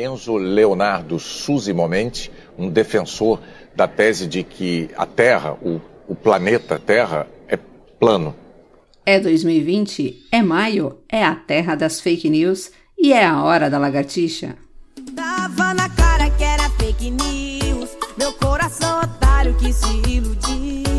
Enzo 0.00 0.36
Leonardo 0.36 1.18
Susi 1.18 1.72
Momenti, 1.72 2.30
um 2.58 2.68
defensor 2.68 3.40
da 3.74 3.86
tese 3.86 4.26
de 4.26 4.42
que 4.42 4.90
a 4.96 5.06
Terra, 5.06 5.56
o, 5.62 5.80
o 6.08 6.14
planeta 6.14 6.78
Terra, 6.78 7.26
é 7.48 7.56
plano. 7.98 8.34
É 9.04 9.18
2020, 9.18 10.28
é 10.30 10.42
maio, 10.42 10.98
é 11.08 11.24
a 11.24 11.34
terra 11.34 11.74
das 11.74 12.00
fake 12.00 12.28
news 12.30 12.70
e 12.98 13.12
é 13.12 13.24
a 13.24 13.42
hora 13.42 13.68
da 13.68 13.78
lagartixa. 13.78 14.56
Tava 15.16 15.74
na 15.74 15.88
cara 15.88 16.30
que 16.30 16.44
era 16.44 16.68
fake 16.70 17.10
news, 17.10 17.90
meu 18.16 18.32
coração 18.34 19.00
otário 19.00 19.56
que 19.56 19.72
se 19.72 19.86
iludiu. 20.08 20.89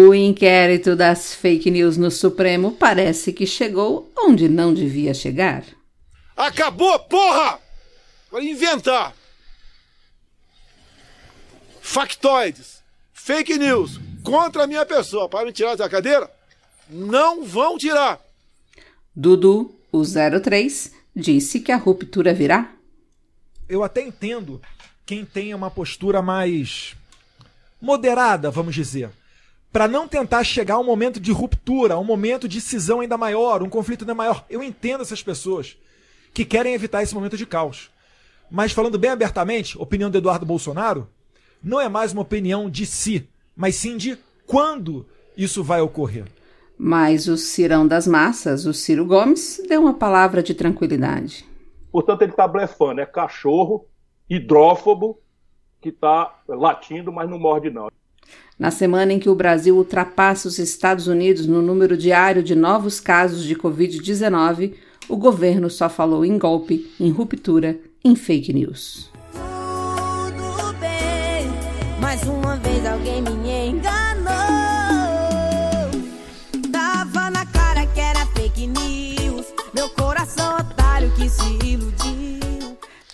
O 0.00 0.14
inquérito 0.14 0.94
das 0.94 1.34
fake 1.34 1.72
news 1.72 1.96
no 1.96 2.08
Supremo 2.08 2.70
parece 2.70 3.32
que 3.32 3.44
chegou 3.44 4.08
onde 4.16 4.48
não 4.48 4.72
devia 4.72 5.12
chegar. 5.12 5.64
Acabou, 6.36 6.96
porra! 7.00 7.58
Vai 8.30 8.46
inventar! 8.46 9.12
Factoides, 11.80 12.80
fake 13.12 13.58
news 13.58 13.98
contra 14.22 14.62
a 14.62 14.66
minha 14.68 14.86
pessoa 14.86 15.28
para 15.28 15.44
me 15.44 15.52
tirar 15.52 15.74
da 15.74 15.88
cadeira? 15.88 16.30
Não 16.88 17.44
vão 17.44 17.76
tirar! 17.76 18.20
Dudu, 19.16 19.74
o 19.90 20.04
03, 20.04 20.92
disse 21.16 21.58
que 21.58 21.72
a 21.72 21.76
ruptura 21.76 22.32
virá. 22.32 22.72
Eu 23.68 23.82
até 23.82 24.00
entendo 24.00 24.62
quem 25.04 25.24
tenha 25.24 25.56
uma 25.56 25.72
postura 25.72 26.22
mais 26.22 26.94
moderada, 27.80 28.48
vamos 28.48 28.76
dizer 28.76 29.10
para 29.72 29.86
não 29.86 30.08
tentar 30.08 30.42
chegar 30.44 30.74
a 30.74 30.78
um 30.78 30.84
momento 30.84 31.20
de 31.20 31.30
ruptura, 31.30 31.94
a 31.94 31.98
um 31.98 32.04
momento 32.04 32.48
de 32.48 32.60
cisão 32.60 33.00
ainda 33.00 33.18
maior, 33.18 33.62
um 33.62 33.68
conflito 33.68 34.02
ainda 34.02 34.14
maior. 34.14 34.44
Eu 34.48 34.62
entendo 34.62 35.02
essas 35.02 35.22
pessoas 35.22 35.76
que 36.32 36.44
querem 36.44 36.74
evitar 36.74 37.02
esse 37.02 37.14
momento 37.14 37.36
de 37.36 37.46
caos. 37.46 37.90
Mas 38.50 38.72
falando 38.72 38.98
bem 38.98 39.10
abertamente, 39.10 39.76
opinião 39.78 40.10
do 40.10 40.18
Eduardo 40.18 40.46
Bolsonaro 40.46 41.08
não 41.62 41.80
é 41.80 41.88
mais 41.88 42.12
uma 42.12 42.22
opinião 42.22 42.70
de 42.70 42.86
si, 42.86 43.28
mas 43.54 43.76
sim 43.76 43.96
de 43.96 44.18
quando 44.46 45.06
isso 45.36 45.62
vai 45.62 45.80
ocorrer. 45.80 46.24
Mas 46.78 47.26
o 47.26 47.36
Cirão 47.36 47.86
das 47.86 48.06
Massas, 48.06 48.64
o 48.64 48.72
Ciro 48.72 49.04
Gomes, 49.04 49.60
deu 49.68 49.82
uma 49.82 49.94
palavra 49.94 50.42
de 50.42 50.54
tranquilidade. 50.54 51.44
Portanto, 51.90 52.22
ele 52.22 52.30
está 52.30 52.46
blefando, 52.46 53.00
é 53.00 53.06
cachorro 53.06 53.86
hidrófobo 54.30 55.20
que 55.80 55.88
está 55.88 56.42
latindo, 56.46 57.12
mas 57.12 57.28
não 57.28 57.38
morde 57.38 57.70
não. 57.70 57.88
Na 58.58 58.72
semana 58.72 59.12
em 59.12 59.20
que 59.20 59.30
o 59.30 59.36
Brasil 59.36 59.76
ultrapassa 59.76 60.48
os 60.48 60.58
Estados 60.58 61.06
Unidos 61.06 61.46
no 61.46 61.62
número 61.62 61.96
diário 61.96 62.42
de 62.42 62.56
novos 62.56 62.98
casos 62.98 63.44
de 63.44 63.54
Covid-19, 63.54 64.74
o 65.08 65.16
governo 65.16 65.70
só 65.70 65.88
falou 65.88 66.24
em 66.24 66.36
golpe, 66.36 66.90
em 66.98 67.10
ruptura, 67.10 67.78
em 68.04 68.16
fake 68.16 68.52
news. 68.52 69.10
Tudo 69.32 70.72
bem, 70.80 71.48
mais 72.00 72.20
uma 72.24 72.56
vez 72.56 72.84
alguém 72.84 73.22
me 73.22 73.30
enganou. 73.68 74.34
Tava 76.72 77.30
na 77.30 77.46
cara 77.46 77.86
que 77.86 78.00
era 78.00 78.26
fake 78.26 78.66
news, 78.66 79.46
meu 79.72 79.88
coração 79.90 80.56
otário 80.56 81.12
que 81.14 81.28
se 81.28 81.64
iludiu. 81.64 82.17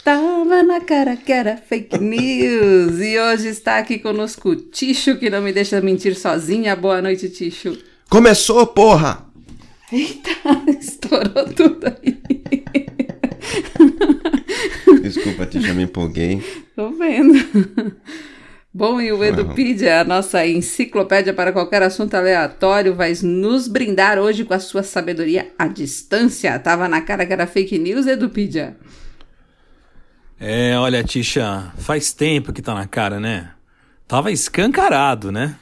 Tava 0.04 0.62
na 0.62 0.82
cara 0.82 1.16
que 1.16 1.32
era 1.32 1.56
fake 1.56 1.96
news. 1.98 3.00
E 3.00 3.18
hoje 3.18 3.48
está 3.48 3.78
aqui 3.78 3.98
conosco 3.98 4.50
o 4.50 4.56
Ticho, 4.56 5.16
que 5.16 5.30
não 5.30 5.40
me 5.40 5.50
deixa 5.50 5.80
mentir 5.80 6.14
sozinha. 6.14 6.76
Boa 6.76 7.00
noite, 7.00 7.30
Ticho. 7.30 7.78
Começou, 8.10 8.66
porra! 8.66 9.24
Eita, 9.90 10.30
estourou 10.78 11.48
tudo 11.56 11.86
aí. 11.86 12.20
Desculpa, 15.00 15.46
Ticho, 15.46 15.68
eu 15.68 15.74
me 15.74 15.84
empolguei. 15.84 16.44
Tô 16.76 16.90
vendo. 16.90 17.32
Bom, 18.74 19.00
e 19.00 19.10
o 19.10 19.24
Edupedia, 19.24 20.00
a 20.00 20.04
nossa 20.04 20.46
enciclopédia 20.46 21.32
para 21.32 21.50
qualquer 21.50 21.82
assunto 21.82 22.12
aleatório, 22.12 22.94
vai 22.94 23.14
nos 23.22 23.66
brindar 23.68 24.18
hoje 24.18 24.44
com 24.44 24.52
a 24.52 24.58
sua 24.58 24.82
sabedoria 24.82 25.50
à 25.58 25.66
distância. 25.66 26.58
Tava 26.58 26.88
na 26.88 27.00
cara 27.00 27.24
que 27.24 27.32
era 27.32 27.46
fake 27.46 27.78
news, 27.78 28.06
Edupedia. 28.06 28.76
É, 30.46 30.76
olha, 30.78 31.02
Tisha, 31.02 31.72
faz 31.78 32.12
tempo 32.12 32.52
que 32.52 32.60
tá 32.60 32.74
na 32.74 32.86
cara, 32.86 33.18
né? 33.18 33.54
Tava 34.06 34.30
escancarado, 34.30 35.32
né? 35.32 35.58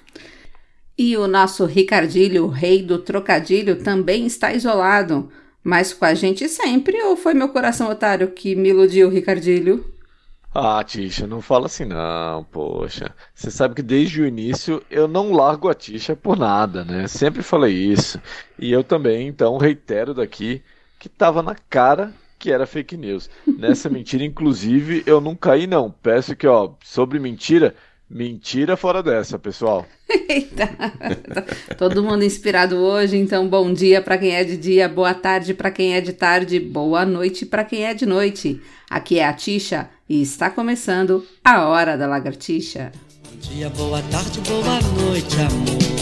E 0.99 1.17
o 1.17 1.29
nosso 1.29 1.65
Ricardilho, 1.67 2.47
o 2.47 2.49
rei 2.49 2.83
do 2.83 2.99
trocadilho, 2.99 3.81
também 3.81 4.27
está 4.27 4.53
isolado. 4.53 5.31
Mas 5.63 5.95
com 5.95 6.05
a 6.05 6.15
gente 6.15 6.49
sempre, 6.49 7.01
ou 7.01 7.17
foi 7.17 7.33
meu 7.33 7.51
coração 7.51 7.89
otário 7.89 8.33
que 8.33 8.57
me 8.57 8.71
iludiu, 8.71 9.09
Ricardilho? 9.09 9.85
Ah, 10.53 10.83
Tisha, 10.83 11.29
não 11.29 11.41
fala 11.41 11.67
assim 11.67 11.85
não, 11.85 12.43
poxa. 12.43 13.15
Você 13.33 13.53
sabe 13.53 13.77
que 13.77 13.83
desde 13.83 14.21
o 14.21 14.27
início 14.27 14.83
eu 14.91 15.07
não 15.07 15.31
largo 15.31 15.69
a 15.69 15.75
Tisha 15.75 16.17
por 16.17 16.37
nada, 16.37 16.85
né? 16.85 17.07
Sempre 17.07 17.45
falei 17.45 17.73
isso. 17.73 18.21
E 18.59 18.73
eu 18.73 18.83
também, 18.83 19.29
então, 19.29 19.57
reitero 19.59 20.13
daqui 20.13 20.61
que 20.99 21.09
tava 21.09 21.41
na 21.41 21.55
cara 21.55 22.13
que 22.43 22.51
era 22.51 22.67
fake 22.67 22.97
news. 22.97 23.31
Nessa 23.47 23.89
mentira, 23.89 24.25
inclusive, 24.25 25.05
eu 25.07 25.21
não 25.21 25.37
caí, 25.37 25.65
não. 25.65 25.95
Peço 26.03 26.35
que, 26.35 26.45
ó, 26.45 26.73
sobre 26.83 27.21
mentira, 27.21 27.73
mentira 28.11 28.77
fora 28.77 29.01
dessa, 29.01 29.39
pessoal. 29.39 29.87
Eita, 30.29 30.69
todo 31.79 32.03
mundo 32.03 32.25
inspirado 32.25 32.77
hoje, 32.77 33.17
então 33.17 33.49
bom 33.49 33.73
dia 33.73 34.03
para 34.03 34.19
quem 34.19 34.33
é 34.33 34.43
de 34.43 34.57
dia, 34.57 34.89
boa 34.89 35.15
tarde 35.15 35.55
para 35.55 35.71
quem 35.71 35.95
é 35.95 36.01
de 36.01 36.13
tarde, 36.13 36.59
boa 36.59 37.07
noite 37.07 37.47
para 37.47 37.65
quem 37.65 37.85
é 37.85 37.95
de 37.95 38.05
noite. 38.05 38.61
Aqui 38.91 39.21
é 39.21 39.27
a 39.27 39.33
Tisha 39.33 39.89
e 40.09 40.21
está 40.21 40.51
começando 40.51 41.25
a 41.45 41.69
Hora 41.69 41.97
da 41.97 42.09
Lagartixa. 42.09 42.91
Bom 43.31 43.39
dia, 43.39 43.71
boa 43.71 44.03
tarde, 44.11 44.41
boa 44.41 44.81
noite, 45.01 45.37
amor. 45.37 45.93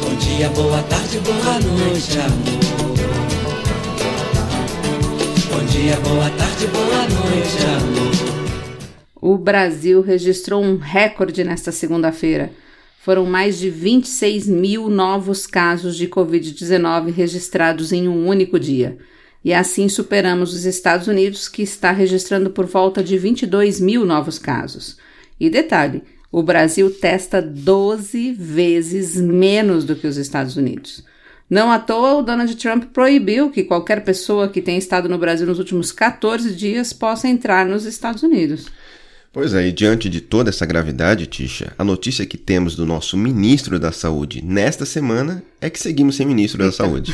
Bom 0.00 0.14
dia, 0.16 0.48
boa 0.50 0.82
tarde, 0.84 1.18
boa 1.18 1.60
noite, 1.60 2.18
amor. 2.18 3.43
Bom 5.64 5.70
dia, 5.70 5.98
boa 6.00 6.28
tarde, 6.28 6.66
boa 6.66 7.08
noite, 7.08 7.56
amor. 7.78 8.92
O 9.14 9.38
Brasil 9.38 10.02
registrou 10.02 10.62
um 10.62 10.76
recorde 10.76 11.42
nesta 11.42 11.72
segunda-feira. 11.72 12.50
Foram 13.00 13.24
mais 13.24 13.58
de 13.58 13.70
26 13.70 14.46
mil 14.46 14.90
novos 14.90 15.46
casos 15.46 15.96
de 15.96 16.06
Covid-19 16.06 17.10
registrados 17.10 17.92
em 17.92 18.06
um 18.06 18.28
único 18.28 18.60
dia. 18.60 18.98
E 19.42 19.54
assim 19.54 19.88
superamos 19.88 20.52
os 20.52 20.66
Estados 20.66 21.08
Unidos, 21.08 21.48
que 21.48 21.62
está 21.62 21.92
registrando 21.92 22.50
por 22.50 22.66
volta 22.66 23.02
de 23.02 23.16
22 23.16 23.80
mil 23.80 24.04
novos 24.04 24.38
casos. 24.38 24.98
E 25.40 25.48
detalhe: 25.48 26.02
o 26.30 26.42
Brasil 26.42 26.90
testa 26.90 27.40
12 27.40 28.34
vezes 28.34 29.18
menos 29.18 29.86
do 29.86 29.96
que 29.96 30.06
os 30.06 30.18
Estados 30.18 30.58
Unidos. 30.58 31.02
Não 31.48 31.70
à 31.70 31.78
toa, 31.78 32.14
o 32.14 32.22
Donald 32.22 32.54
Trump 32.56 32.84
proibiu 32.92 33.50
que 33.50 33.64
qualquer 33.64 34.02
pessoa 34.02 34.48
que 34.48 34.62
tenha 34.62 34.78
estado 34.78 35.08
no 35.08 35.18
Brasil 35.18 35.46
nos 35.46 35.58
últimos 35.58 35.92
14 35.92 36.54
dias 36.54 36.92
possa 36.92 37.28
entrar 37.28 37.66
nos 37.66 37.84
Estados 37.84 38.22
Unidos. 38.22 38.66
Pois 39.34 39.52
é, 39.52 39.66
e 39.66 39.72
diante 39.72 40.08
de 40.08 40.20
toda 40.20 40.50
essa 40.50 40.64
gravidade, 40.64 41.26
Tisha, 41.26 41.72
a 41.76 41.82
notícia 41.82 42.24
que 42.24 42.38
temos 42.38 42.76
do 42.76 42.86
nosso 42.86 43.16
ministro 43.16 43.80
da 43.80 43.90
Saúde 43.90 44.40
nesta 44.40 44.86
semana 44.86 45.42
é 45.60 45.68
que 45.68 45.78
seguimos 45.78 46.14
sem 46.14 46.24
ministro 46.24 46.62
da 46.62 46.70
Saúde. 46.70 47.12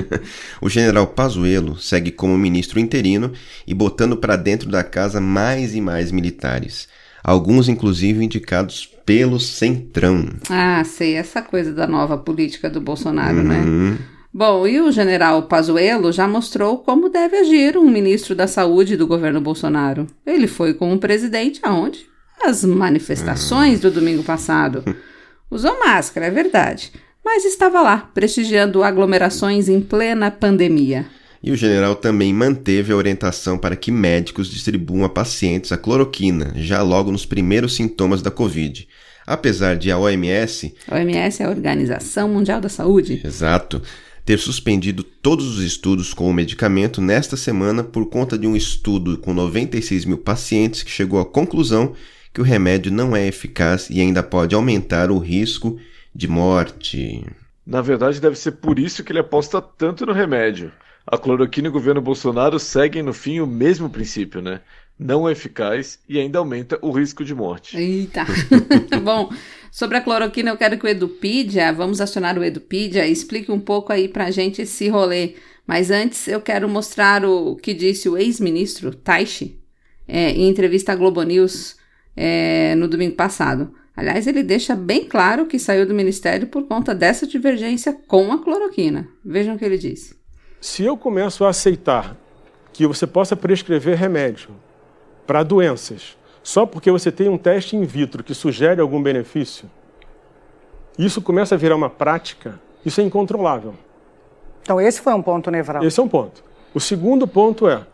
o 0.60 0.68
general 0.68 1.06
Pazuello 1.06 1.78
segue 1.80 2.10
como 2.10 2.36
ministro 2.36 2.78
interino 2.78 3.32
e 3.66 3.72
botando 3.72 4.14
para 4.14 4.36
dentro 4.36 4.68
da 4.68 4.84
casa 4.84 5.22
mais 5.22 5.74
e 5.74 5.80
mais 5.80 6.12
militares. 6.12 6.86
Alguns, 7.22 7.66
inclusive, 7.66 8.22
indicados 8.22 8.90
pelo 9.04 9.38
Centrão. 9.38 10.28
Ah, 10.48 10.82
sei, 10.84 11.14
essa 11.14 11.42
coisa 11.42 11.72
da 11.72 11.86
nova 11.86 12.16
política 12.16 12.70
do 12.70 12.80
Bolsonaro, 12.80 13.42
né? 13.42 13.60
uhum. 13.60 13.90
né? 13.90 13.98
Bom, 14.36 14.66
e 14.66 14.80
o 14.80 14.90
general 14.90 15.44
Pazuello 15.44 16.10
já 16.10 16.26
mostrou 16.26 16.78
como 16.78 17.08
deve 17.08 17.36
agir 17.36 17.78
um 17.78 17.88
ministro 17.88 18.34
da 18.34 18.48
Saúde 18.48 18.96
do 18.96 19.06
governo 19.06 19.40
Bolsonaro. 19.40 20.08
Ele 20.26 20.48
foi 20.48 20.74
com 20.74 20.92
o 20.92 20.98
presidente 20.98 21.60
aonde? 21.62 22.06
As 22.44 22.64
manifestações 22.64 23.78
do 23.78 23.92
domingo 23.92 24.24
passado. 24.24 24.82
Usou 25.48 25.78
máscara, 25.78 26.26
é 26.26 26.30
verdade, 26.30 26.90
mas 27.24 27.44
estava 27.44 27.80
lá, 27.80 28.10
prestigiando 28.12 28.82
aglomerações 28.82 29.68
em 29.68 29.80
plena 29.80 30.32
pandemia. 30.32 31.06
E 31.46 31.52
o 31.52 31.56
general 31.56 31.94
também 31.94 32.32
manteve 32.32 32.90
a 32.90 32.96
orientação 32.96 33.58
para 33.58 33.76
que 33.76 33.92
médicos 33.92 34.50
distribuam 34.50 35.04
a 35.04 35.10
pacientes 35.10 35.72
a 35.72 35.76
cloroquina 35.76 36.54
já 36.56 36.80
logo 36.80 37.12
nos 37.12 37.26
primeiros 37.26 37.76
sintomas 37.76 38.22
da 38.22 38.30
Covid. 38.30 38.88
Apesar 39.26 39.76
de 39.76 39.90
a 39.90 39.98
OMS. 39.98 40.74
A 40.88 40.94
OMS 40.94 41.42
é 41.42 41.44
a 41.44 41.50
Organização 41.50 42.30
Mundial 42.30 42.62
da 42.62 42.70
Saúde. 42.70 43.20
Exato 43.22 43.82
ter 44.24 44.38
suspendido 44.38 45.02
todos 45.02 45.58
os 45.58 45.62
estudos 45.62 46.14
com 46.14 46.30
o 46.30 46.32
medicamento 46.32 47.02
nesta 47.02 47.36
semana 47.36 47.84
por 47.84 48.08
conta 48.08 48.38
de 48.38 48.46
um 48.46 48.56
estudo 48.56 49.18
com 49.18 49.34
96 49.34 50.06
mil 50.06 50.16
pacientes 50.16 50.82
que 50.82 50.90
chegou 50.90 51.20
à 51.20 51.26
conclusão 51.26 51.92
que 52.32 52.40
o 52.40 52.44
remédio 52.44 52.90
não 52.90 53.14
é 53.14 53.26
eficaz 53.26 53.90
e 53.90 54.00
ainda 54.00 54.22
pode 54.22 54.54
aumentar 54.54 55.10
o 55.10 55.18
risco 55.18 55.78
de 56.14 56.26
morte. 56.26 57.22
Na 57.66 57.82
verdade, 57.82 58.18
deve 58.18 58.36
ser 58.36 58.52
por 58.52 58.78
isso 58.78 59.04
que 59.04 59.12
ele 59.12 59.18
aposta 59.18 59.60
tanto 59.60 60.06
no 60.06 60.12
remédio. 60.14 60.72
A 61.06 61.18
cloroquina 61.18 61.68
e 61.68 61.70
o 61.70 61.72
governo 61.72 62.00
Bolsonaro 62.00 62.58
seguem 62.58 63.02
no 63.02 63.12
fim 63.12 63.40
o 63.40 63.46
mesmo 63.46 63.90
princípio, 63.90 64.40
né? 64.40 64.60
Não 64.98 65.28
é 65.28 65.32
eficaz 65.32 65.98
e 66.08 66.18
ainda 66.18 66.38
aumenta 66.38 66.78
o 66.80 66.90
risco 66.90 67.24
de 67.24 67.34
morte. 67.34 67.76
Eita. 67.76 68.24
Bom, 69.02 69.30
sobre 69.70 69.98
a 69.98 70.00
cloroquina, 70.00 70.50
eu 70.50 70.56
quero 70.56 70.78
que 70.78 70.86
o 70.86 70.88
Edupedia, 70.88 71.72
vamos 71.72 72.00
acionar 72.00 72.38
o 72.38 72.44
Edupedia, 72.44 73.06
explique 73.06 73.50
um 73.50 73.60
pouco 73.60 73.92
aí 73.92 74.08
pra 74.08 74.30
gente 74.30 74.62
esse 74.62 74.88
rolê. 74.88 75.34
Mas 75.66 75.90
antes 75.90 76.28
eu 76.28 76.40
quero 76.40 76.68
mostrar 76.68 77.24
o 77.24 77.56
que 77.56 77.74
disse 77.74 78.08
o 78.08 78.16
ex-ministro 78.16 78.94
Taishi 78.94 79.58
é, 80.06 80.30
em 80.30 80.48
entrevista 80.48 80.92
à 80.92 80.96
Globo 80.96 81.22
News 81.22 81.76
é, 82.16 82.74
no 82.76 82.88
domingo 82.88 83.14
passado. 83.14 83.74
Aliás, 83.96 84.26
ele 84.26 84.42
deixa 84.42 84.74
bem 84.74 85.04
claro 85.04 85.46
que 85.46 85.58
saiu 85.58 85.86
do 85.86 85.94
ministério 85.94 86.48
por 86.48 86.66
conta 86.66 86.94
dessa 86.94 87.26
divergência 87.26 87.92
com 88.06 88.32
a 88.32 88.42
cloroquina. 88.42 89.08
Vejam 89.24 89.54
o 89.54 89.58
que 89.58 89.64
ele 89.64 89.78
disse. 89.78 90.23
Se 90.64 90.82
eu 90.82 90.96
começo 90.96 91.44
a 91.44 91.50
aceitar 91.50 92.16
que 92.72 92.86
você 92.86 93.06
possa 93.06 93.36
prescrever 93.36 93.98
remédio 93.98 94.48
para 95.26 95.42
doenças 95.42 96.16
só 96.42 96.64
porque 96.64 96.90
você 96.90 97.12
tem 97.12 97.28
um 97.28 97.36
teste 97.36 97.76
in 97.76 97.84
vitro 97.84 98.24
que 98.24 98.32
sugere 98.32 98.80
algum 98.80 99.02
benefício, 99.02 99.70
isso 100.98 101.20
começa 101.20 101.54
a 101.54 101.58
virar 101.58 101.76
uma 101.76 101.90
prática, 101.90 102.58
isso 102.82 102.98
é 103.02 103.04
incontrolável. 103.04 103.74
Então, 104.62 104.80
esse 104.80 105.02
foi 105.02 105.12
um 105.12 105.20
ponto 105.20 105.50
nevrálgico. 105.50 105.86
Esse 105.86 106.00
é 106.00 106.02
um 106.02 106.08
ponto. 106.08 106.42
O 106.72 106.80
segundo 106.80 107.28
ponto 107.28 107.68
é: 107.68 107.86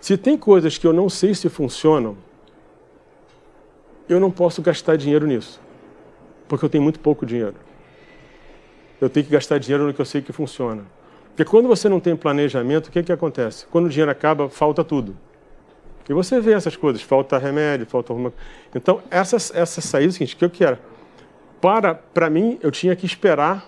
se 0.00 0.16
tem 0.16 0.36
coisas 0.36 0.76
que 0.76 0.86
eu 0.88 0.92
não 0.92 1.08
sei 1.08 1.36
se 1.36 1.48
funcionam, 1.48 2.16
eu 4.08 4.18
não 4.18 4.32
posso 4.32 4.60
gastar 4.60 4.96
dinheiro 4.96 5.24
nisso, 5.24 5.60
porque 6.48 6.64
eu 6.64 6.68
tenho 6.68 6.82
muito 6.82 6.98
pouco 6.98 7.24
dinheiro. 7.24 7.54
Eu 9.00 9.08
tenho 9.08 9.24
que 9.24 9.30
gastar 9.30 9.58
dinheiro 9.58 9.86
no 9.86 9.94
que 9.94 10.00
eu 10.00 10.04
sei 10.04 10.20
que 10.20 10.32
funciona. 10.32 10.84
Porque 11.34 11.44
quando 11.44 11.66
você 11.66 11.88
não 11.88 11.98
tem 11.98 12.14
planejamento, 12.14 12.88
o 12.88 12.90
que, 12.90 13.02
que 13.02 13.12
acontece? 13.12 13.66
Quando 13.70 13.86
o 13.86 13.88
dinheiro 13.88 14.10
acaba, 14.10 14.48
falta 14.48 14.84
tudo. 14.84 15.16
E 16.08 16.12
você 16.12 16.40
vê 16.40 16.52
essas 16.52 16.76
coisas, 16.76 17.00
falta 17.00 17.38
remédio, 17.38 17.86
falta 17.86 18.12
alguma 18.12 18.32
Então, 18.74 19.00
essa, 19.10 19.36
essa 19.36 19.80
saída 19.80 20.08
é 20.08 20.10
o 20.10 20.12
seguinte, 20.12 20.36
que 20.36 20.44
eu 20.44 20.50
quero. 20.50 20.78
Para, 21.60 21.94
para 21.94 22.28
mim, 22.28 22.58
eu 22.62 22.70
tinha 22.70 22.94
que 22.94 23.06
esperar 23.06 23.66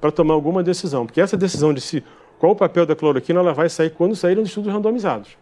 para 0.00 0.10
tomar 0.10 0.34
alguma 0.34 0.62
decisão. 0.62 1.04
Porque 1.04 1.20
essa 1.20 1.36
decisão 1.36 1.74
de 1.74 1.80
se, 1.80 2.02
qual 2.38 2.52
o 2.52 2.56
papel 2.56 2.86
da 2.86 2.96
cloroquina, 2.96 3.40
ela 3.40 3.52
vai 3.52 3.68
sair 3.68 3.90
quando 3.90 4.16
saírem 4.16 4.42
os 4.42 4.48
estudos 4.48 4.72
randomizados. 4.72 5.36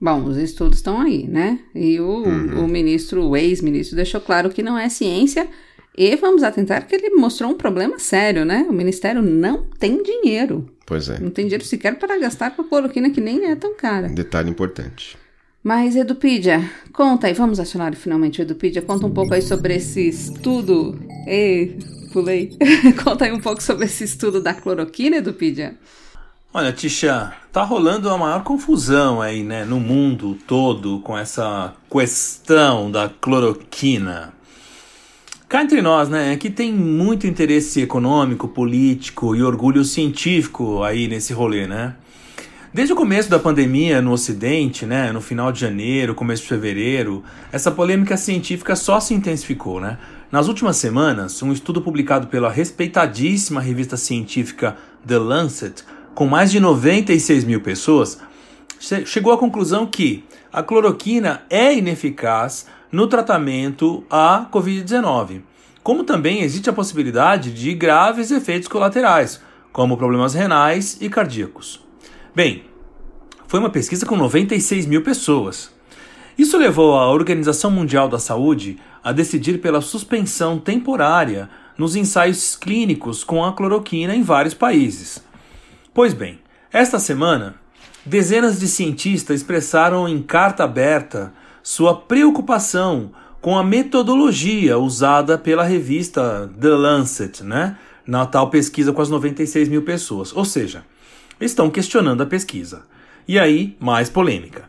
Bom, 0.00 0.24
os 0.24 0.36
estudos 0.36 0.78
estão 0.78 1.00
aí, 1.00 1.26
né? 1.26 1.60
E 1.74 2.00
o, 2.00 2.24
uhum. 2.24 2.64
o 2.64 2.68
ministro, 2.68 3.24
o 3.24 3.36
ex-ministro, 3.36 3.96
deixou 3.96 4.20
claro 4.20 4.50
que 4.50 4.62
não 4.62 4.76
é 4.76 4.88
ciência. 4.88 5.48
E 5.96 6.16
vamos 6.16 6.42
atentar 6.42 6.86
que 6.86 6.94
ele 6.94 7.10
mostrou 7.10 7.50
um 7.50 7.56
problema 7.56 7.98
sério, 7.98 8.44
né? 8.44 8.66
O 8.68 8.72
ministério 8.72 9.20
não 9.20 9.66
tem 9.78 10.02
dinheiro. 10.02 10.66
Pois 10.86 11.08
é. 11.08 11.18
Não 11.18 11.30
tem 11.30 11.44
dinheiro 11.44 11.64
sequer 11.64 11.98
para 11.98 12.18
gastar 12.18 12.50
com 12.50 12.62
a 12.62 12.64
cloroquina, 12.64 13.10
que 13.10 13.20
nem 13.20 13.50
é 13.50 13.56
tão 13.56 13.74
cara. 13.74 14.08
Detalhe 14.08 14.48
importante. 14.48 15.18
Mas, 15.62 15.94
Edupedia, 15.94 16.68
conta 16.92 17.28
aí, 17.28 17.34
vamos 17.34 17.60
acionar 17.60 17.94
finalmente 17.94 18.40
o 18.40 18.42
Edupedia. 18.42 18.82
Conta 18.82 19.06
um 19.06 19.12
pouco 19.12 19.32
aí 19.32 19.42
sobre 19.42 19.76
esse 19.76 20.08
estudo. 20.08 20.98
Ei, 21.26 21.78
pulei. 22.12 22.56
conta 23.04 23.26
aí 23.26 23.32
um 23.32 23.40
pouco 23.40 23.62
sobre 23.62 23.84
esse 23.84 24.02
estudo 24.04 24.40
da 24.40 24.54
cloroquina, 24.54 25.18
Edupedia. 25.18 25.76
Olha, 26.54 26.72
Tisha, 26.72 27.32
tá 27.52 27.62
rolando 27.62 28.10
a 28.10 28.18
maior 28.18 28.42
confusão 28.42 29.22
aí, 29.22 29.42
né, 29.42 29.64
no 29.64 29.80
mundo 29.80 30.36
todo 30.46 31.00
com 31.00 31.16
essa 31.16 31.74
questão 31.90 32.90
da 32.90 33.08
cloroquina. 33.08 34.34
Cá 35.52 35.62
entre 35.62 35.82
nós, 35.82 36.08
né, 36.08 36.32
é 36.32 36.36
que 36.38 36.48
tem 36.48 36.72
muito 36.72 37.26
interesse 37.26 37.82
econômico, 37.82 38.48
político 38.48 39.36
e 39.36 39.42
orgulho 39.42 39.84
científico 39.84 40.82
aí 40.82 41.06
nesse 41.06 41.34
rolê, 41.34 41.66
né? 41.66 41.94
Desde 42.72 42.94
o 42.94 42.96
começo 42.96 43.28
da 43.28 43.38
pandemia 43.38 44.00
no 44.00 44.12
Ocidente, 44.12 44.86
né, 44.86 45.12
no 45.12 45.20
final 45.20 45.52
de 45.52 45.60
janeiro, 45.60 46.14
começo 46.14 46.40
de 46.44 46.48
fevereiro, 46.48 47.22
essa 47.52 47.70
polêmica 47.70 48.16
científica 48.16 48.74
só 48.74 48.98
se 48.98 49.12
intensificou, 49.12 49.78
né? 49.78 49.98
Nas 50.30 50.48
últimas 50.48 50.78
semanas, 50.78 51.42
um 51.42 51.52
estudo 51.52 51.82
publicado 51.82 52.28
pela 52.28 52.50
respeitadíssima 52.50 53.60
revista 53.60 53.98
científica 53.98 54.78
The 55.06 55.18
Lancet 55.18 55.84
com 56.14 56.24
mais 56.24 56.50
de 56.50 56.60
96 56.60 57.44
mil 57.44 57.60
pessoas, 57.60 58.18
chegou 59.04 59.34
à 59.34 59.36
conclusão 59.36 59.86
que 59.86 60.24
a 60.50 60.62
cloroquina 60.62 61.42
é 61.50 61.76
ineficaz 61.76 62.64
no 62.92 63.06
tratamento 63.06 64.04
à 64.10 64.46
Covid-19, 64.52 65.40
como 65.82 66.04
também 66.04 66.42
existe 66.42 66.68
a 66.68 66.74
possibilidade 66.74 67.50
de 67.50 67.72
graves 67.72 68.30
efeitos 68.30 68.68
colaterais, 68.68 69.40
como 69.72 69.96
problemas 69.96 70.34
renais 70.34 70.98
e 71.00 71.08
cardíacos. 71.08 71.82
Bem, 72.36 72.64
foi 73.48 73.58
uma 73.58 73.70
pesquisa 73.70 74.04
com 74.04 74.14
96 74.16 74.84
mil 74.84 75.02
pessoas. 75.02 75.72
Isso 76.36 76.56
levou 76.58 76.98
a 76.98 77.10
Organização 77.10 77.70
Mundial 77.70 78.08
da 78.08 78.18
Saúde 78.18 78.78
a 79.02 79.10
decidir 79.10 79.58
pela 79.60 79.80
suspensão 79.80 80.58
temporária 80.58 81.48
nos 81.76 81.96
ensaios 81.96 82.54
clínicos 82.54 83.24
com 83.24 83.44
a 83.44 83.52
cloroquina 83.52 84.14
em 84.14 84.22
vários 84.22 84.54
países. 84.54 85.22
Pois 85.94 86.12
bem, 86.12 86.38
esta 86.72 86.98
semana, 86.98 87.54
dezenas 88.04 88.60
de 88.60 88.68
cientistas 88.68 89.40
expressaram 89.40 90.08
em 90.08 90.22
carta 90.22 90.64
aberta 90.64 91.32
sua 91.62 91.94
preocupação 91.94 93.12
com 93.40 93.58
a 93.58 93.64
metodologia 93.64 94.78
usada 94.78 95.36
pela 95.36 95.64
revista 95.64 96.50
The 96.60 96.68
Lancet, 96.68 97.42
né? 97.42 97.76
Na 98.06 98.26
tal 98.26 98.50
pesquisa 98.50 98.92
com 98.92 99.02
as 99.02 99.08
96 99.08 99.68
mil 99.68 99.82
pessoas. 99.82 100.34
Ou 100.34 100.44
seja, 100.44 100.84
estão 101.40 101.70
questionando 101.70 102.22
a 102.22 102.26
pesquisa. 102.26 102.82
E 103.26 103.38
aí, 103.38 103.76
mais 103.80 104.08
polêmica. 104.08 104.64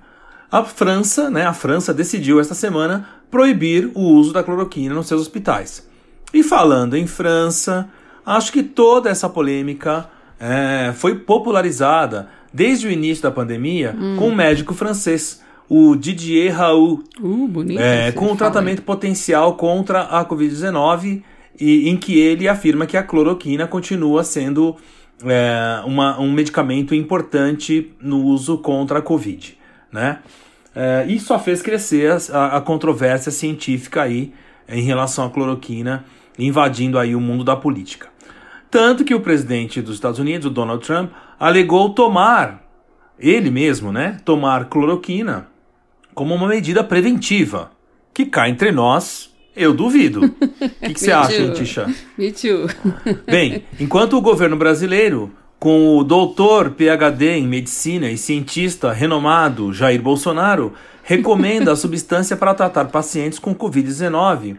A 0.51 0.63
França, 0.63 1.29
né, 1.29 1.45
a 1.45 1.53
França 1.53 1.93
decidiu 1.93 2.39
esta 2.39 2.53
semana 2.53 3.09
proibir 3.31 3.89
o 3.95 4.01
uso 4.01 4.31
da 4.31 4.43
cloroquina 4.43 4.93
nos 4.93 5.07
seus 5.07 5.21
hospitais. 5.21 5.87
E 6.31 6.43
falando 6.43 6.95
em 6.95 7.07
França, 7.07 7.89
acho 8.25 8.51
que 8.51 8.61
toda 8.61 9.09
essa 9.09 9.27
polêmica 9.27 10.07
é, 10.39 10.93
foi 10.95 11.15
popularizada 11.15 12.29
desde 12.53 12.87
o 12.87 12.91
início 12.91 13.23
da 13.23 13.31
pandemia 13.31 13.95
hum. 13.97 14.15
com 14.17 14.29
um 14.29 14.35
médico 14.35 14.73
francês, 14.73 15.42
o 15.69 15.95
Didier 15.95 16.55
Raoult, 16.55 17.03
uh, 17.19 17.47
bonito, 17.47 17.81
é, 17.81 18.11
com 18.11 18.31
o 18.31 18.35
tratamento 18.35 18.79
aí. 18.79 18.85
potencial 18.85 19.55
contra 19.55 20.01
a 20.01 20.25
Covid-19, 20.25 21.23
e 21.59 21.89
em 21.89 21.97
que 21.97 22.19
ele 22.19 22.47
afirma 22.47 22.85
que 22.85 22.97
a 22.97 23.03
cloroquina 23.03 23.67
continua 23.67 24.23
sendo 24.23 24.75
é, 25.23 25.81
uma, 25.85 26.19
um 26.19 26.31
medicamento 26.31 26.95
importante 26.95 27.91
no 28.01 28.23
uso 28.23 28.57
contra 28.57 28.99
a 28.99 29.01
Covid. 29.01 29.57
Né? 29.91 30.19
É, 30.75 31.05
isso 31.07 31.27
só 31.27 31.39
fez 31.39 31.61
crescer 31.61 32.11
a, 32.31 32.57
a 32.57 32.61
controvérsia 32.61 33.31
científica 33.31 34.01
aí 34.01 34.33
em 34.67 34.81
relação 34.81 35.25
à 35.25 35.29
cloroquina, 35.29 36.05
invadindo 36.37 36.97
aí 36.97 37.15
o 37.15 37.21
mundo 37.21 37.43
da 37.43 37.55
política. 37.55 38.07
Tanto 38.71 39.03
que 39.03 39.13
o 39.13 39.19
presidente 39.19 39.81
dos 39.81 39.95
Estados 39.95 40.19
Unidos, 40.19 40.47
o 40.47 40.49
Donald 40.49 40.83
Trump, 40.83 41.11
alegou 41.39 41.91
tomar, 41.91 42.63
ele 43.19 43.51
mesmo, 43.51 43.91
né, 43.91 44.17
tomar 44.25 44.65
cloroquina 44.65 45.52
como 46.13 46.33
uma 46.33 46.47
medida 46.47 46.83
preventiva, 46.83 47.71
que 48.13 48.25
cá 48.25 48.47
entre 48.47 48.71
nós, 48.71 49.31
eu 49.55 49.73
duvido. 49.73 50.21
O 50.83 50.93
que, 50.93 50.99
você 50.99 51.11
acha, 51.11 51.51
Tisha? 51.51 51.93
Me 52.17 52.31
too. 52.31 52.67
Bem, 53.25 53.63
enquanto 53.79 54.17
o 54.17 54.21
governo 54.21 54.55
brasileiro, 54.55 55.31
com 55.59 55.97
o 55.97 56.03
doutor 56.03 56.71
PhD 56.71 57.37
em 57.37 57.47
medicina 57.47 58.09
e 58.09 58.17
cientista 58.17 58.91
renomado 58.91 59.73
Jair 59.73 60.01
Bolsonaro, 60.01 60.73
recomenda 61.03 61.71
a 61.71 61.75
substância 61.77 62.35
para 62.35 62.53
tratar 62.53 62.85
pacientes 62.85 63.39
com 63.39 63.55
Covid-19, 63.55 64.57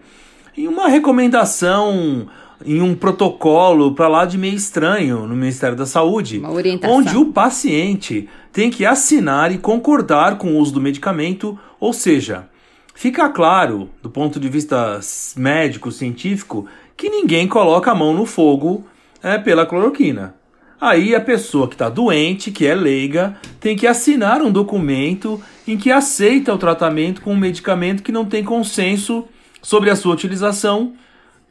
em 0.56 0.66
uma 0.66 0.88
recomendação 0.88 2.26
em 2.64 2.80
um 2.80 2.94
protocolo 2.94 3.94
para 3.94 4.08
lá 4.08 4.24
de 4.24 4.38
meio 4.38 4.54
estranho 4.54 5.26
no 5.26 5.36
Ministério 5.36 5.76
da 5.76 5.86
Saúde, 5.86 6.42
onde 6.88 7.16
o 7.16 7.26
paciente 7.26 8.28
tem 8.52 8.70
que 8.70 8.86
assinar 8.86 9.52
e 9.52 9.58
concordar 9.58 10.38
com 10.38 10.52
o 10.52 10.58
uso 10.58 10.72
do 10.72 10.80
medicamento, 10.80 11.58
ou 11.78 11.92
seja, 11.92 12.48
fica 12.94 13.28
claro, 13.28 13.90
do 14.02 14.08
ponto 14.08 14.40
de 14.40 14.48
vista 14.48 14.98
médico, 15.36 15.92
científico, 15.92 16.66
que 16.96 17.10
ninguém 17.10 17.46
coloca 17.46 17.90
a 17.90 17.94
mão 17.94 18.14
no 18.14 18.24
fogo 18.24 18.86
é, 19.22 19.36
pela 19.38 19.66
cloroquina. 19.66 20.34
Aí 20.80 21.14
a 21.14 21.20
pessoa 21.20 21.68
que 21.68 21.74
está 21.74 21.88
doente, 21.88 22.50
que 22.50 22.66
é 22.66 22.74
leiga, 22.74 23.36
tem 23.58 23.76
que 23.76 23.86
assinar 23.86 24.42
um 24.42 24.52
documento 24.52 25.40
em 25.66 25.76
que 25.76 25.90
aceita 25.90 26.52
o 26.52 26.58
tratamento 26.58 27.22
com 27.22 27.32
um 27.32 27.38
medicamento 27.38 28.02
que 28.02 28.12
não 28.12 28.24
tem 28.24 28.44
consenso 28.44 29.24
sobre 29.62 29.90
a 29.90 29.96
sua 29.96 30.12
utilização 30.12 30.94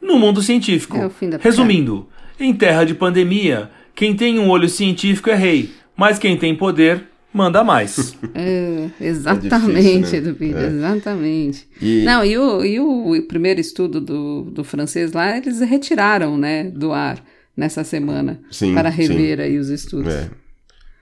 no 0.04 0.18
mundo 0.18 0.42
científico. 0.42 0.96
É 0.96 1.10
Resumindo, 1.40 2.06
em 2.38 2.52
terra 2.54 2.84
de 2.84 2.94
pandemia, 2.94 3.70
quem 3.94 4.14
tem 4.14 4.38
um 4.38 4.48
olho 4.50 4.68
científico 4.68 5.30
é 5.30 5.34
rei, 5.34 5.70
mas 5.96 6.18
quem 6.18 6.36
tem 6.36 6.54
poder 6.54 7.04
manda 7.32 7.64
mais. 7.64 8.16
É, 8.36 8.90
exatamente, 9.00 10.16
É 10.16 10.20
difícil, 10.20 10.54
né? 10.54 10.64
É. 10.64 10.66
exatamente. 10.66 11.68
E- 11.80 12.02
Não, 12.04 12.24
e 12.24 12.36
o, 12.36 12.64
e 12.64 12.80
o 12.80 13.22
primeiro 13.26 13.60
estudo 13.60 14.00
do, 14.00 14.42
do 14.50 14.64
francês 14.64 15.12
lá, 15.12 15.36
eles 15.36 15.60
retiraram, 15.60 16.36
né, 16.36 16.64
do 16.64 16.92
ar 16.92 17.24
nessa 17.56 17.84
semana 17.84 18.40
Sim, 18.50 18.74
para 18.74 18.90
sim. 18.90 18.98
rever 18.98 19.40
aí 19.40 19.56
os 19.58 19.68
estudos. 19.68 20.12
É. 20.12 20.30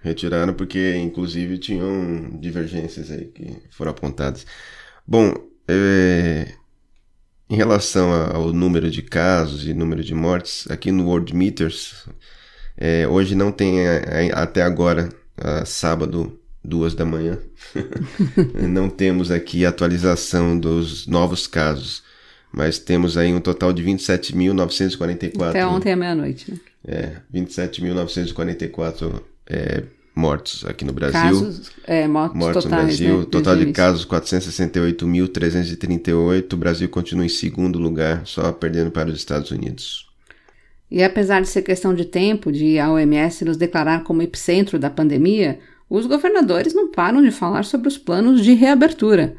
Retiraram 0.03 0.53
porque, 0.53 0.95
inclusive, 0.97 1.59
tinham 1.59 2.39
divergências 2.41 3.11
aí 3.11 3.27
que 3.27 3.57
foram 3.71 3.93
apontadas. 3.93 4.45
Bom, 5.07 5.33
é, 5.69 6.49
em 7.53 7.57
relação 7.57 8.11
ao 8.35 8.51
número 8.51 8.91
de 8.91 9.03
casos 9.03 9.67
e 9.67 9.75
número 9.75 10.03
de 10.03 10.15
mortes, 10.15 10.67
aqui 10.71 10.91
no 10.91 11.05
World 11.05 11.37
Meters, 11.37 12.09
é, 12.79 13.07
hoje 13.07 13.35
não 13.35 13.53
tem 13.53 13.87
até 14.33 14.63
agora, 14.63 15.11
sábado, 15.67 16.41
duas 16.65 16.95
da 16.95 17.05
manhã, 17.05 17.39
não 18.71 18.89
temos 18.89 19.31
aqui 19.31 19.67
atualização 19.67 20.59
dos 20.59 21.07
novos 21.07 21.47
casos, 21.47 22.03
mas 22.51 22.79
temos 22.79 23.19
aí 23.19 23.35
um 23.35 23.41
total 23.41 23.71
de 23.71 23.85
27.944 23.85 25.51
Até 25.51 25.67
ontem 25.67 25.93
à 25.93 25.97
meia-noite, 25.97 26.53
né? 26.53 26.59
é, 26.87 27.17
27.944 27.35 29.21
é, 29.47 29.83
mortos 30.14 30.64
aqui 30.66 30.85
no 30.85 30.92
Brasil. 30.92 31.21
Casos, 31.21 31.71
é, 31.85 32.07
mortos, 32.07 32.38
Mortos 32.38 32.64
totais, 32.64 32.81
no 32.81 32.87
Brasil. 32.87 33.19
né? 33.21 33.26
Total 33.31 33.57
de 33.57 33.73
casos 33.73 34.04
468.338. 34.07 36.52
O 36.52 36.57
Brasil 36.57 36.88
continua 36.88 37.25
em 37.25 37.28
segundo 37.31 37.78
lugar, 37.78 38.23
só 38.26 38.52
perdendo 38.52 38.90
para 38.90 39.09
os 39.09 39.16
Estados 39.16 39.50
Unidos. 39.50 40.07
E 40.90 41.02
apesar 41.02 41.40
de 41.40 41.49
ser 41.49 41.62
questão 41.62 41.95
de 41.95 42.04
tempo 42.04 42.52
de 42.52 42.78
a 42.78 42.90
OMS 42.92 43.45
nos 43.45 43.57
declarar 43.57 44.04
como 44.04 44.23
epicentro 44.23 44.78
da 44.78 44.90
pandemia, 44.90 45.59
os 45.88 46.07
governadores 46.07 46.75
não 46.75 46.90
param 46.90 47.23
de 47.23 47.31
falar 47.31 47.64
sobre 47.64 47.88
os 47.88 47.97
planos 47.97 48.45
de 48.45 48.52
reabertura. 48.52 49.35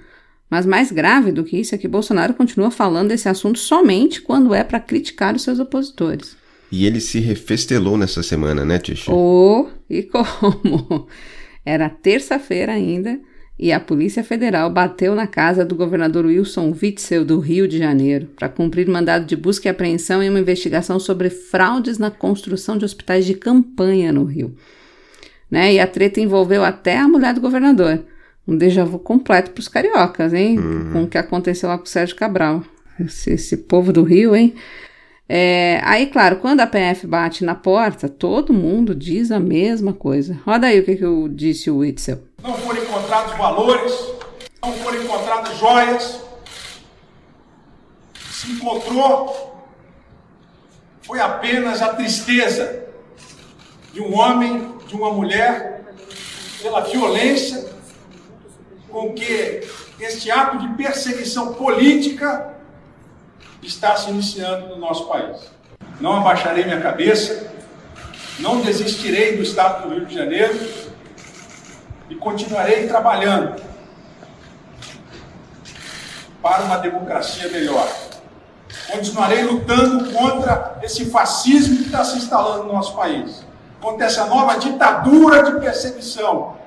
Mas 0.49 0.65
mais 0.65 0.91
grave 0.91 1.31
do 1.31 1.43
que 1.43 1.57
isso 1.57 1.73
é 1.73 1.77
que 1.77 1.87
Bolsonaro 1.87 2.33
continua 2.33 2.71
falando 2.71 3.09
desse 3.09 3.29
assunto 3.29 3.59
somente 3.59 4.21
quando 4.21 4.53
é 4.53 4.63
para 4.63 4.79
criticar 4.79 5.35
os 5.35 5.43
seus 5.43 5.59
opositores. 5.59 6.35
E 6.73 6.87
ele 6.87 6.99
se 6.99 7.19
refestelou 7.19 7.99
nessa 7.99 8.23
semana, 8.23 8.65
né, 8.65 8.79
Tisha? 8.79 9.13
Oh, 9.13 9.67
e 9.87 10.01
como? 10.01 11.07
Era 11.63 11.87
terça-feira 11.87 12.71
ainda 12.71 13.19
e 13.59 13.71
a 13.71 13.79
Polícia 13.79 14.23
Federal 14.23 14.71
bateu 14.71 15.13
na 15.13 15.27
casa 15.27 15.63
do 15.63 15.75
governador 15.75 16.25
Wilson 16.25 16.75
Witzel 16.81 17.23
do 17.23 17.37
Rio 17.37 17.67
de 17.67 17.77
Janeiro 17.77 18.27
para 18.35 18.49
cumprir 18.49 18.87
mandado 18.87 19.23
de 19.23 19.35
busca 19.35 19.67
e 19.67 19.69
apreensão 19.69 20.23
em 20.23 20.31
uma 20.31 20.39
investigação 20.39 20.99
sobre 20.99 21.29
fraudes 21.29 21.99
na 21.99 22.09
construção 22.09 22.75
de 22.75 22.85
hospitais 22.85 23.23
de 23.23 23.35
campanha 23.35 24.11
no 24.11 24.23
Rio. 24.23 24.57
Né? 25.51 25.75
E 25.75 25.79
a 25.79 25.85
treta 25.85 26.19
envolveu 26.19 26.63
até 26.63 26.97
a 26.97 27.07
mulher 27.07 27.35
do 27.35 27.41
governador. 27.41 28.03
Um 28.47 28.57
déjà 28.57 28.83
vu 28.83 28.97
completo 28.97 29.51
para 29.51 29.61
os 29.61 29.67
cariocas, 29.67 30.33
hein? 30.33 30.57
Com 30.91 31.03
o 31.03 31.07
que 31.07 31.19
aconteceu 31.19 31.69
lá 31.69 31.77
com 31.77 31.85
o 31.85 31.87
Sérgio 31.87 32.15
Cabral. 32.15 32.63
Esse, 32.99 33.29
esse 33.29 33.57
povo 33.57 33.93
do 33.93 34.01
Rio, 34.01 34.35
hein? 34.35 34.55
É, 35.27 35.79
aí, 35.83 36.07
claro, 36.07 36.37
quando 36.37 36.59
a 36.59 36.67
PF 36.67 37.07
bate 37.07 37.45
na 37.45 37.55
porta, 37.55 38.09
todo 38.09 38.53
mundo 38.53 38.93
diz 38.93 39.31
a 39.31 39.39
mesma 39.39 39.93
coisa. 39.93 40.39
Roda 40.45 40.67
aí 40.67 40.79
o 40.79 40.85
que, 40.85 40.95
que 40.95 41.05
eu 41.05 41.27
disse 41.29 41.71
o 41.71 41.77
Witzel. 41.77 42.23
não 42.41 42.53
foram 42.55 42.83
encontrados 42.83 43.37
valores, 43.37 43.93
não 44.61 44.73
foram 44.73 45.01
encontradas 45.01 45.57
joias. 45.57 46.21
Se 48.31 48.51
encontrou 48.51 49.53
foi 51.03 51.19
apenas 51.19 51.81
a 51.81 51.93
tristeza 51.93 52.85
de 53.91 54.01
um 54.01 54.17
homem, 54.17 54.73
de 54.87 54.95
uma 54.95 55.11
mulher, 55.11 55.83
pela 56.61 56.81
violência 56.81 57.71
com 58.89 59.13
que 59.13 59.61
este 59.99 60.31
ato 60.31 60.57
de 60.59 60.67
perseguição 60.75 61.53
política 61.53 62.52
está 63.63 63.95
se 63.95 64.09
iniciando 64.09 64.67
no 64.67 64.77
nosso 64.77 65.07
país. 65.07 65.37
Não 65.99 66.17
abaixarei 66.17 66.65
minha 66.65 66.81
cabeça, 66.81 67.51
não 68.39 68.61
desistirei 68.61 69.37
do 69.37 69.43
Estado 69.43 69.87
do 69.87 69.95
Rio 69.95 70.05
de 70.05 70.15
Janeiro 70.15 70.59
e 72.09 72.15
continuarei 72.15 72.87
trabalhando 72.87 73.61
para 76.41 76.63
uma 76.63 76.77
democracia 76.77 77.49
melhor. 77.49 77.87
Continuarei 78.91 79.43
lutando 79.43 80.11
contra 80.11 80.77
esse 80.81 81.05
fascismo 81.05 81.77
que 81.77 81.83
está 81.83 82.03
se 82.03 82.17
instalando 82.17 82.65
no 82.65 82.73
nosso 82.73 82.95
país, 82.95 83.45
contra 83.81 84.05
essa 84.05 84.25
nova 84.25 84.57
ditadura 84.57 85.43
de 85.43 85.59
perseguição. 85.59 86.57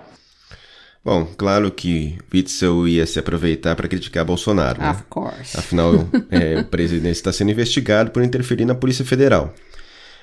Bom, 1.06 1.24
claro 1.38 1.70
que 1.70 2.18
Witzel 2.34 2.88
ia 2.88 3.06
se 3.06 3.16
aproveitar 3.20 3.76
para 3.76 3.86
criticar 3.86 4.24
Bolsonaro. 4.24 4.80
né? 4.82 4.90
Of 4.90 5.04
course. 5.08 5.56
Afinal, 5.56 6.08
é, 6.28 6.58
o 6.58 6.64
presidente 6.66 7.14
está 7.14 7.32
sendo 7.32 7.52
investigado 7.52 8.10
por 8.10 8.24
interferir 8.24 8.64
na 8.64 8.74
Polícia 8.74 9.04
Federal. 9.04 9.54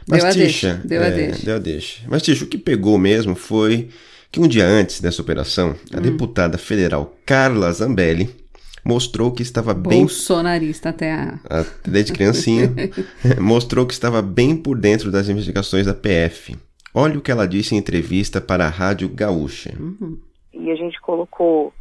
Deu 0.05 0.17
a 0.25 0.29
Tisha, 0.31 0.73
deixa, 0.73 0.81
deu 0.83 1.01
a 1.01 1.05
é, 1.05 1.11
deixa. 1.11 1.45
Deu 1.45 1.55
a 1.55 1.59
deixa. 1.59 2.01
Mas, 2.09 2.21
Tisha, 2.21 2.43
o 2.43 2.47
que 2.47 2.57
pegou 2.57 2.97
mesmo 2.97 3.33
foi 3.33 3.87
que 4.29 4.41
um 4.41 4.47
dia 4.47 4.65
antes 4.67 4.99
dessa 4.99 5.21
operação, 5.21 5.73
a 5.93 5.99
Hum. 5.99 6.01
deputada 6.01 6.57
federal 6.57 7.15
Carla 7.25 7.71
Zambelli 7.71 8.29
mostrou 8.83 9.31
que 9.31 9.41
estava 9.41 9.73
bem 9.73 9.99
Bolsonarista 10.01 10.89
até 10.89 11.13
a. 11.13 11.39
a- 11.49 11.65
desde 11.87 12.11
criancinha, 12.11 12.69
mostrou 13.39 13.85
que 13.85 13.93
estava 13.93 14.21
bem 14.21 14.57
por 14.57 14.77
dentro 14.77 15.09
das 15.09 15.29
investigações 15.29 15.85
da 15.85 15.93
PF. 15.93 16.57
Olha 16.93 17.17
o 17.17 17.21
que 17.21 17.31
ela 17.31 17.47
disse 17.47 17.73
em 17.73 17.77
entrevista 17.77 18.41
para 18.41 18.65
a 18.65 18.69
Rádio 18.69 19.07
Gaúcha. 19.07 19.73
E 20.53 20.71
a 20.71 20.75
gente 20.75 20.99
colocou, 21.01 21.73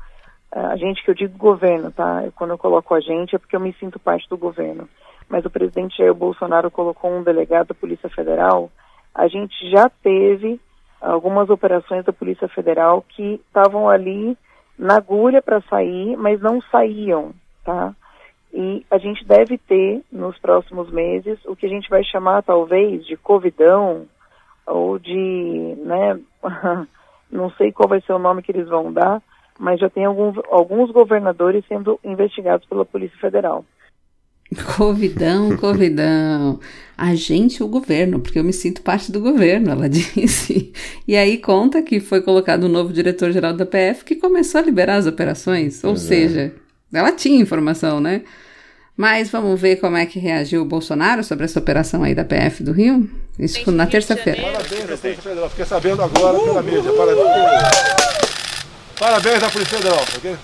a 0.50 0.76
gente 0.76 1.02
que 1.02 1.10
eu 1.10 1.14
digo 1.14 1.36
governo, 1.36 1.90
tá? 1.90 2.24
Quando 2.34 2.50
eu 2.50 2.58
coloco 2.58 2.94
a 2.94 3.00
gente 3.00 3.34
é 3.36 3.38
porque 3.38 3.56
eu 3.56 3.60
me 3.60 3.72
sinto 3.74 3.98
parte 3.98 4.28
do 4.28 4.36
governo. 4.36 4.88
Mas 5.28 5.44
o 5.44 5.50
presidente 5.50 5.96
Jair 5.98 6.14
Bolsonaro 6.14 6.70
colocou 6.70 7.10
um 7.10 7.22
delegado 7.22 7.68
da 7.68 7.74
Polícia 7.74 8.08
Federal. 8.10 8.70
A 9.14 9.28
gente 9.28 9.54
já 9.70 9.88
teve 9.88 10.60
algumas 11.00 11.50
operações 11.50 12.04
da 12.04 12.12
Polícia 12.12 12.48
Federal 12.48 13.04
que 13.08 13.40
estavam 13.46 13.88
ali 13.88 14.36
na 14.78 14.96
agulha 14.96 15.42
para 15.42 15.60
sair, 15.62 16.16
mas 16.16 16.40
não 16.40 16.60
saíam, 16.62 17.32
tá? 17.64 17.94
E 18.52 18.84
a 18.90 18.98
gente 18.98 19.24
deve 19.24 19.56
ter 19.56 20.02
nos 20.12 20.38
próximos 20.38 20.90
meses 20.90 21.38
o 21.46 21.56
que 21.56 21.66
a 21.66 21.68
gente 21.68 21.88
vai 21.88 22.04
chamar 22.04 22.42
talvez 22.42 23.04
de 23.06 23.16
covidão 23.16 24.06
ou 24.66 24.98
de, 24.98 25.74
né, 25.78 26.20
não 27.32 27.50
sei 27.52 27.72
qual 27.72 27.88
vai 27.88 28.00
ser 28.02 28.12
o 28.12 28.18
nome 28.18 28.42
que 28.42 28.52
eles 28.52 28.68
vão 28.68 28.92
dar, 28.92 29.22
mas 29.58 29.80
já 29.80 29.88
tem 29.88 30.04
alguns, 30.04 30.36
alguns 30.50 30.90
governadores 30.90 31.64
sendo 31.66 31.98
investigados 32.04 32.66
pela 32.68 32.84
Polícia 32.84 33.18
Federal. 33.18 33.64
Covidão, 34.76 35.56
covidão. 35.56 36.60
A 36.96 37.14
gente, 37.14 37.62
o 37.62 37.68
governo, 37.68 38.20
porque 38.20 38.38
eu 38.38 38.44
me 38.44 38.52
sinto 38.52 38.82
parte 38.82 39.10
do 39.10 39.20
governo, 39.20 39.70
ela 39.70 39.88
disse. 39.90 40.72
E 41.08 41.16
aí 41.16 41.38
conta 41.38 41.82
que 41.82 42.00
foi 42.00 42.20
colocado 42.20 42.66
um 42.66 42.68
novo 42.68 42.92
diretor-geral 42.92 43.54
da 43.54 43.64
PF 43.64 44.04
que 44.04 44.16
começou 44.16 44.60
a 44.60 44.64
liberar 44.64 44.96
as 44.96 45.06
operações. 45.06 45.82
Ou 45.82 45.92
é. 45.92 45.96
seja, 45.96 46.54
ela 46.92 47.12
tinha 47.12 47.40
informação, 47.40 47.98
né? 47.98 48.22
Mas 48.94 49.30
vamos 49.30 49.58
ver 49.58 49.76
como 49.76 49.96
é 49.96 50.04
que 50.04 50.18
reagiu 50.18 50.60
o 50.60 50.66
Bolsonaro 50.66 51.24
sobre 51.24 51.46
essa 51.46 51.58
operação 51.58 52.02
aí 52.02 52.14
da 52.14 52.24
PF 52.24 52.62
do 52.62 52.72
Rio? 52.72 53.08
Isso 53.38 53.64
foi 53.64 53.72
na 53.74 53.86
terça-feira. 53.86 54.42
Parabéns 54.42 54.90
à 54.90 54.96
Polícia 54.96 55.22
Federal. 55.22 55.50
Fiquei 55.50 55.64
sabendo 55.64 56.02
agora 56.02 56.38
pela 56.38 56.62
mídia. 56.62 56.92
Parabéns. 56.92 58.22
Parabéns 58.98 59.42
à 59.42 59.50
Polícia 59.50 59.78
Federal, 59.78 60.04
ok? 60.16 60.36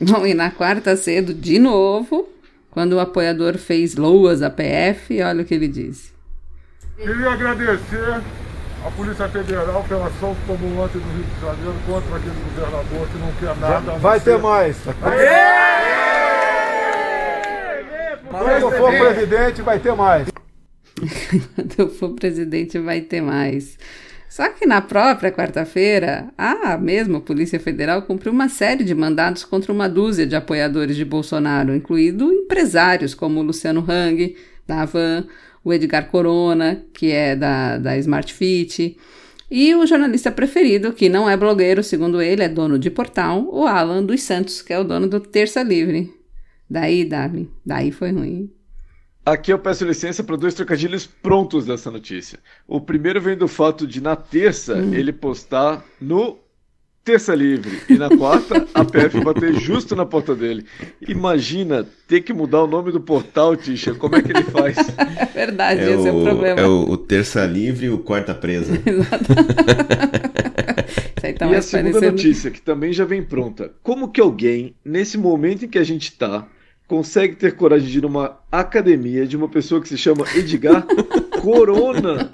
Bom, 0.00 0.26
e 0.26 0.32
na 0.32 0.50
quarta 0.50 0.96
cedo, 0.96 1.34
de 1.34 1.58
novo, 1.58 2.28
quando 2.70 2.94
o 2.94 3.00
apoiador 3.00 3.58
fez 3.58 3.96
loas 3.96 4.40
à 4.40 4.48
PF, 4.48 5.20
olha 5.20 5.42
o 5.42 5.44
que 5.44 5.54
ele 5.54 5.68
disse. 5.68 6.12
Queria 6.96 7.32
agradecer 7.32 8.22
à 8.86 8.90
Polícia 8.96 9.28
Federal 9.28 9.84
pela 9.88 10.06
ação 10.06 10.34
que 10.34 10.46
tomou 10.46 10.84
ontem 10.84 10.98
no 10.98 11.12
Rio 11.12 11.24
de 11.24 11.40
Janeiro 11.40 11.74
contra 11.86 12.16
aquele 12.16 12.34
governador 12.44 13.08
que 13.08 13.18
não 13.18 13.32
quer 13.32 13.56
nada. 13.60 13.98
Vai 13.98 14.20
ter 14.20 14.38
mais. 14.38 14.76
Quando 18.30 18.50
eu 18.50 18.70
for 18.70 18.90
presidente, 18.90 19.60
vai 19.62 19.78
ter 19.78 19.94
mais. 19.94 20.28
Quando 21.54 21.74
eu 21.78 21.88
for 21.88 22.10
presidente, 22.14 22.78
vai 22.78 23.00
ter 23.00 23.20
mais. 23.20 23.78
Só 24.28 24.48
que 24.48 24.64
na 24.64 24.80
própria 24.80 25.32
quarta-feira, 25.32 26.32
a 26.38 26.78
mesma 26.78 27.20
Polícia 27.20 27.58
Federal 27.58 28.02
cumpriu 28.02 28.32
uma 28.32 28.48
série 28.48 28.84
de 28.84 28.94
mandados 28.94 29.44
contra 29.44 29.72
uma 29.72 29.88
dúzia 29.88 30.24
de 30.24 30.36
apoiadores 30.36 30.96
de 30.96 31.04
Bolsonaro, 31.04 31.74
incluindo 31.74 32.32
empresários 32.32 33.12
como 33.12 33.42
Luciano 33.42 33.84
Hang, 33.88 34.36
da 34.66 34.82
Avan, 34.82 35.26
o 35.64 35.72
Edgar 35.72 36.08
Corona, 36.08 36.80
que 36.94 37.10
é 37.10 37.34
da, 37.34 37.76
da 37.76 37.98
Smart 37.98 38.32
Fit, 38.32 38.96
e 39.50 39.74
o 39.74 39.84
jornalista 39.84 40.30
preferido, 40.30 40.92
que 40.92 41.08
não 41.08 41.28
é 41.28 41.36
blogueiro, 41.36 41.82
segundo 41.82 42.22
ele, 42.22 42.44
é 42.44 42.48
dono 42.48 42.78
de 42.78 42.88
portal, 42.88 43.48
o 43.50 43.66
Alan 43.66 44.04
dos 44.04 44.22
Santos, 44.22 44.62
que 44.62 44.72
é 44.72 44.78
o 44.78 44.84
dono 44.84 45.08
do 45.08 45.18
Terça 45.18 45.60
Livre. 45.60 46.14
Daí, 46.70 47.04
Darwin, 47.04 47.50
daí 47.66 47.90
foi 47.90 48.12
ruim. 48.12 48.59
Aqui 49.32 49.52
eu 49.52 49.58
peço 49.58 49.84
licença 49.84 50.24
para 50.24 50.36
dois 50.36 50.54
trocadilhos 50.54 51.06
prontos 51.06 51.64
dessa 51.66 51.90
notícia. 51.90 52.38
O 52.66 52.80
primeiro 52.80 53.20
vem 53.20 53.36
do 53.36 53.46
fato 53.46 53.86
de, 53.86 54.00
na 54.00 54.16
terça, 54.16 54.74
Hum. 54.74 54.92
ele 54.94 55.12
postar 55.12 55.84
no 56.00 56.36
terça 57.04 57.34
livre. 57.34 57.80
E 57.88 57.94
na 57.96 58.08
quarta, 58.10 58.66
a 58.74 58.84
PF 58.84 59.20
bater 59.22 59.54
justo 59.54 59.94
na 59.96 60.04
porta 60.04 60.34
dele. 60.34 60.64
Imagina 61.06 61.86
ter 62.08 62.20
que 62.22 62.32
mudar 62.32 62.62
o 62.62 62.66
nome 62.66 62.90
do 62.92 63.00
portal, 63.00 63.56
Tisha. 63.56 63.94
Como 63.94 64.16
é 64.16 64.22
que 64.22 64.32
ele 64.32 64.42
faz? 64.44 64.76
É 65.20 65.46
verdade, 65.46 65.80
esse 65.80 66.08
é 66.08 66.12
o 66.12 66.22
problema. 66.24 66.60
É 66.60 66.66
o, 66.66 66.90
o 66.90 66.96
terça 66.96 67.44
livre 67.46 67.86
e 67.86 67.90
o 67.90 67.98
quarta 67.98 68.34
presa. 68.34 68.74
Isso 71.16 71.26
aí 71.26 71.32
tá 71.34 71.46
e 71.46 71.54
a 71.54 71.62
segunda 71.62 71.92
parecendo- 71.92 72.12
notícia, 72.16 72.50
que 72.50 72.60
também 72.60 72.92
já 72.92 73.04
vem 73.04 73.22
pronta. 73.22 73.70
Como 73.82 74.08
que 74.10 74.20
alguém, 74.20 74.74
nesse 74.84 75.16
momento 75.16 75.64
em 75.64 75.68
que 75.68 75.78
a 75.78 75.84
gente 75.84 76.12
tá, 76.12 76.46
consegue 76.90 77.36
ter 77.36 77.52
coragem 77.54 77.88
de 77.88 77.98
ir 77.98 78.02
numa 78.02 78.36
academia 78.50 79.24
de 79.24 79.36
uma 79.36 79.48
pessoa 79.48 79.80
que 79.80 79.88
se 79.88 79.96
chama 79.96 80.26
Edgar 80.34 80.84
Corona? 81.40 82.28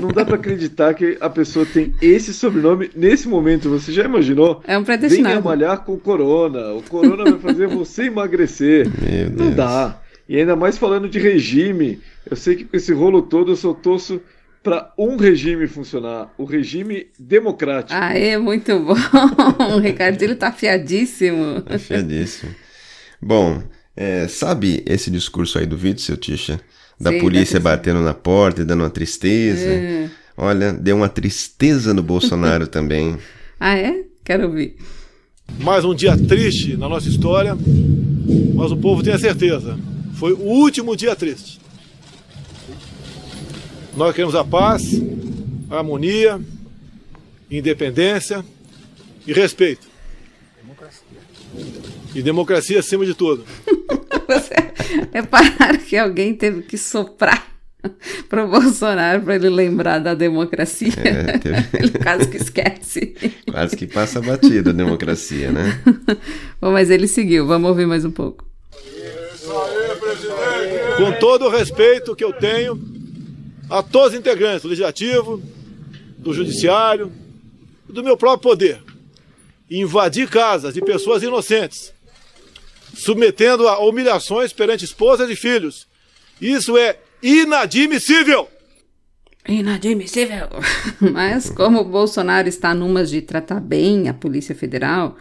Não 0.00 0.08
dá 0.08 0.24
pra 0.24 0.34
acreditar 0.34 0.92
que 0.92 1.16
a 1.20 1.30
pessoa 1.30 1.64
tem 1.64 1.94
esse 2.02 2.34
sobrenome 2.34 2.90
nesse 2.96 3.28
momento. 3.28 3.70
Você 3.70 3.92
já 3.92 4.04
imaginou? 4.04 4.60
É 4.66 4.76
um 4.76 4.82
Venha 4.82 4.98
predestinado. 4.98 5.44
malhar 5.44 5.84
com 5.84 5.92
o 5.94 5.98
Corona. 6.00 6.72
O 6.72 6.82
Corona 6.82 7.30
vai 7.30 7.38
fazer 7.38 7.68
você 7.68 8.06
emagrecer. 8.06 8.88
Não 9.38 9.52
dá. 9.52 10.00
E 10.28 10.36
ainda 10.36 10.56
mais 10.56 10.76
falando 10.76 11.08
de 11.08 11.20
regime. 11.20 12.00
Eu 12.28 12.36
sei 12.36 12.56
que 12.56 12.64
com 12.64 12.76
esse 12.76 12.92
rolo 12.92 13.22
todo 13.22 13.52
eu 13.52 13.56
só 13.56 13.72
torço 13.72 14.20
para 14.64 14.92
um 14.98 15.14
regime 15.14 15.68
funcionar. 15.68 16.28
O 16.36 16.44
regime 16.44 17.06
democrático. 17.16 17.96
Aê, 18.02 18.36
muito 18.36 18.76
bom. 18.80 18.96
O 19.76 19.78
Ricardinho 19.78 20.34
tá 20.34 20.48
afiadíssimo. 20.48 21.62
Afiadíssimo. 21.70 22.52
Bom, 23.20 23.62
é, 23.96 24.26
sabe 24.28 24.82
esse 24.86 25.10
discurso 25.10 25.58
aí 25.58 25.66
do 25.66 25.76
Witzel, 25.76 26.16
Tisha? 26.16 26.60
Da 27.00 27.10
Sim, 27.10 27.20
polícia 27.20 27.52
ser. 27.52 27.60
batendo 27.60 28.00
na 28.00 28.14
porta 28.14 28.62
e 28.62 28.64
dando 28.64 28.80
uma 28.82 28.90
tristeza. 28.90 29.66
É. 29.66 30.10
Olha, 30.36 30.72
deu 30.72 30.96
uma 30.96 31.08
tristeza 31.08 31.92
no 31.92 32.02
Bolsonaro 32.02 32.66
também. 32.68 33.16
Ah, 33.58 33.76
é? 33.76 34.04
Quero 34.24 34.46
ouvir. 34.46 34.76
Mais 35.58 35.84
um 35.84 35.94
dia 35.94 36.16
triste 36.16 36.76
na 36.76 36.88
nossa 36.88 37.08
história, 37.08 37.56
mas 38.54 38.70
o 38.72 38.76
povo 38.76 39.02
tem 39.02 39.12
a 39.12 39.18
certeza. 39.18 39.78
Foi 40.14 40.32
o 40.32 40.40
último 40.40 40.96
dia 40.96 41.14
triste. 41.16 41.60
Nós 43.96 44.14
queremos 44.14 44.34
a 44.34 44.44
paz, 44.44 44.84
a 45.68 45.78
harmonia, 45.78 46.40
independência 47.50 48.44
e 49.26 49.32
respeito. 49.32 49.86
E 52.14 52.22
democracia 52.22 52.80
acima 52.80 53.04
de 53.06 53.14
tudo. 53.14 53.44
Repararam 55.12 55.78
que 55.78 55.96
alguém 55.96 56.34
teve 56.34 56.62
que 56.62 56.76
soprar 56.76 57.46
pro 58.28 58.46
Bolsonaro 58.48 59.22
para 59.22 59.34
ele 59.36 59.48
lembrar 59.48 59.98
da 59.98 60.14
democracia. 60.14 60.92
É, 60.96 61.38
teve- 61.38 61.68
ele 61.78 61.90
quase 61.98 62.28
que 62.28 62.36
esquece. 62.36 63.14
Quase 63.50 63.76
que 63.76 63.86
passa 63.86 64.20
batida 64.20 64.70
a 64.70 64.72
democracia, 64.72 65.50
né? 65.50 65.80
Bom, 66.60 66.72
mas 66.72 66.90
ele 66.90 67.08
seguiu. 67.08 67.46
Vamos 67.46 67.68
ouvir 67.70 67.86
mais 67.86 68.04
um 68.04 68.10
pouco. 68.10 68.44
Com 70.96 71.12
todo 71.18 71.46
o 71.46 71.50
respeito 71.50 72.14
que 72.14 72.24
eu 72.24 72.32
tenho 72.32 72.78
a 73.68 73.82
todos 73.82 74.12
os 74.12 74.18
integrantes 74.18 74.62
do 74.62 74.68
Legislativo, 74.68 75.42
do 76.18 76.32
Judiciário 76.32 77.10
e 77.88 77.92
do 77.92 78.04
meu 78.04 78.16
próprio 78.16 78.50
poder. 78.50 78.80
Invadir 79.70 80.28
casas 80.28 80.74
de 80.74 80.82
pessoas 80.82 81.22
inocentes, 81.22 81.91
submetendo 82.94 83.68
a 83.68 83.78
humilhações 83.78 84.52
perante 84.52 84.84
esposas 84.84 85.30
e 85.30 85.36
filhos. 85.36 85.86
Isso 86.40 86.76
é 86.76 86.98
inadmissível! 87.22 88.48
Inadmissível. 89.48 90.48
Mas 91.00 91.50
como 91.50 91.80
o 91.80 91.84
Bolsonaro 91.84 92.48
está 92.48 92.74
numas 92.74 93.10
de 93.10 93.20
tratar 93.20 93.60
bem 93.60 94.08
a 94.08 94.14
Polícia 94.14 94.54
Federal, 94.54 95.16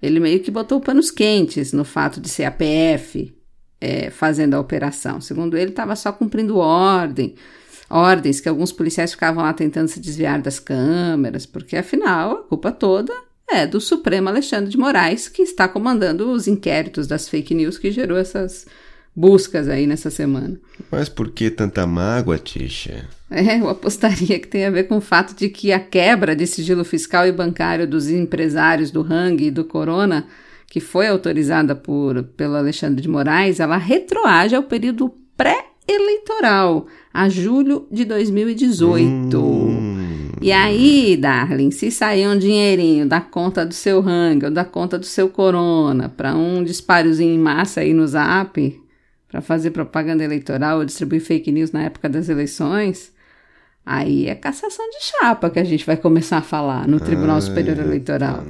ele 0.00 0.20
meio 0.20 0.40
que 0.40 0.50
botou 0.50 0.80
panos 0.80 1.10
quentes 1.10 1.72
no 1.72 1.84
fato 1.84 2.20
de 2.20 2.28
ser 2.28 2.44
a 2.44 2.50
PF 2.50 3.34
é, 3.80 4.10
fazendo 4.10 4.54
a 4.54 4.60
operação. 4.60 5.20
Segundo 5.20 5.56
ele, 5.56 5.70
estava 5.70 5.96
só 5.96 6.12
cumprindo 6.12 6.58
ordem, 6.58 7.34
ordens 7.90 8.40
que 8.40 8.48
alguns 8.48 8.72
policiais 8.72 9.12
ficavam 9.12 9.42
lá 9.42 9.52
tentando 9.52 9.88
se 9.88 10.00
desviar 10.00 10.40
das 10.40 10.60
câmeras, 10.60 11.44
porque 11.44 11.76
afinal 11.76 12.32
a 12.32 12.42
culpa 12.44 12.70
toda 12.70 13.25
é 13.48 13.66
do 13.66 13.80
Supremo 13.80 14.28
Alexandre 14.28 14.70
de 14.70 14.76
Moraes, 14.76 15.28
que 15.28 15.42
está 15.42 15.68
comandando 15.68 16.30
os 16.30 16.48
inquéritos 16.48 17.06
das 17.06 17.28
fake 17.28 17.54
news 17.54 17.78
que 17.78 17.90
gerou 17.90 18.18
essas 18.18 18.66
buscas 19.14 19.68
aí 19.68 19.86
nessa 19.86 20.10
semana. 20.10 20.60
Mas 20.90 21.08
por 21.08 21.30
que 21.30 21.50
tanta 21.50 21.86
mágoa, 21.86 22.38
Tisha? 22.38 23.08
É, 23.30 23.58
eu 23.58 23.68
apostaria 23.68 24.38
que 24.38 24.46
tem 24.46 24.66
a 24.66 24.70
ver 24.70 24.84
com 24.84 24.98
o 24.98 25.00
fato 25.00 25.34
de 25.34 25.48
que 25.48 25.72
a 25.72 25.80
quebra 25.80 26.36
de 26.36 26.46
sigilo 26.46 26.84
fiscal 26.84 27.26
e 27.26 27.32
bancário 27.32 27.86
dos 27.86 28.08
empresários 28.08 28.90
do 28.90 29.00
Hang 29.00 29.46
e 29.46 29.50
do 29.50 29.64
Corona, 29.64 30.26
que 30.68 30.80
foi 30.80 31.08
autorizada 31.08 31.74
por, 31.74 32.22
pelo 32.36 32.56
Alexandre 32.56 33.00
de 33.00 33.08
Moraes, 33.08 33.58
ela 33.58 33.76
retroage 33.76 34.54
ao 34.54 34.64
período 34.64 35.08
pré-eleitoral, 35.86 36.86
a 37.14 37.28
julho 37.28 37.86
de 37.90 38.04
2018. 38.04 39.38
E 40.42 40.52
aí, 40.52 41.16
Darling, 41.16 41.70
se 41.70 41.90
sair 41.90 42.28
um 42.28 42.38
dinheirinho 42.38 43.06
da 43.08 43.20
conta 43.20 43.64
do 43.64 43.72
seu 43.72 44.00
Hang 44.00 44.44
ou 44.44 44.50
da 44.50 44.64
conta 44.64 44.98
do 44.98 45.06
seu 45.06 45.28
Corona 45.28 46.08
para 46.08 46.34
um 46.34 46.62
dispariozinho 46.62 47.34
em 47.34 47.38
massa 47.38 47.80
aí 47.80 47.94
no 47.94 48.06
Zap, 48.06 48.82
para 49.28 49.40
fazer 49.40 49.70
propaganda 49.70 50.22
eleitoral 50.22 50.78
ou 50.78 50.84
distribuir 50.84 51.22
fake 51.22 51.50
news 51.50 51.72
na 51.72 51.84
época 51.84 52.08
das 52.08 52.28
eleições, 52.28 53.12
aí 53.86 54.28
é 54.28 54.34
cassação 54.34 54.84
de 54.90 55.04
chapa 55.04 55.48
que 55.48 55.60
a 55.60 55.64
gente 55.64 55.86
vai 55.86 55.96
começar 55.96 56.38
a 56.38 56.42
falar 56.42 56.88
no 56.88 56.98
Tribunal 56.98 57.40
Superior 57.40 57.78
Eleitoral. 57.78 58.44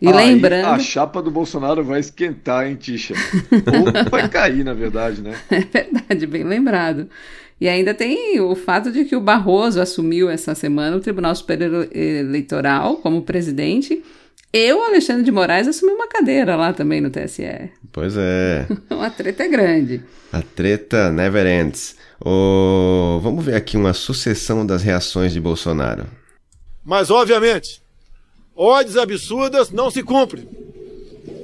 E 0.00 0.08
Aí 0.08 0.14
lembrando. 0.14 0.66
A 0.66 0.78
chapa 0.78 1.22
do 1.22 1.30
Bolsonaro 1.30 1.84
vai 1.84 2.00
esquentar, 2.00 2.66
hein, 2.68 2.76
Tisha? 2.76 3.14
Ou 3.52 4.10
vai 4.10 4.28
cair, 4.28 4.64
na 4.64 4.74
verdade, 4.74 5.22
né? 5.22 5.34
É 5.50 5.60
verdade, 5.60 6.26
bem 6.26 6.44
lembrado. 6.44 7.08
E 7.60 7.68
ainda 7.68 7.92
tem 7.92 8.38
o 8.40 8.54
fato 8.54 8.92
de 8.92 9.04
que 9.04 9.16
o 9.16 9.20
Barroso 9.20 9.80
assumiu 9.80 10.30
essa 10.30 10.54
semana 10.54 10.96
o 10.96 11.00
Tribunal 11.00 11.34
Superior 11.34 11.88
Eleitoral 11.92 12.96
como 12.96 13.22
presidente. 13.22 14.02
E 14.52 14.72
o 14.72 14.82
Alexandre 14.82 15.24
de 15.24 15.32
Moraes 15.32 15.66
assumiu 15.66 15.96
uma 15.96 16.06
cadeira 16.08 16.54
lá 16.56 16.72
também 16.72 17.00
no 17.00 17.10
TSE. 17.10 17.70
Pois 17.92 18.16
é. 18.16 18.66
A 18.88 19.10
treta 19.10 19.42
é 19.42 19.48
grande. 19.48 20.02
A 20.32 20.40
treta 20.40 21.10
never 21.10 21.46
ends. 21.46 21.96
Ô, 22.20 23.20
vamos 23.22 23.44
ver 23.44 23.54
aqui 23.54 23.76
uma 23.76 23.92
sucessão 23.92 24.66
das 24.66 24.82
reações 24.82 25.32
de 25.32 25.40
Bolsonaro. 25.40 26.06
Mas, 26.84 27.10
obviamente, 27.10 27.80
ordens 28.56 28.96
absurdas 28.96 29.70
não 29.70 29.90
se 29.90 30.02
cumprem. 30.02 30.48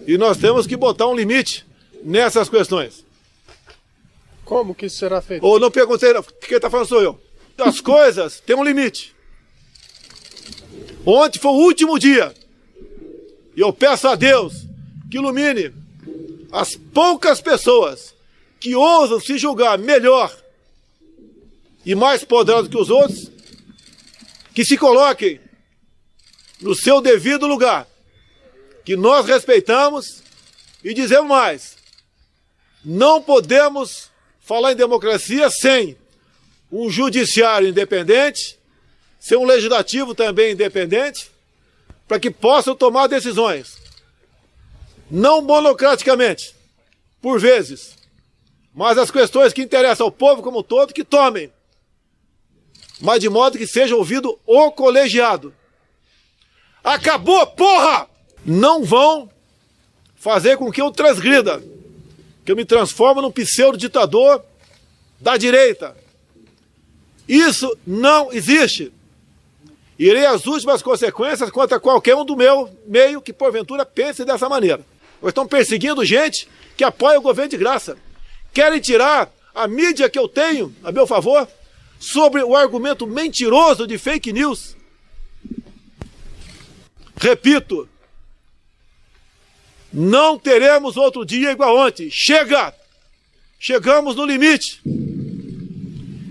E 0.07 0.19
nós 0.19 0.37
temos 0.37 0.67
que 0.67 0.77
botar 0.77 1.07
um 1.07 1.15
limite 1.15 1.65
nessas 2.03 2.49
questões. 2.49 3.05
Como 4.45 4.75
que 4.75 4.87
isso 4.87 4.97
será 4.97 5.23
feito? 5.23 5.45
Ou 5.47 5.61
não 5.61 5.71
perguntei, 5.71 6.13
quem 6.47 6.57
está 6.57 6.69
falando 6.69 6.89
sou 6.89 7.03
eu. 7.03 7.21
As 7.59 7.81
coisas 7.81 8.41
têm 8.41 8.57
um 8.57 8.65
limite. 8.65 9.15
Ontem 11.07 11.39
foi 11.39 11.53
o 11.53 11.67
último 11.67 11.99
dia. 11.99 12.35
E 13.57 13.61
eu 13.61 13.73
peço 13.73 14.09
a 14.09 14.17
Deus 14.17 14.67
que 15.11 15.19
ilumine 15.19 15.73
as 16.51 16.75
poucas 16.75 17.41
pessoas 17.41 18.15
que 18.59 18.75
ousam 18.75 19.21
se 19.21 19.39
julgar 19.39 19.79
melhor 19.79 20.35
e 21.85 21.95
mais 21.95 22.25
poderosos 22.25 22.69
que 22.69 22.79
os 22.79 22.91
outros, 22.91 23.31
que 24.55 24.65
se 24.65 24.77
coloquem 24.79 25.41
no 26.61 26.75
seu 26.75 27.01
devido 27.01 27.47
lugar, 27.47 27.87
que 28.85 28.97
nós 28.97 29.27
respeitamos 29.27 30.23
e 30.83 30.95
dizemos 30.95 31.29
mais: 31.29 31.77
não 32.85 33.23
podemos 33.23 34.11
falar 34.41 34.73
em 34.73 34.77
democracia 34.77 35.49
sem 35.51 35.97
um 36.71 36.91
judiciário 36.91 37.69
independente, 37.69 38.59
sem 39.19 39.39
um 39.39 39.45
legislativo 39.45 40.15
também 40.15 40.53
independente, 40.53 41.31
para 42.07 42.21
que 42.21 42.31
possam 42.31 42.75
tomar 42.75 43.07
decisões, 43.07 43.79
não 45.11 45.41
monocraticamente, 45.41 46.55
por 47.23 47.41
vezes, 47.41 47.97
mas 48.75 48.99
as 48.99 49.11
questões 49.11 49.53
que 49.53 49.63
interessam 49.63 50.07
ao 50.07 50.13
povo 50.13 50.43
como 50.43 50.59
um 50.59 50.63
todo, 50.63 50.93
que 50.93 51.05
tomem, 51.05 51.51
mas 53.01 53.21
de 53.21 53.29
modo 53.29 53.59
que 53.59 53.67
seja 53.67 53.97
ouvido 53.97 54.39
o 54.47 54.71
colegiado. 54.71 55.55
Acabou, 56.83 57.47
porra! 57.47 58.09
Não 58.45 58.85
vão 58.85 59.31
fazer 60.17 60.57
com 60.57 60.71
que 60.71 60.81
eu 60.81 60.91
transgrida, 60.91 61.63
que 62.45 62.53
eu 62.53 62.57
me 62.57 62.65
transforme 62.65 63.23
num 63.23 63.31
pseudo-ditador 63.31 64.45
da 65.21 65.37
direita. 65.37 65.97
Isso 67.27 67.75
não 67.87 68.33
existe. 68.33 68.93
Irei 69.99 70.27
às 70.27 70.47
últimas 70.47 70.83
consequências 70.83 71.51
contra 71.51 71.81
qualquer 71.81 72.17
um 72.17 72.25
do 72.25 72.37
meu 72.37 72.69
meio 72.87 73.23
que 73.23 73.33
porventura 73.33 73.87
pense 73.87 74.25
dessa 74.25 74.49
maneira. 74.49 74.85
Estão 75.23 75.47
perseguindo 75.47 76.05
gente 76.05 76.49
que 76.77 76.85
apoia 76.85 77.19
o 77.19 77.23
governo 77.23 77.51
de 77.51 77.57
graça. 77.57 77.97
Querem 78.53 78.81
tirar 78.81 79.33
a 79.55 79.67
mídia 79.67 80.11
que 80.11 80.19
eu 80.19 80.29
tenho 80.29 80.75
a 80.83 80.93
meu 80.93 81.07
favor 81.07 81.49
sobre 82.05 82.43
o 82.43 82.55
argumento 82.55 83.07
mentiroso 83.07 83.87
de 83.87 83.97
fake 83.97 84.33
news. 84.33 84.77
Repito, 87.17 87.89
não 89.91 90.39
teremos 90.39 90.99
outro 90.99 91.25
dia 91.25 91.53
igual 91.53 91.77
ontem. 91.77 92.11
Chega! 92.11 92.75
Chegamos 93.59 94.17
no 94.17 94.27
limite. 94.27 94.83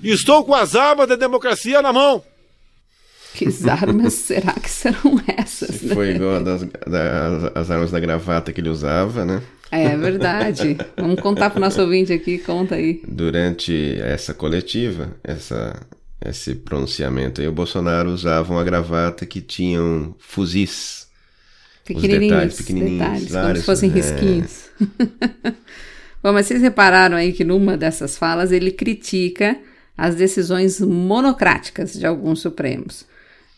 Estou 0.04 0.44
com 0.44 0.54
as 0.54 0.76
armas 0.76 1.08
da 1.08 1.16
democracia 1.16 1.82
na 1.82 1.92
mão. 1.92 2.24
Que 3.34 3.48
armas 3.68 4.14
será 4.30 4.54
que 4.54 4.70
serão 4.70 5.20
essas? 5.26 5.82
Né? 5.82 5.96
Foi 5.96 6.10
igual 6.10 6.44
das, 6.44 6.62
das, 6.62 7.52
as 7.56 7.72
armas 7.72 7.90
da 7.90 8.00
gravata 8.00 8.54
que 8.54 8.62
ele 8.62 8.70
usava, 8.70 9.26
né? 9.26 9.42
É 9.76 9.98
verdade. 9.98 10.78
Vamos 10.96 11.20
contar 11.20 11.50
para 11.50 11.58
o 11.58 11.62
nosso 11.62 11.82
ouvinte 11.82 12.14
aqui, 12.14 12.38
conta 12.38 12.76
aí. 12.76 13.02
Durante 13.08 14.00
essa 14.02 14.34
coletiva, 14.34 15.16
essa, 15.24 15.82
esse 16.24 16.56
pronunciamento 16.56 17.42
aí, 17.42 17.48
o 17.48 17.52
Bolsonaro 17.52 18.12
usava 18.12 18.54
uma 18.54 18.64
gravata 18.64 19.26
que 19.26 19.42
tinham 19.42 20.16
fuzis 20.20 21.08
Pequenininhos, 21.86 22.30
detalhes, 22.30 22.56
pequenininhos, 22.56 23.00
detalhes, 23.00 23.32
vários, 23.32 23.48
como 23.48 23.58
se 23.58 23.66
fossem 23.66 23.90
é... 23.90 23.94
risquinhos. 23.94 24.70
Bom, 26.24 26.32
mas 26.32 26.46
vocês 26.46 26.62
repararam 26.62 27.18
aí 27.18 27.34
que 27.34 27.44
numa 27.44 27.76
dessas 27.76 28.18
falas 28.18 28.52
ele 28.52 28.72
critica 28.72 29.58
as 29.98 30.16
decisões 30.16 30.80
monocráticas 30.80 31.94
de 31.94 32.06
alguns 32.06 32.40
Supremos. 32.40 33.06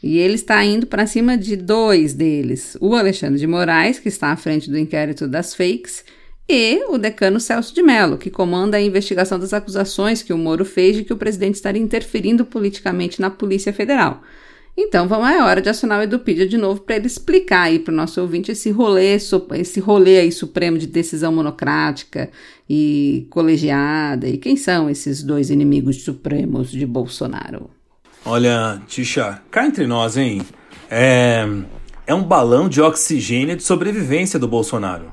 E 0.04 0.18
ele 0.18 0.36
está 0.36 0.64
indo 0.64 0.86
para 0.86 1.08
cima 1.08 1.38
de 1.38 1.56
dois 1.56 2.14
deles: 2.14 2.78
o 2.80 2.96
Alexandre 2.96 3.40
de 3.40 3.48
Moraes, 3.48 4.00
que 4.00 4.10
está 4.10 4.32
à 4.32 4.36
frente 4.36 4.70
do 4.70 4.78
inquérito 4.78 5.28
das 5.28 5.56
fakes, 5.56 6.04
e 6.48 6.84
o 6.90 6.98
decano 6.98 7.40
Celso 7.40 7.74
de 7.74 7.82
Mello, 7.82 8.18
que 8.18 8.30
comanda 8.30 8.78
a 8.78 8.82
investigação 8.82 9.40
das 9.40 9.54
acusações 9.54 10.22
que 10.22 10.32
o 10.32 10.38
Moro 10.38 10.64
fez 10.64 10.96
de 10.96 11.04
que 11.04 11.14
o 11.14 11.18
presidente 11.18 11.56
estaria 11.56 11.82
interferindo 11.82 12.46
politicamente 12.46 13.20
na 13.20 13.32
Polícia 13.32 13.74
Federal. 13.74 14.22
Então, 14.78 15.08
vamos, 15.08 15.30
é 15.30 15.42
hora 15.42 15.62
de 15.62 15.70
acionar 15.70 16.02
o 16.02 16.04
Edupedia 16.04 16.46
de 16.46 16.58
novo 16.58 16.82
para 16.82 16.98
ele 16.98 17.08
explicar 17.08 17.64
aí 17.64 17.80
para 17.80 17.94
o 17.94 17.96
nosso 17.96 18.20
ouvinte 18.20 18.52
esse 18.52 18.70
rolê, 18.72 19.16
esse 19.16 19.80
rolê 19.80 20.20
aí 20.20 20.32
supremo 20.32 20.78
de 20.78 20.86
decisão 20.86 21.32
monocrática 21.32 22.30
e 22.70 23.26
colegiada 23.30 24.28
e 24.28 24.38
quem 24.38 24.58
são 24.58 24.90
esses 24.90 25.24
dois 25.24 25.50
inimigos 25.50 26.04
supremos 26.04 26.70
de 26.72 26.86
Bolsonaro. 26.86 27.70
Olha, 28.26 28.82
Tisha, 28.88 29.40
cá 29.52 29.68
entre 29.68 29.86
nós, 29.86 30.18
hein? 30.18 30.42
É, 30.90 31.46
é 32.08 32.16
um 32.16 32.24
balão 32.24 32.68
de 32.68 32.82
oxigênio 32.82 33.56
de 33.56 33.62
sobrevivência 33.62 34.40
do 34.40 34.48
Bolsonaro. 34.48 35.12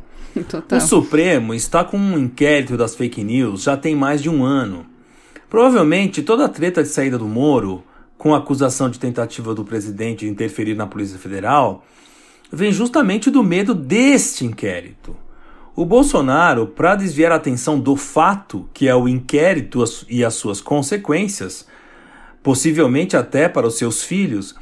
Total. 0.48 0.78
O 0.78 0.80
Supremo 0.80 1.52
está 1.52 1.84
com 1.84 1.98
um 1.98 2.18
inquérito 2.18 2.74
das 2.74 2.94
fake 2.94 3.22
news 3.22 3.64
já 3.64 3.76
tem 3.76 3.94
mais 3.94 4.22
de 4.22 4.30
um 4.30 4.42
ano. 4.42 4.86
Provavelmente 5.50 6.22
toda 6.22 6.46
a 6.46 6.48
treta 6.48 6.82
de 6.82 6.88
saída 6.88 7.18
do 7.18 7.26
Moro 7.26 7.84
com 8.16 8.34
a 8.34 8.38
acusação 8.38 8.88
de 8.88 8.98
tentativa 8.98 9.54
do 9.54 9.62
presidente 9.62 10.24
de 10.24 10.30
interferir 10.30 10.74
na 10.74 10.86
Polícia 10.86 11.18
Federal, 11.18 11.84
vem 12.50 12.72
justamente 12.72 13.30
do 13.30 13.42
medo 13.42 13.74
deste 13.74 14.46
inquérito. 14.46 15.14
O 15.76 15.84
Bolsonaro, 15.84 16.66
para 16.66 16.94
desviar 16.94 17.32
a 17.32 17.36
atenção 17.36 17.78
do 17.78 17.94
fato 17.94 18.68
que 18.72 18.88
é 18.88 18.94
o 18.94 19.06
inquérito 19.06 19.84
e 20.08 20.24
as 20.24 20.34
suas 20.34 20.62
consequências, 20.62 21.66
possivelmente 22.42 23.16
até 23.16 23.48
para 23.48 23.66
os 23.66 23.78
seus 23.78 24.02
filhos, 24.02 24.54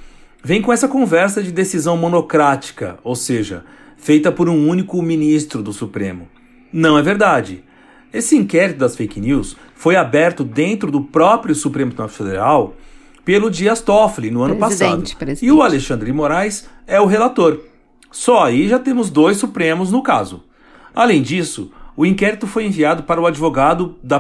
vem 0.43 0.61
com 0.61 0.73
essa 0.73 0.88
conversa 0.88 1.43
de 1.43 1.53
decisão 1.53 1.97
monocrática, 1.97 2.99
ou 3.03 3.14
seja, 3.16 3.64
feita 3.97 4.31
por 4.31 4.49
um 4.49 4.69
único 4.69 5.01
ministro 5.03 5.62
do 5.62 5.73
Supremo. 5.73 6.29
Não 6.73 6.97
é 6.99 7.03
verdade. 7.03 7.64
Esse 8.12 8.37
inquérito 8.37 8.79
das 8.79 8.97
fake 8.97 9.21
news 9.21 9.57
foi 9.75 9.97
aberto 9.97 10.43
dentro 10.45 10.90
do 10.90 11.01
próprio 11.01 11.55
Supremo 11.55 11.90
Tribunal 11.90 12.09
Federal 12.09 12.77
pelo 13.25 13.51
Dias 13.51 13.81
Toffoli 13.81 14.31
no 14.31 14.43
ano 14.43 14.57
presidente, 14.57 14.90
passado. 14.90 15.19
Presidente. 15.19 15.47
E 15.47 15.53
o 15.53 15.62
Alexandre 15.62 16.07
de 16.07 16.12
Moraes 16.12 16.69
é 16.87 17.01
o 17.01 17.07
relator. 17.07 17.61
Só 18.11 18.45
aí 18.45 18.69
já 18.69 18.79
temos 18.79 19.11
dois 19.11 19.37
Supremos 19.37 19.93
no 19.93 20.03
caso. 20.03 20.43
Além 20.95 21.23
disso, 21.23 21.71
o 22.01 22.07
inquérito 22.07 22.47
foi 22.47 22.65
enviado 22.65 23.03
para 23.03 23.21
o 23.21 23.27
advogado 23.27 23.95
da 24.03 24.17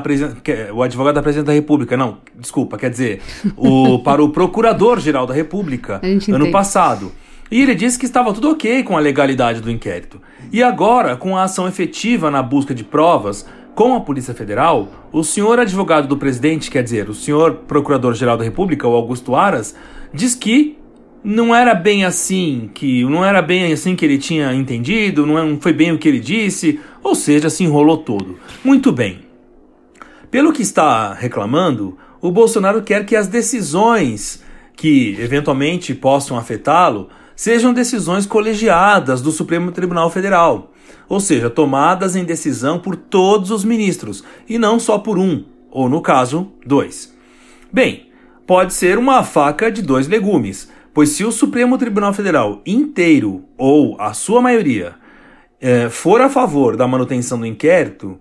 o 0.74 0.82
advogado 0.82 1.14
da 1.14 1.22
Presidente 1.22 1.46
da 1.46 1.54
República, 1.54 1.96
não, 1.96 2.18
desculpa, 2.38 2.76
quer 2.76 2.90
dizer, 2.90 3.22
o 3.56 4.00
para 4.00 4.22
o 4.22 4.28
Procurador-Geral 4.28 5.26
da 5.26 5.32
República 5.32 5.98
ano 6.30 6.50
passado. 6.50 7.10
E 7.50 7.62
ele 7.62 7.74
disse 7.74 7.98
que 7.98 8.04
estava 8.04 8.34
tudo 8.34 8.50
ok 8.50 8.82
com 8.82 8.98
a 8.98 9.00
legalidade 9.00 9.62
do 9.62 9.70
inquérito. 9.70 10.20
E 10.52 10.62
agora, 10.62 11.16
com 11.16 11.38
a 11.38 11.44
ação 11.44 11.66
efetiva 11.66 12.30
na 12.30 12.42
busca 12.42 12.74
de 12.74 12.84
provas, 12.84 13.46
com 13.74 13.94
a 13.94 14.00
Polícia 14.00 14.34
Federal, 14.34 15.08
o 15.10 15.24
senhor 15.24 15.58
advogado 15.58 16.06
do 16.06 16.18
presidente, 16.18 16.70
quer 16.70 16.82
dizer, 16.82 17.08
o 17.08 17.14
senhor 17.14 17.62
Procurador-Geral 17.66 18.36
da 18.36 18.44
República, 18.44 18.86
o 18.86 18.94
Augusto 18.94 19.34
Aras, 19.34 19.74
diz 20.12 20.34
que 20.34 20.76
não 21.22 21.54
era 21.54 21.74
bem 21.74 22.04
assim, 22.04 22.70
que 22.72 23.04
não 23.04 23.24
era 23.24 23.42
bem 23.42 23.72
assim 23.72 23.94
que 23.94 24.04
ele 24.04 24.18
tinha 24.18 24.54
entendido, 24.54 25.26
não 25.26 25.38
é, 25.38 25.56
foi 25.60 25.72
bem 25.72 25.92
o 25.92 25.98
que 25.98 26.08
ele 26.08 26.20
disse, 26.20 26.80
ou 27.02 27.14
seja, 27.14 27.50
se 27.50 27.64
enrolou 27.64 27.98
todo. 27.98 28.38
Muito 28.64 28.90
bem. 28.92 29.20
Pelo 30.30 30.52
que 30.52 30.62
está 30.62 31.12
reclamando, 31.12 31.98
o 32.20 32.30
Bolsonaro 32.30 32.82
quer 32.82 33.04
que 33.04 33.16
as 33.16 33.26
decisões 33.26 34.42
que 34.76 35.16
eventualmente 35.18 35.94
possam 35.94 36.38
afetá-lo 36.38 37.08
sejam 37.36 37.72
decisões 37.72 38.26
colegiadas 38.26 39.20
do 39.20 39.30
Supremo 39.30 39.72
Tribunal 39.72 40.10
Federal 40.10 40.70
ou 41.10 41.18
seja, 41.18 41.50
tomadas 41.50 42.14
em 42.14 42.24
decisão 42.24 42.78
por 42.78 42.94
todos 42.94 43.50
os 43.50 43.64
ministros 43.64 44.22
e 44.48 44.56
não 44.58 44.78
só 44.78 44.96
por 44.96 45.18
um, 45.18 45.44
ou 45.68 45.88
no 45.88 46.00
caso, 46.00 46.52
dois. 46.64 47.12
Bem, 47.72 48.06
pode 48.46 48.72
ser 48.72 48.96
uma 48.96 49.24
faca 49.24 49.72
de 49.72 49.82
dois 49.82 50.06
legumes, 50.06 50.70
pois 51.00 51.08
se 51.08 51.24
o 51.24 51.32
Supremo 51.32 51.78
Tribunal 51.78 52.12
Federal 52.12 52.60
inteiro, 52.66 53.42
ou 53.56 53.98
a 53.98 54.12
sua 54.12 54.42
maioria, 54.42 54.96
é, 55.58 55.88
for 55.88 56.20
a 56.20 56.28
favor 56.28 56.76
da 56.76 56.86
manutenção 56.86 57.38
do 57.38 57.46
inquérito, 57.46 58.18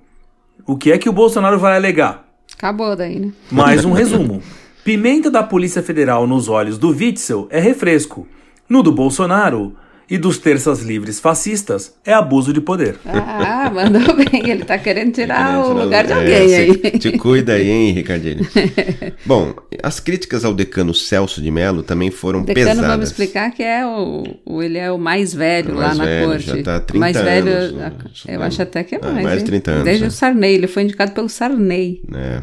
o 0.65 0.78
que 0.78 0.89
é 0.89 0.98
que 0.98 1.10
o 1.10 1.12
Bolsonaro 1.12 1.60
vai 1.60 1.76
alegar? 1.76 2.26
Acabou 2.56 2.96
daí, 2.96 3.20
né? 3.20 3.34
Mais 3.52 3.84
um 3.84 3.92
resumo. 3.92 4.42
Pimenta 4.82 5.30
da 5.30 5.44
Polícia 5.44 5.84
Federal 5.84 6.26
nos 6.26 6.48
olhos 6.48 6.78
do 6.78 6.92
Witzel 6.92 7.50
é 7.50 7.60
refresco. 7.60 8.26
No 8.70 8.82
do 8.82 8.94
Bolsonaro, 8.94 9.76
e 10.10 10.17
dos 10.17 10.38
terças 10.38 10.82
livres 10.82 11.19
fascistas 11.19 11.93
é 12.04 12.13
abuso 12.13 12.52
de 12.52 12.60
poder. 12.60 12.98
Ah, 13.06 13.72
mandou 13.74 14.15
bem. 14.17 14.50
Ele 14.50 14.63
está 14.63 14.78
querendo 14.78 15.13
tirar 15.13 15.60
o 15.60 15.74
lugar 15.74 16.06
de 16.08 16.13
alguém 16.13 16.54
é, 16.54 16.58
aí. 16.58 17.00
Te 17.00 17.17
cuida 17.17 17.54
aí, 17.54 17.69
hein, 17.69 17.91
Ricardinho? 17.91 18.48
Bom, 19.26 19.54
as 19.84 20.00
críticas 20.00 20.43
ao 20.43 20.54
decano 20.54 20.93
Celso 20.93 21.41
de 21.41 21.52
Mello 21.52 21.84
também 21.84 22.10
foram 22.10 22.41
o 22.41 22.45
decano, 22.45 22.67
pesadas. 22.67 22.89
vamos 22.89 23.10
explicar 23.10 23.52
que 23.52 23.62
é 23.62 23.86
o, 23.86 24.24
o, 24.45 24.63
ele 24.63 24.78
é 24.78 24.91
o 24.91 24.98
mais 24.98 25.34
velho 25.34 25.76
mais 25.76 25.98
lá 25.98 26.06
velho, 26.06 26.22
na 26.22 26.34
corte. 26.34 26.48
Já 26.48 26.58
está 26.58 26.76
há 26.78 26.80
30 26.80 27.00
mais 27.00 27.15
anos. 27.15 27.72
Velho, 27.72 27.93
eu 28.28 28.41
acho 28.41 28.62
até 28.62 28.84
que 28.84 28.95
é 28.95 29.00
mais. 29.00 29.17
Ah, 29.17 29.22
mais 29.22 29.39
de 29.39 29.45
30 29.45 29.72
anos. 29.72 29.84
Desde 29.84 30.04
é. 30.06 30.08
o 30.08 30.12
Sarney. 30.12 30.56
Ele 30.56 30.67
foi 30.67 30.84
indicado 30.84 31.12
pelo 31.12 31.30
Sarney. 31.30 32.02
É. 32.13 32.41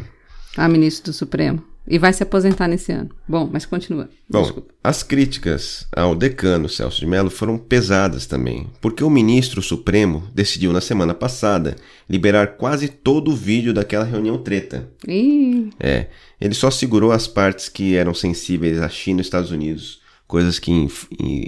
A 0.56 0.68
ministro 0.68 1.10
do 1.10 1.14
Supremo. 1.14 1.62
E 1.88 1.98
vai 1.98 2.12
se 2.12 2.22
aposentar 2.22 2.66
nesse 2.66 2.90
ano. 2.90 3.10
Bom, 3.28 3.48
mas 3.52 3.64
continua. 3.64 4.08
Bom, 4.28 4.42
Desculpa. 4.42 4.74
as 4.82 5.02
críticas 5.04 5.86
ao 5.94 6.16
decano 6.16 6.68
Celso 6.68 6.98
de 6.98 7.06
Mello 7.06 7.30
foram 7.30 7.56
pesadas 7.56 8.26
também, 8.26 8.68
porque 8.80 9.04
o 9.04 9.10
ministro 9.10 9.62
Supremo 9.62 10.28
decidiu 10.34 10.72
na 10.72 10.80
semana 10.80 11.14
passada 11.14 11.76
liberar 12.10 12.56
quase 12.56 12.88
todo 12.88 13.30
o 13.30 13.36
vídeo 13.36 13.72
daquela 13.72 14.04
reunião 14.04 14.38
treta. 14.38 14.90
Ih. 15.06 15.70
É, 15.78 16.08
ele 16.40 16.54
só 16.54 16.70
segurou 16.70 17.12
as 17.12 17.28
partes 17.28 17.68
que 17.68 17.94
eram 17.94 18.12
sensíveis 18.12 18.80
à 18.80 18.88
China 18.88 19.20
e 19.20 19.22
Estados 19.22 19.52
Unidos, 19.52 20.00
coisas 20.26 20.58
que, 20.58 20.88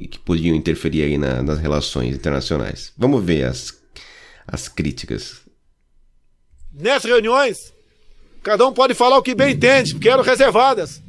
que 0.08 0.18
podiam 0.20 0.54
interferir 0.54 1.02
aí 1.02 1.18
na, 1.18 1.42
nas 1.42 1.58
relações 1.58 2.14
internacionais. 2.14 2.92
Vamos 2.96 3.24
ver 3.24 3.44
as, 3.44 3.76
as 4.46 4.68
críticas. 4.68 5.40
Nessas 6.72 7.10
reuniões, 7.10 7.72
Cada 8.48 8.66
um 8.66 8.72
pode 8.72 8.94
falar 8.94 9.18
o 9.18 9.22
que 9.22 9.34
bem 9.34 9.52
entende, 9.52 9.92
porque 9.92 10.08
eram 10.08 10.22
reservadas. 10.22 11.02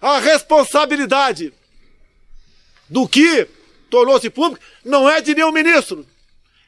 A 0.00 0.20
responsabilidade 0.20 1.52
do 2.88 3.08
que 3.08 3.48
tornou-se 3.90 4.30
público 4.30 4.64
não 4.84 5.10
é 5.10 5.20
de 5.20 5.34
nenhum 5.34 5.50
ministro, 5.50 6.06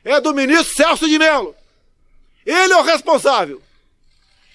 é 0.03 0.21
do 0.21 0.35
ministro 0.35 0.75
Celso 0.75 1.09
de 1.09 1.21
Mello. 1.21 1.55
Ele 2.45 2.73
é 2.73 2.77
o 2.79 2.83
responsável. 2.83 3.63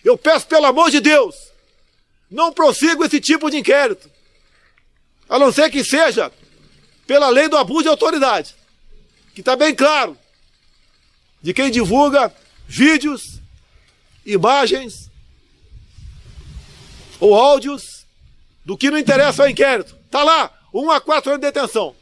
Eu 0.03 0.17
peço, 0.17 0.47
pelo 0.47 0.65
amor 0.65 0.91
de 0.91 0.99
Deus, 0.99 1.33
não 2.29 2.51
prossiga 2.51 3.05
esse 3.05 3.21
tipo 3.21 3.49
de 3.49 3.59
inquérito, 3.59 4.11
a 5.29 5.39
não 5.39 5.49
ser 5.49 5.71
que 5.71 5.81
seja 5.81 6.29
pela 7.07 7.29
lei 7.29 7.47
do 7.47 7.55
abuso 7.55 7.83
de 7.83 7.87
autoridade, 7.87 8.53
que 9.33 9.39
está 9.39 9.55
bem 9.55 9.73
claro, 9.73 10.17
de 11.41 11.53
quem 11.53 11.71
divulga 11.71 12.35
vídeos 12.67 13.41
imagens 14.25 15.09
ou 17.19 17.33
áudios 17.33 18.05
do 18.65 18.77
que 18.77 18.91
não 18.91 18.97
interessa 18.97 19.43
ao 19.43 19.49
inquérito. 19.49 19.95
Está 20.05 20.23
lá, 20.23 20.51
1 20.73 20.91
a 20.91 21.01
4 21.01 21.31
anos 21.31 21.41
de 21.41 21.51
detenção. 21.51 21.95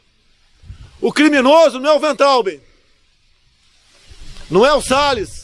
O 1.00 1.12
criminoso 1.12 1.80
não 1.80 1.90
é 1.90 1.94
o 1.94 2.00
Ventalben. 2.00 2.60
Não 4.50 4.64
é 4.64 4.72
o 4.72 4.80
Salles. 4.80 5.42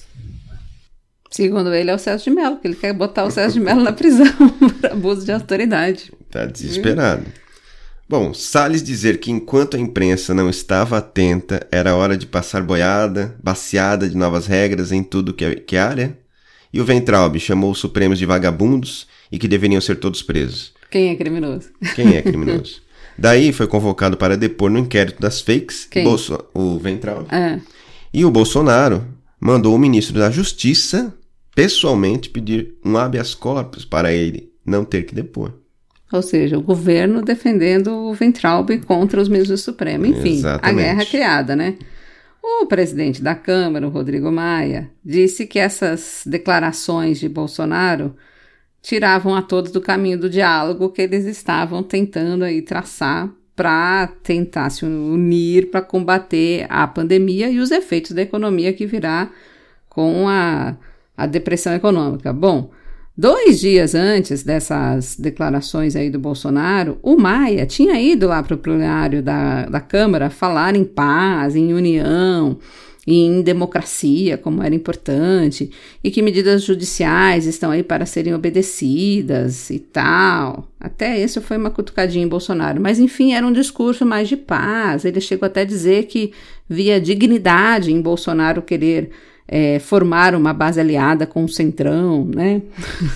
Segundo 1.31 1.75
ele, 1.75 1.91
é 1.91 1.95
o 1.95 1.99
Celso 1.99 2.25
de 2.25 2.31
Mello, 2.31 2.59
que 2.59 2.67
ele 2.67 2.77
quer 2.77 2.93
botar 2.93 3.25
o 3.25 3.31
Celso 3.31 3.55
de 3.55 3.61
Mello 3.61 3.83
na 3.83 3.93
prisão 3.93 4.27
por 4.59 4.91
abuso 4.91 5.25
de 5.25 5.33
autoridade. 5.33 6.13
Tá 6.31 6.47
desesperado. 6.47 7.25
Bom, 8.09 8.33
Salles 8.33 8.83
dizer 8.83 9.19
que 9.21 9.31
enquanto 9.31 9.77
a 9.77 9.81
imprensa 9.81 10.33
não 10.33 10.49
estava 10.49 10.97
atenta, 10.97 11.67
era 11.71 11.95
hora 11.95 12.17
de 12.17 12.27
passar 12.27 12.63
boiada, 12.63 13.37
baseada 13.43 14.09
de 14.09 14.17
novas 14.17 14.47
regras 14.47 14.93
em 14.93 15.03
tudo 15.03 15.35
que 15.35 15.45
é, 15.45 15.55
que 15.57 15.77
é 15.77 15.81
área. 15.81 16.19
E 16.73 16.81
o 16.81 16.85
Ventralbe 16.85 17.41
chamou 17.41 17.71
os 17.71 17.79
Supremos 17.79 18.19
de 18.19 18.27
vagabundos 18.27 19.07
e 19.33 19.39
que 19.39 19.49
deveriam 19.49 19.81
ser 19.81 19.97
todos 19.97 20.23
presos. 20.23 20.73
Quem 20.91 21.09
é 21.11 21.15
criminoso? 21.17 21.69
Quem 21.95 22.17
é 22.17 22.23
criminoso? 22.23 22.83
Daí 23.17 23.53
foi 23.53 23.67
convocado 23.67 24.17
para 24.17 24.37
depor 24.37 24.71
no 24.71 24.79
inquérito 24.79 25.21
das 25.21 25.41
fakes 25.41 25.85
Quem? 25.87 26.05
Bolso- 26.05 26.45
o 26.55 26.79
Ventral. 26.79 27.27
É. 27.31 27.59
E 28.15 28.25
o 28.25 28.31
Bolsonaro 28.31 29.05
mandou 29.41 29.75
o 29.75 29.79
ministro 29.79 30.19
da 30.19 30.31
Justiça 30.31 31.13
pessoalmente 31.55 32.31
pedir 32.31 32.75
um 32.85 32.97
habeas 32.97 33.35
corpus 33.35 33.85
para 33.85 34.13
ele 34.13 34.51
não 34.65 34.85
ter 34.85 35.03
que 35.05 35.15
depor. 35.15 35.53
Ou 36.13 36.23
seja, 36.23 36.57
o 36.57 36.63
governo 36.63 37.21
defendendo 37.21 37.89
o 37.93 38.15
Ventralbe 38.15 38.79
contra 38.79 39.21
os 39.21 39.29
ministros 39.29 39.61
do 39.61 39.65
Supremo. 39.65 40.07
Enfim, 40.07 40.35
Exatamente. 40.37 40.81
a 40.81 40.85
guerra 40.95 41.05
criada, 41.07 41.57
né? 41.57 41.75
O 42.43 42.67
presidente 42.67 43.23
da 43.23 43.35
Câmara, 43.35 43.87
Rodrigo 43.87 44.31
Maia, 44.31 44.91
disse 45.05 45.47
que 45.47 45.59
essas 45.59 46.23
declarações 46.27 47.19
de 47.19 47.29
Bolsonaro 47.29 48.15
tiravam 48.81 49.35
a 49.35 49.43
todos 49.43 49.71
do 49.71 49.81
caminho 49.81 50.19
do 50.19 50.31
diálogo 50.31 50.91
que 50.91 51.03
eles 51.03 51.25
estavam 51.25 51.83
tentando 51.83 52.45
aí 52.45 52.63
traçar 52.63 53.31
para 53.55 54.07
tentar 54.23 54.71
se 54.71 54.85
unir 54.85 55.71
para 55.71 55.83
combater 55.83 56.65
a 56.69 56.87
pandemia 56.87 57.51
e 57.51 57.59
os 57.59 57.73
efeitos 57.73 58.13
da 58.13 58.23
economia 58.23 58.73
que 58.73 58.87
virá 58.87 59.31
com 59.89 60.29
a, 60.29 60.77
a 61.17 61.27
depressão 61.27 61.75
econômica. 61.75 62.33
Bom, 62.33 62.71
dois 63.19 63.59
dias 63.59 63.97
antes 63.97 64.45
dessas 64.45 65.17
declarações 65.17 65.97
aí 65.97 66.09
do 66.09 66.21
Bolsonaro, 66.21 66.99
o 67.03 67.17
Maia 67.17 67.67
tinha 67.67 68.01
ido 68.01 68.29
lá 68.29 68.41
para 68.41 68.55
o 68.55 68.59
plenário 68.59 69.21
da, 69.21 69.67
da 69.67 69.81
Câmara 69.81 70.31
falar 70.31 70.77
em 70.77 70.85
paz, 70.85 71.57
em 71.57 71.75
união, 71.75 72.57
em 73.11 73.41
democracia, 73.43 74.37
como 74.37 74.63
era 74.63 74.75
importante, 74.75 75.71
e 76.05 76.11
que 76.11 76.21
medidas 76.21 76.63
judiciais 76.63 77.47
estão 77.47 77.71
aí 77.71 77.83
para 77.83 78.05
serem 78.05 78.35
obedecidas 78.35 79.71
e 79.71 79.79
tal. 79.79 80.69
Até 80.79 81.19
isso 81.19 81.41
foi 81.41 81.57
uma 81.57 81.71
cutucadinha 81.71 82.25
em 82.25 82.29
Bolsonaro. 82.29 82.81
Mas, 82.81 83.01
enfim, 83.01 83.33
era 83.33 83.47
um 83.47 83.53
discurso 83.53 84.05
mais 84.05 84.29
de 84.29 84.37
paz. 84.37 85.07
Ele 85.07 85.23
chegou 85.23 85.47
até 85.47 85.63
a 85.63 85.65
dizer 85.65 86.05
que 86.05 86.33
via 86.69 87.01
dignidade 87.01 87.91
em 87.91 88.01
Bolsonaro 88.01 88.61
querer 88.61 89.11
é, 89.49 89.79
formar 89.79 90.35
uma 90.35 90.53
base 90.53 90.79
aliada 90.79 91.27
com 91.27 91.43
o 91.43 91.49
Centrão, 91.49 92.27
né? 92.27 92.61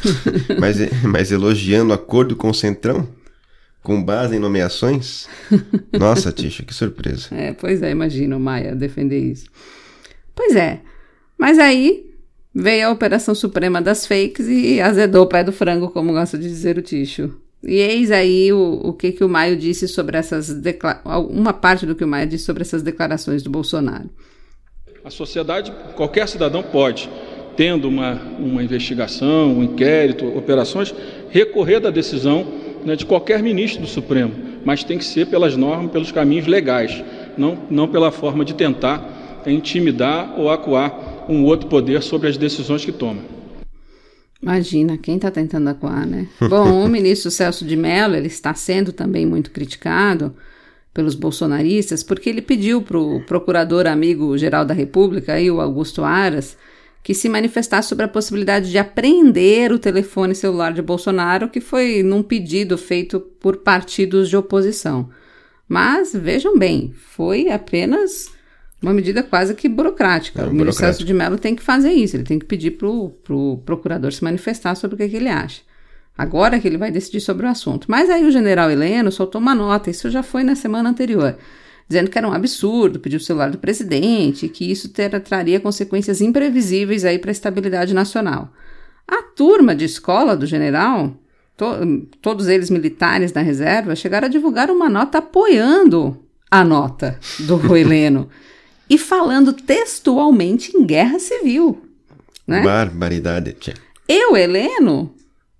Mas, 0.58 0.78
mas 1.02 1.30
elogiando 1.30 1.92
acordo 1.92 2.34
com 2.34 2.48
o 2.48 2.54
Centrão? 2.54 3.06
Com 3.82 4.02
base 4.02 4.36
em 4.36 4.38
nomeações? 4.38 5.28
Nossa, 5.92 6.30
Tisha, 6.30 6.62
que 6.62 6.72
surpresa. 6.72 7.28
É, 7.32 7.52
pois 7.52 7.82
é, 7.82 7.90
imagina 7.90 8.36
o 8.36 8.40
Maia 8.40 8.76
defender 8.76 9.18
isso. 9.18 9.46
Pois 10.34 10.54
é, 10.54 10.80
mas 11.36 11.58
aí 11.58 12.06
veio 12.54 12.86
a 12.86 12.90
Operação 12.90 13.34
Suprema 13.34 13.82
das 13.82 14.06
Fakes 14.06 14.46
e 14.46 14.80
azedou 14.80 15.24
o 15.24 15.26
pé 15.26 15.42
do 15.42 15.52
frango, 15.52 15.90
como 15.90 16.12
gosta 16.12 16.38
de 16.38 16.48
dizer 16.48 16.78
o 16.78 16.82
Ticho. 16.82 17.34
E 17.62 17.74
eis 17.74 18.10
aí 18.10 18.52
o, 18.52 18.80
o 18.84 18.92
que, 18.92 19.12
que 19.12 19.24
o 19.24 19.28
Maio 19.28 19.56
disse 19.56 19.88
sobre 19.88 20.16
essas 20.16 20.48
declarações, 20.48 21.30
uma 21.30 21.52
parte 21.52 21.84
do 21.84 21.94
que 21.94 22.04
o 22.04 22.08
Maia 22.08 22.26
disse 22.26 22.44
sobre 22.44 22.62
essas 22.62 22.82
declarações 22.82 23.42
do 23.42 23.50
Bolsonaro. 23.50 24.08
A 25.04 25.10
sociedade, 25.10 25.72
qualquer 25.96 26.28
cidadão 26.28 26.62
pode, 26.62 27.10
tendo 27.56 27.88
uma, 27.88 28.12
uma 28.38 28.62
investigação, 28.62 29.58
um 29.58 29.64
inquérito, 29.64 30.24
operações, 30.38 30.94
recorrer 31.28 31.80
da 31.80 31.90
decisão 31.90 32.46
né, 32.84 32.94
de 32.94 33.04
qualquer 33.04 33.42
ministro 33.42 33.82
do 33.82 33.88
Supremo, 33.88 34.32
mas 34.64 34.84
tem 34.84 34.98
que 34.98 35.04
ser 35.04 35.26
pelas 35.26 35.56
normas, 35.56 35.90
pelos 35.90 36.12
caminhos 36.12 36.46
legais, 36.46 37.02
não, 37.36 37.58
não 37.68 37.88
pela 37.88 38.12
forma 38.12 38.44
de 38.44 38.54
tentar 38.54 39.42
intimidar 39.44 40.38
ou 40.38 40.48
acuar 40.48 41.26
um 41.28 41.42
outro 41.44 41.68
poder 41.68 42.00
sobre 42.00 42.28
as 42.28 42.36
decisões 42.36 42.84
que 42.84 42.92
toma. 42.92 43.22
Imagina, 44.40 44.96
quem 44.96 45.16
está 45.16 45.32
tentando 45.32 45.68
acuar, 45.68 46.06
né? 46.06 46.28
Bom, 46.48 46.84
o 46.84 46.88
ministro 46.88 47.28
Celso 47.28 47.64
de 47.64 47.76
Mello, 47.76 48.14
ele 48.14 48.28
está 48.28 48.54
sendo 48.54 48.92
também 48.92 49.26
muito 49.26 49.50
criticado 49.50 50.32
pelos 50.92 51.14
bolsonaristas, 51.14 52.02
porque 52.02 52.28
ele 52.28 52.42
pediu 52.42 52.82
para 52.82 52.98
o 52.98 53.24
procurador 53.24 53.86
amigo 53.86 54.36
geral 54.36 54.64
da 54.64 54.74
República, 54.74 55.34
aí, 55.34 55.50
o 55.50 55.60
Augusto 55.60 56.04
Aras, 56.04 56.56
que 57.02 57.14
se 57.14 57.28
manifestasse 57.28 57.88
sobre 57.88 58.04
a 58.04 58.08
possibilidade 58.08 58.70
de 58.70 58.78
apreender 58.78 59.72
o 59.72 59.78
telefone 59.78 60.34
celular 60.34 60.72
de 60.72 60.82
Bolsonaro, 60.82 61.48
que 61.48 61.60
foi 61.60 62.02
num 62.02 62.22
pedido 62.22 62.78
feito 62.78 63.18
por 63.18 63.58
partidos 63.58 64.28
de 64.28 64.36
oposição. 64.36 65.08
Mas, 65.68 66.12
vejam 66.14 66.58
bem, 66.58 66.92
foi 66.94 67.50
apenas 67.50 68.30
uma 68.80 68.92
medida 68.92 69.22
quase 69.22 69.54
que 69.54 69.68
burocrática. 69.68 70.42
É, 70.42 70.46
o 70.46 70.52
ministro 70.52 71.04
de 71.04 71.14
Mello 71.14 71.38
tem 71.38 71.56
que 71.56 71.62
fazer 71.62 71.92
isso, 71.92 72.16
ele 72.16 72.24
tem 72.24 72.38
que 72.38 72.44
pedir 72.44 72.72
para 72.72 72.88
o 72.88 73.08
pro 73.10 73.58
procurador 73.64 74.12
se 74.12 74.22
manifestar 74.22 74.74
sobre 74.74 74.94
o 74.94 74.98
que, 74.98 75.08
que 75.08 75.16
ele 75.16 75.28
acha. 75.28 75.62
Agora 76.16 76.60
que 76.60 76.68
ele 76.68 76.76
vai 76.78 76.90
decidir 76.90 77.20
sobre 77.20 77.46
o 77.46 77.48
assunto. 77.48 77.86
Mas 77.90 78.10
aí 78.10 78.24
o 78.24 78.30
general 78.30 78.70
Heleno 78.70 79.10
soltou 79.10 79.40
uma 79.40 79.54
nota, 79.54 79.90
isso 79.90 80.10
já 80.10 80.22
foi 80.22 80.44
na 80.44 80.54
semana 80.54 80.90
anterior, 80.90 81.36
dizendo 81.88 82.10
que 82.10 82.18
era 82.18 82.28
um 82.28 82.32
absurdo 82.32 83.00
pedir 83.00 83.16
o 83.16 83.20
celular 83.20 83.50
do 83.50 83.58
presidente, 83.58 84.48
que 84.48 84.70
isso 84.70 84.90
ter, 84.90 85.18
traria 85.20 85.58
consequências 85.58 86.20
imprevisíveis 86.20 87.04
aí 87.04 87.18
para 87.18 87.30
a 87.30 87.32
estabilidade 87.32 87.94
nacional. 87.94 88.52
A 89.08 89.22
turma 89.22 89.74
de 89.74 89.84
escola 89.86 90.36
do 90.36 90.46
general, 90.46 91.14
to- 91.56 92.06
todos 92.20 92.46
eles 92.46 92.70
militares 92.70 93.32
da 93.32 93.40
reserva, 93.40 93.96
chegaram 93.96 94.26
a 94.26 94.30
divulgar 94.30 94.70
uma 94.70 94.88
nota 94.88 95.18
apoiando 95.18 96.18
a 96.50 96.62
nota 96.62 97.18
do 97.40 97.56
Heleno 97.76 98.28
e 98.88 98.98
falando 98.98 99.52
textualmente 99.52 100.76
em 100.76 100.84
guerra 100.84 101.18
civil. 101.18 101.82
Né? 102.46 102.60
Barbaridade, 102.62 103.54
tia. 103.54 103.74
E 104.08 104.30
o 104.30 104.36
Heleno 104.36 105.14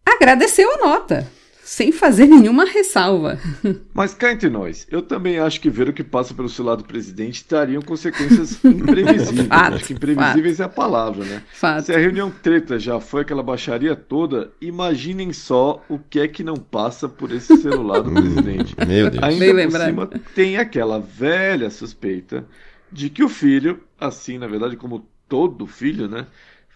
agradeceu 0.04 0.68
a 0.74 0.78
nota, 0.78 1.26
sem 1.64 1.92
fazer 1.92 2.26
nenhuma 2.26 2.64
ressalva. 2.64 3.38
Mas 3.94 4.14
cá 4.14 4.32
entre 4.32 4.50
nós, 4.50 4.86
eu 4.90 5.00
também 5.00 5.38
acho 5.38 5.60
que 5.60 5.70
ver 5.70 5.88
o 5.88 5.92
que 5.92 6.02
passa 6.04 6.34
pelo 6.34 6.48
celular 6.48 6.76
do 6.76 6.84
presidente 6.84 7.44
trariam 7.44 7.80
consequências 7.80 8.58
imprevisíveis. 8.64 9.46
Fato, 9.46 9.74
acho 9.76 9.84
que 9.84 9.92
imprevisíveis 9.92 10.60
é 10.60 10.64
a 10.64 10.68
palavra, 10.68 11.24
né? 11.24 11.42
Fato. 11.52 11.86
Se 11.86 11.94
a 11.94 11.98
reunião 11.98 12.30
treta 12.30 12.78
já 12.78 13.00
foi 13.00 13.22
aquela 13.22 13.42
baixaria 13.42 13.94
toda, 13.96 14.50
imaginem 14.60 15.32
só 15.32 15.82
o 15.88 15.98
que 15.98 16.20
é 16.20 16.28
que 16.28 16.42
não 16.42 16.56
passa 16.56 17.08
por 17.08 17.30
esse 17.32 17.56
celular 17.58 18.02
do 18.02 18.10
presidente. 18.12 18.74
Meu 18.86 19.08
Deus. 19.10 19.22
Ainda 19.22 19.38
Bem 19.40 19.50
por 19.50 19.56
lembrado. 19.56 19.86
cima 19.86 20.06
tem 20.34 20.56
aquela 20.56 20.98
velha 20.98 21.70
suspeita 21.70 22.44
de 22.90 23.08
que 23.08 23.22
o 23.24 23.28
filho, 23.28 23.80
assim 23.98 24.36
na 24.36 24.46
verdade 24.46 24.76
como 24.76 25.06
todo 25.28 25.66
filho, 25.66 26.08
né? 26.08 26.26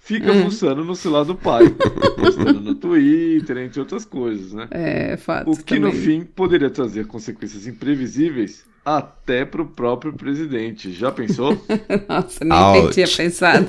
Fica 0.06 0.32
fuçando 0.34 0.84
no 0.84 0.94
celular 0.94 1.24
do 1.24 1.34
pai, 1.34 1.68
postando 2.16 2.60
no 2.60 2.76
Twitter, 2.76 3.58
entre 3.58 3.80
outras 3.80 4.04
coisas, 4.04 4.52
né? 4.52 4.68
É, 4.70 5.16
fato. 5.16 5.50
O 5.50 5.56
que 5.56 5.80
no 5.80 5.88
também. 5.90 6.00
fim 6.04 6.24
poderia 6.24 6.70
trazer 6.70 7.08
consequências 7.08 7.66
imprevisíveis 7.66 8.64
até 8.84 9.44
para 9.44 9.60
o 9.62 9.66
próprio 9.66 10.12
presidente. 10.12 10.92
Já 10.92 11.10
pensou? 11.10 11.60
Nossa, 12.08 12.44
nem 12.44 12.56
Ouch. 12.56 12.94
tinha 12.94 13.08
pensado. 13.08 13.66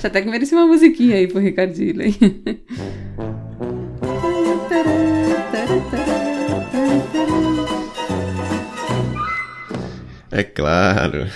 Já 0.00 0.06
até 0.06 0.22
que 0.22 0.30
merecia 0.30 0.56
uma 0.56 0.68
musiquinha 0.68 1.16
aí 1.16 1.26
pro 1.26 1.40
Ricardinho. 1.40 2.02
hein? 2.02 2.14
É 10.30 10.42
claro. 10.42 11.26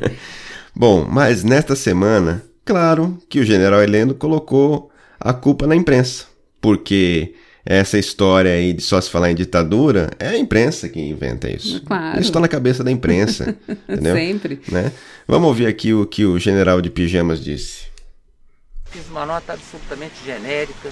Bom, 0.74 1.06
mas 1.08 1.44
nesta 1.44 1.76
semana, 1.76 2.42
claro 2.64 3.18
que 3.28 3.40
o 3.40 3.44
general 3.44 3.82
Heleno 3.82 4.14
colocou 4.14 4.90
a 5.20 5.32
culpa 5.32 5.66
na 5.66 5.76
imprensa, 5.76 6.26
porque 6.60 7.34
essa 7.64 7.96
história 7.98 8.50
aí 8.52 8.72
de 8.72 8.82
só 8.82 9.00
se 9.00 9.08
falar 9.08 9.30
em 9.30 9.34
ditadura 9.36 10.10
é 10.18 10.28
a 10.28 10.38
imprensa 10.38 10.88
que 10.88 11.00
inventa 11.00 11.48
isso. 11.50 11.80
Claro. 11.82 12.18
Isso 12.20 12.30
está 12.30 12.40
na 12.40 12.48
cabeça 12.48 12.82
da 12.82 12.90
imprensa, 12.90 13.56
entendeu? 13.88 14.14
Sempre. 14.14 14.60
Né? 14.68 14.90
Vamos 15.28 15.48
ouvir 15.48 15.66
aqui 15.66 15.94
o 15.94 16.04
que 16.06 16.24
o 16.24 16.38
general 16.38 16.80
de 16.80 16.90
pijamas 16.90 17.42
disse. 17.42 17.86
Fiz 18.86 19.06
uma 19.08 19.24
nota 19.24 19.52
absolutamente 19.52 20.14
genérica, 20.24 20.90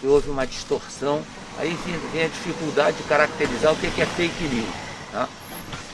que 0.00 0.06
houve 0.06 0.30
uma 0.30 0.46
distorção. 0.46 1.22
Aí 1.58 1.76
vem, 2.12 2.24
a 2.24 2.28
dificuldade 2.28 2.96
de 2.96 3.02
caracterizar 3.02 3.72
o 3.72 3.76
que 3.76 3.90
que 3.90 4.00
é 4.00 4.06
fake 4.06 4.44
news. 4.44 4.66
Tá? 5.12 5.28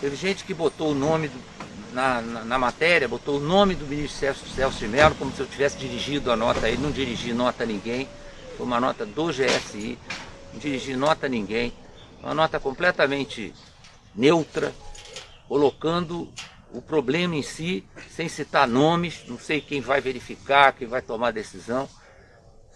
Teve 0.00 0.14
gente 0.14 0.44
que 0.44 0.54
botou 0.54 0.92
o 0.92 0.94
nome 0.94 1.28
do- 1.28 1.55
na, 1.96 2.20
na, 2.20 2.44
na 2.44 2.58
matéria, 2.58 3.08
botou 3.08 3.38
o 3.38 3.40
nome 3.40 3.74
do 3.74 3.86
ministro 3.86 4.18
Celso, 4.18 4.46
Celso 4.50 4.78
de 4.78 4.86
Mello, 4.86 5.14
como 5.14 5.32
se 5.32 5.40
eu 5.40 5.46
tivesse 5.46 5.78
dirigido 5.78 6.30
a 6.30 6.36
nota 6.36 6.66
aí. 6.66 6.76
Não 6.76 6.90
dirigi 6.90 7.32
nota 7.32 7.62
a 7.62 7.66
ninguém. 7.66 8.06
Foi 8.54 8.66
uma 8.66 8.78
nota 8.78 9.06
do 9.06 9.28
GSI. 9.28 9.98
Não 10.52 10.60
dirigi 10.60 10.94
nota 10.94 11.24
a 11.24 11.28
ninguém. 11.28 11.72
Uma 12.22 12.34
nota 12.34 12.60
completamente 12.60 13.54
neutra, 14.14 14.74
colocando 15.48 16.30
o 16.70 16.82
problema 16.82 17.34
em 17.34 17.42
si, 17.42 17.82
sem 18.10 18.28
citar 18.28 18.68
nomes, 18.68 19.24
não 19.26 19.38
sei 19.38 19.62
quem 19.62 19.80
vai 19.80 20.02
verificar, 20.02 20.74
quem 20.74 20.86
vai 20.86 21.00
tomar 21.00 21.30
decisão. 21.30 21.88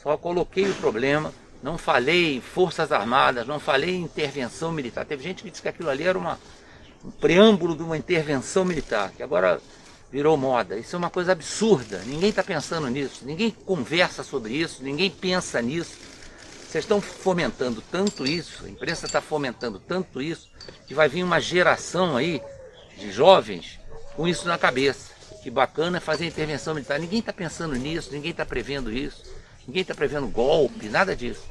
Só 0.02 0.16
coloquei 0.16 0.66
o 0.66 0.74
problema 0.76 1.30
não 1.62 1.76
falei 1.76 2.36
em 2.36 2.40
Forças 2.40 2.90
Armadas, 2.90 3.46
não 3.46 3.60
falei 3.60 3.96
em 3.96 4.02
intervenção 4.02 4.72
militar. 4.72 5.04
Teve 5.04 5.22
gente 5.22 5.42
que 5.42 5.50
disse 5.50 5.60
que 5.60 5.68
aquilo 5.68 5.90
ali 5.90 6.04
era 6.04 6.18
uma, 6.18 6.38
um 7.04 7.10
preâmbulo 7.10 7.76
de 7.76 7.82
uma 7.82 7.96
intervenção 7.96 8.64
militar, 8.64 9.12
que 9.16 9.22
agora 9.22 9.60
virou 10.10 10.36
moda. 10.36 10.76
Isso 10.76 10.96
é 10.96 10.98
uma 10.98 11.10
coisa 11.10 11.32
absurda. 11.32 12.02
Ninguém 12.06 12.30
está 12.30 12.42
pensando 12.42 12.88
nisso, 12.88 13.24
ninguém 13.24 13.50
conversa 13.50 14.22
sobre 14.22 14.54
isso, 14.54 14.82
ninguém 14.82 15.10
pensa 15.10 15.62
nisso. 15.62 15.96
Vocês 16.68 16.84
estão 16.84 17.00
fomentando 17.00 17.82
tanto 17.90 18.26
isso, 18.26 18.64
a 18.64 18.68
imprensa 18.68 19.06
está 19.06 19.20
fomentando 19.20 19.80
tanto 19.80 20.22
isso, 20.22 20.48
que 20.86 20.94
vai 20.94 21.08
vir 21.08 21.24
uma 21.24 21.40
geração 21.40 22.16
aí 22.16 22.40
de 22.96 23.10
jovens 23.10 23.80
com 24.14 24.28
isso 24.28 24.46
na 24.46 24.58
cabeça. 24.58 25.10
Que 25.42 25.50
bacana 25.50 25.96
é 25.96 26.00
fazer 26.00 26.26
intervenção 26.26 26.74
militar. 26.74 27.00
Ninguém 27.00 27.20
está 27.20 27.32
pensando 27.32 27.74
nisso, 27.74 28.10
ninguém 28.12 28.30
está 28.30 28.44
prevendo 28.44 28.92
isso, 28.92 29.22
ninguém 29.66 29.82
está 29.82 29.94
prevendo 29.94 30.28
golpe, 30.28 30.88
nada 30.88 31.16
disso. 31.16 31.44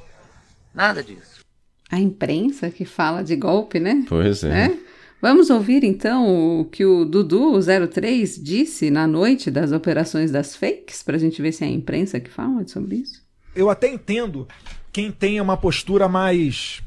Nada 0.74 1.04
disso. 1.04 1.44
A 1.92 1.98
imprensa 1.98 2.70
que 2.70 2.86
fala 2.86 3.24
de 3.24 3.36
golpe, 3.36 3.80
né? 3.80 4.06
Pois 4.08 4.44
é. 4.44 4.68
É? 4.68 4.89
Vamos 5.22 5.50
ouvir 5.50 5.84
então 5.84 6.62
o 6.62 6.66
que 6.66 6.86
o 6.86 7.06
Dudu03 7.06 8.42
disse 8.42 8.90
na 8.90 9.06
noite 9.06 9.52
das 9.52 9.74
operações 9.74 10.32
das 10.32 10.56
fakes, 10.56 11.04
para 11.04 11.18
a 11.18 11.20
gente 11.20 11.42
ver 11.42 11.52
se 11.52 11.66
é 11.66 11.68
a 11.68 11.72
imprensa 11.72 12.22
que 12.22 12.30
fala 12.30 12.66
sobre 12.66 12.96
isso. 12.98 13.22
Eu 13.54 13.70
até 13.70 13.90
entendo 13.90 14.48
quem 14.94 15.12
tenha 15.12 15.44
uma 15.44 15.58
postura 15.58 16.08
mais 16.08 16.82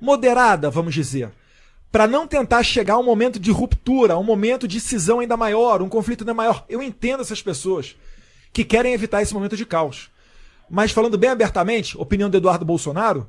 moderada, 0.00 0.70
vamos 0.70 0.94
dizer, 0.94 1.30
para 1.90 2.06
não 2.06 2.26
tentar 2.26 2.62
chegar 2.62 2.94
a 2.94 2.98
um 2.98 3.04
momento 3.04 3.38
de 3.38 3.50
ruptura, 3.50 4.16
um 4.16 4.24
momento 4.24 4.66
de 4.66 4.80
cisão 4.80 5.20
ainda 5.20 5.36
maior, 5.36 5.82
um 5.82 5.90
conflito 5.90 6.22
ainda 6.22 6.32
maior. 6.32 6.64
Eu 6.70 6.82
entendo 6.82 7.20
essas 7.20 7.42
pessoas 7.42 7.94
que 8.50 8.64
querem 8.64 8.94
evitar 8.94 9.20
esse 9.20 9.34
momento 9.34 9.58
de 9.58 9.66
caos. 9.66 10.10
Mas 10.70 10.90
falando 10.90 11.18
bem 11.18 11.28
abertamente, 11.28 11.98
opinião 11.98 12.30
do 12.30 12.36
Eduardo 12.38 12.64
Bolsonaro 12.64 13.28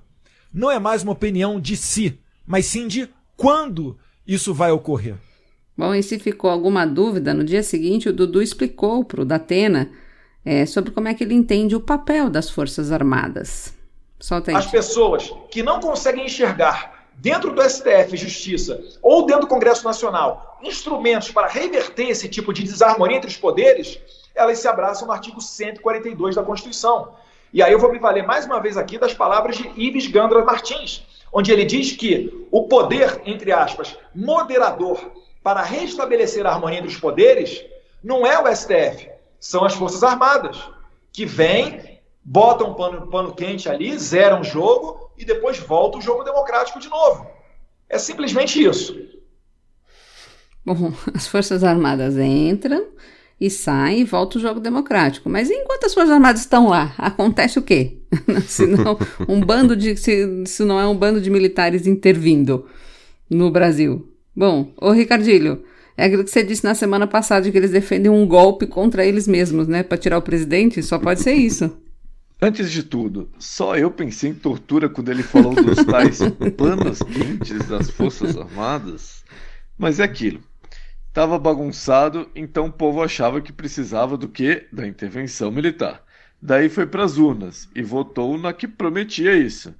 não 0.53 0.71
é 0.71 0.79
mais 0.79 1.03
uma 1.03 1.11
opinião 1.11 1.59
de 1.59 1.75
si, 1.75 2.17
mas 2.47 2.65
sim 2.65 2.87
de 2.87 3.09
quando 3.35 3.97
isso 4.27 4.53
vai 4.53 4.71
ocorrer. 4.71 5.15
Bom, 5.77 5.93
e 5.93 6.03
se 6.03 6.19
ficou 6.19 6.49
alguma 6.49 6.85
dúvida, 6.85 7.33
no 7.33 7.43
dia 7.43 7.63
seguinte 7.63 8.09
o 8.09 8.13
Dudu 8.13 8.41
explicou 8.41 9.03
para 9.03 9.21
o 9.21 9.25
Datena 9.25 9.89
é, 10.45 10.65
sobre 10.65 10.91
como 10.91 11.07
é 11.07 11.13
que 11.13 11.23
ele 11.23 11.33
entende 11.33 11.75
o 11.75 11.81
papel 11.81 12.29
das 12.29 12.49
Forças 12.49 12.91
Armadas. 12.91 13.73
Solta 14.19 14.51
aí. 14.51 14.57
As 14.57 14.67
pessoas 14.67 15.33
que 15.49 15.63
não 15.63 15.79
conseguem 15.79 16.25
enxergar 16.25 17.09
dentro 17.15 17.53
do 17.53 17.61
STF 17.61 18.15
Justiça 18.15 18.81
ou 19.01 19.25
dentro 19.25 19.41
do 19.41 19.47
Congresso 19.47 19.83
Nacional 19.83 20.59
instrumentos 20.63 21.31
para 21.31 21.47
reverter 21.47 22.09
esse 22.09 22.29
tipo 22.29 22.53
de 22.53 22.63
desarmonia 22.63 23.17
entre 23.17 23.29
os 23.29 23.37
poderes, 23.37 23.99
elas 24.33 24.59
se 24.59 24.67
abraçam 24.67 25.07
no 25.07 25.13
artigo 25.13 25.41
142 25.41 26.35
da 26.35 26.43
Constituição. 26.43 27.13
E 27.51 27.61
aí 27.61 27.71
eu 27.71 27.79
vou 27.79 27.91
me 27.91 27.99
valer 27.99 28.25
mais 28.25 28.45
uma 28.45 28.59
vez 28.59 28.77
aqui 28.77 28.97
das 28.97 29.13
palavras 29.13 29.57
de 29.57 29.69
Ives 29.75 30.07
Gandra 30.07 30.43
Martins, 30.43 31.05
onde 31.33 31.51
ele 31.51 31.65
diz 31.65 31.93
que 31.93 32.47
o 32.51 32.67
poder, 32.67 33.21
entre 33.25 33.51
aspas, 33.51 33.97
moderador 34.13 35.11
para 35.41 35.63
restabelecer 35.63 36.45
a 36.45 36.51
harmonia 36.51 36.77
entre 36.77 36.91
os 36.91 36.99
poderes 36.99 37.65
não 38.03 38.25
é 38.25 38.39
o 38.39 38.55
STF, 38.55 39.09
são 39.39 39.65
as 39.65 39.73
Forças 39.73 40.03
Armadas, 40.03 40.57
que 41.11 41.25
vêm, 41.25 41.99
botam 42.23 42.71
um 42.71 42.73
pano, 42.75 43.07
pano 43.09 43.33
quente 43.33 43.67
ali, 43.67 43.97
zeram 43.97 44.41
o 44.41 44.43
jogo 44.43 45.11
e 45.17 45.25
depois 45.25 45.57
volta 45.57 45.97
o 45.97 46.01
jogo 46.01 46.23
democrático 46.23 46.79
de 46.79 46.89
novo. 46.89 47.27
É 47.89 47.97
simplesmente 47.97 48.63
isso. 48.63 48.95
Bom, 50.65 50.93
as 51.13 51.27
Forças 51.27 51.63
Armadas 51.63 52.17
entram 52.17 52.87
e 53.43 53.49
saem 53.49 53.99
e 53.99 54.03
volta 54.05 54.37
o 54.37 54.41
jogo 54.41 54.61
democrático. 54.61 55.29
Mas 55.29 55.51
enquanto 55.51 55.83
as 55.83 55.93
Forças 55.93 56.13
Armadas 56.13 56.39
estão 56.39 56.69
lá, 56.69 56.95
acontece 56.97 57.59
o 57.59 57.61
quê? 57.61 57.97
se 58.47 58.65
não, 58.65 58.97
um 59.27 59.41
bando 59.41 59.75
de. 59.75 59.97
Se, 59.97 60.45
se 60.45 60.63
não 60.63 60.79
é 60.79 60.87
um 60.87 60.95
bando 60.95 61.19
de 61.19 61.29
militares 61.29 61.85
intervindo 61.85 62.65
no 63.29 63.51
Brasil. 63.51 64.07
Bom, 64.33 64.71
ô 64.77 64.91
Ricardilho, 64.91 65.61
é 65.97 66.05
aquilo 66.05 66.23
que 66.23 66.31
você 66.31 66.41
disse 66.41 66.63
na 66.63 66.73
semana 66.73 67.05
passada, 67.05 67.43
de 67.43 67.51
que 67.51 67.57
eles 67.57 67.71
defendem 67.71 68.09
um 68.09 68.25
golpe 68.25 68.65
contra 68.65 69.05
eles 69.05 69.27
mesmos, 69.27 69.67
né? 69.67 69.83
Para 69.83 69.97
tirar 69.97 70.17
o 70.17 70.21
presidente, 70.21 70.81
só 70.81 70.97
pode 70.97 71.19
ser 71.19 71.33
isso. 71.33 71.69
Antes 72.41 72.71
de 72.71 72.81
tudo, 72.81 73.29
só 73.37 73.75
eu 73.75 73.91
pensei 73.91 74.29
em 74.29 74.33
tortura 74.33 74.87
quando 74.87 75.09
ele 75.09 75.21
falou 75.21 75.53
dos 75.53 75.83
tais 75.83 76.19
panos 76.55 76.99
quentes 76.99 77.67
das 77.67 77.89
Forças 77.89 78.37
Armadas. 78.37 79.21
Mas 79.77 79.99
é 79.99 80.03
aquilo. 80.03 80.39
Tava 81.13 81.37
bagunçado, 81.37 82.27
então 82.35 82.65
o 82.65 82.71
povo 82.71 83.03
achava 83.03 83.39
que 83.39 83.53
precisava 83.53 84.17
do 84.17 84.27
quê? 84.27 84.67
Da 84.73 84.87
intervenção 84.87 85.51
militar. 85.51 86.03
Daí 86.41 86.69
foi 86.69 86.87
para 86.87 87.03
as 87.03 87.17
urnas 87.17 87.69
e 87.75 87.83
votou 87.83 88.35
na 88.35 88.51
que 88.51 88.67
prometia 88.67 89.35
isso. 89.35 89.75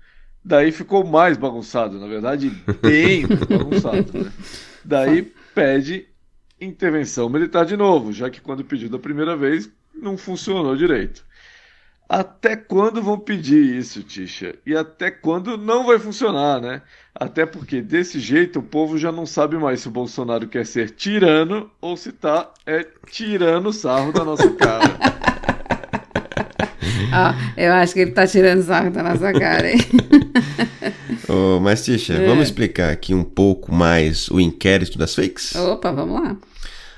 Daí 0.45 0.71
ficou 0.71 1.03
mais 1.03 1.35
bagunçado, 1.35 1.99
na 1.99 2.05
verdade, 2.05 2.51
bem 2.79 3.25
bagunçado. 3.49 4.13
Né? 4.13 4.31
Daí 4.85 5.33
pede 5.55 6.07
intervenção 6.61 7.27
militar 7.29 7.65
de 7.65 7.75
novo, 7.75 8.13
já 8.13 8.29
que 8.29 8.39
quando 8.39 8.63
pediu 8.63 8.87
da 8.87 8.99
primeira 8.99 9.35
vez 9.35 9.69
não 9.93 10.15
funcionou 10.15 10.75
direito. 10.75 11.25
Até 12.07 12.55
quando 12.55 13.01
vão 13.01 13.17
pedir 13.17 13.77
isso, 13.77 14.03
Tisha? 14.03 14.55
E 14.65 14.75
até 14.75 15.09
quando 15.09 15.57
não 15.57 15.85
vai 15.85 15.97
funcionar, 15.97 16.61
né? 16.61 16.81
Até 17.15 17.45
porque 17.45 17.81
desse 17.81 18.19
jeito 18.19 18.59
o 18.59 18.63
povo 18.63 18.97
já 18.97 19.11
não 19.11 19.25
sabe 19.25 19.57
mais 19.57 19.81
se 19.81 19.87
o 19.87 19.91
Bolsonaro 19.91 20.47
quer 20.47 20.65
ser 20.65 20.91
tirano 20.91 21.71
ou 21.81 21.95
se 21.95 22.11
tá 22.11 22.51
é, 22.65 22.85
tirando 23.09 23.71
sarro 23.71 24.11
da 24.11 24.23
nossa 24.23 24.49
cara. 24.51 24.83
ah, 27.11 27.35
eu 27.55 27.71
acho 27.73 27.93
que 27.93 28.01
ele 28.01 28.11
tá 28.11 28.27
tirando 28.27 28.63
sarro 28.63 28.91
da 28.91 29.01
nossa 29.01 29.31
cara, 29.31 29.71
hein? 29.71 29.79
oh, 31.29 31.59
mas, 31.59 31.85
Tisha, 31.85 32.13
é. 32.13 32.27
vamos 32.27 32.45
explicar 32.45 32.91
aqui 32.91 33.13
um 33.13 33.23
pouco 33.23 33.73
mais 33.73 34.29
o 34.29 34.39
inquérito 34.39 34.97
das 34.97 35.15
fakes? 35.15 35.55
Opa, 35.55 35.91
vamos 35.91 36.21
lá. 36.21 36.35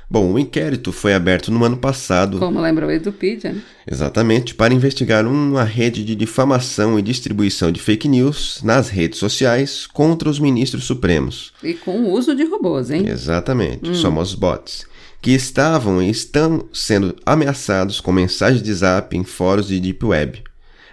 Bom, 0.10 0.34
o 0.34 0.40
inquérito 0.40 0.92
foi 0.92 1.14
aberto 1.14 1.52
no 1.52 1.64
ano 1.64 1.78
passado. 1.78 2.38
Como 2.38 2.62
lembra 2.62 2.86
o 2.86 2.92
Edupedia, 2.92 3.54
né? 3.54 3.62
Exatamente, 3.90 4.54
para 4.54 4.74
investigar 4.74 5.26
uma 5.26 5.64
rede 5.64 6.04
de 6.04 6.16
difamação 6.16 6.98
e 7.00 7.02
distribuição 7.02 7.72
de 7.72 7.80
fake 7.80 8.08
news 8.08 8.62
nas 8.64 8.90
redes 8.90 9.18
sociais 9.18 9.88
contra 9.88 10.30
os 10.30 10.40
ministros 10.40 10.84
supremos. 10.84 11.54
E 11.64 11.74
com 11.74 12.02
o 12.02 12.12
uso 12.12 12.36
de 12.36 12.44
robôs, 12.44 12.92
hein? 12.92 13.08
Exatamente, 13.08 13.90
hum. 13.90 13.96
somos 13.96 14.36
bots. 14.36 14.86
Que 15.22 15.32
estavam 15.32 16.02
e 16.04 16.10
estão 16.10 16.66
sendo 16.72 17.16
ameaçados 17.26 18.00
com 18.00 18.12
mensagens 18.12 18.62
de 18.62 18.74
zap 18.74 19.18
em 19.18 19.24
fóruns 19.24 19.68
de 19.68 19.80
Deep 19.80 20.06
Web. 20.06 20.44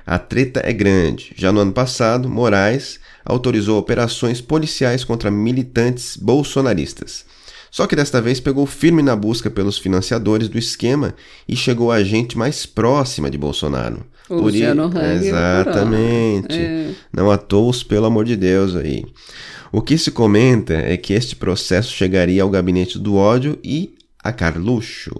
A 0.06 0.18
treta 0.18 0.60
é 0.64 0.72
grande. 0.72 1.32
Já 1.36 1.52
no 1.52 1.60
ano 1.60 1.72
passado, 1.72 2.28
Moraes 2.28 2.98
autorizou 3.24 3.78
operações 3.78 4.40
policiais 4.40 5.04
contra 5.04 5.30
militantes 5.30 6.16
bolsonaristas. 6.16 7.24
Só 7.72 7.86
que 7.86 7.96
desta 7.96 8.20
vez 8.20 8.38
pegou 8.38 8.66
firme 8.66 9.02
na 9.02 9.16
busca 9.16 9.48
pelos 9.48 9.78
financiadores 9.78 10.46
do 10.46 10.58
esquema 10.58 11.14
e 11.48 11.56
chegou 11.56 11.90
a 11.90 12.04
gente 12.04 12.36
mais 12.36 12.66
próxima 12.66 13.30
de 13.30 13.38
Bolsonaro. 13.38 14.04
O 14.28 14.36
Por 14.36 14.42
Luciano 14.42 14.92
i... 14.94 15.26
Exatamente. 15.26 16.54
É. 16.54 16.90
Não 17.10 17.30
à 17.30 17.38
toa, 17.38 17.72
pelo 17.88 18.04
amor 18.04 18.26
de 18.26 18.36
Deus 18.36 18.76
aí. 18.76 19.06
O 19.72 19.80
que 19.80 19.96
se 19.96 20.10
comenta 20.10 20.74
é 20.74 20.98
que 20.98 21.14
este 21.14 21.34
processo 21.34 21.90
chegaria 21.94 22.42
ao 22.42 22.50
gabinete 22.50 22.98
do 22.98 23.16
ódio 23.16 23.58
e 23.64 23.94
a 24.22 24.30
Carluxo 24.32 25.10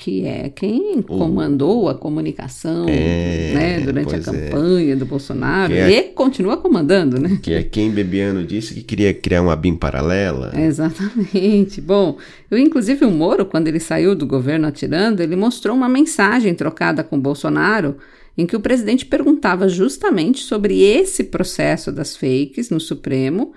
que 0.00 0.24
é 0.24 0.48
quem 0.48 1.02
comandou 1.02 1.86
a 1.86 1.94
comunicação 1.94 2.86
é, 2.88 3.52
né, 3.52 3.80
durante 3.80 4.14
a 4.14 4.18
é. 4.18 4.20
campanha 4.22 4.92
é. 4.94 4.96
do 4.96 5.04
Bolsonaro 5.04 5.74
é, 5.74 5.90
e 5.90 6.02
continua 6.04 6.56
comandando, 6.56 7.20
né? 7.20 7.38
Que 7.42 7.52
é 7.52 7.62
quem 7.62 7.90
Bebiano 7.90 8.42
disse 8.42 8.72
que 8.72 8.82
queria 8.82 9.12
criar 9.12 9.42
uma 9.42 9.54
BIM 9.54 9.76
paralela. 9.76 10.52
Exatamente. 10.58 11.82
Bom, 11.82 12.16
eu, 12.50 12.56
inclusive 12.56 13.04
o 13.04 13.10
Moro, 13.10 13.44
quando 13.44 13.68
ele 13.68 13.78
saiu 13.78 14.14
do 14.14 14.26
governo 14.26 14.66
atirando, 14.66 15.22
ele 15.22 15.36
mostrou 15.36 15.76
uma 15.76 15.88
mensagem 15.88 16.54
trocada 16.54 17.04
com 17.04 17.20
Bolsonaro 17.20 17.98
em 18.38 18.46
que 18.46 18.56
o 18.56 18.60
presidente 18.60 19.04
perguntava 19.04 19.68
justamente 19.68 20.42
sobre 20.42 20.80
esse 20.80 21.24
processo 21.24 21.92
das 21.92 22.16
fakes 22.16 22.70
no 22.70 22.80
Supremo 22.80 23.52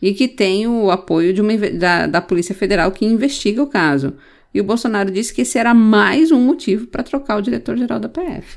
e 0.00 0.14
que 0.14 0.28
tem 0.28 0.64
o 0.64 0.92
apoio 0.92 1.34
de 1.34 1.40
uma, 1.40 1.56
da, 1.56 2.06
da 2.06 2.20
Polícia 2.20 2.54
Federal 2.54 2.92
que 2.92 3.04
investiga 3.04 3.60
o 3.60 3.66
caso. 3.66 4.14
E 4.52 4.60
o 4.60 4.64
Bolsonaro 4.64 5.10
disse 5.10 5.32
que 5.32 5.42
esse 5.42 5.58
era 5.58 5.74
mais 5.74 6.32
um 6.32 6.40
motivo 6.40 6.86
para 6.86 7.02
trocar 7.02 7.36
o 7.36 7.42
diretor-geral 7.42 8.00
da 8.00 8.08
PF. 8.08 8.56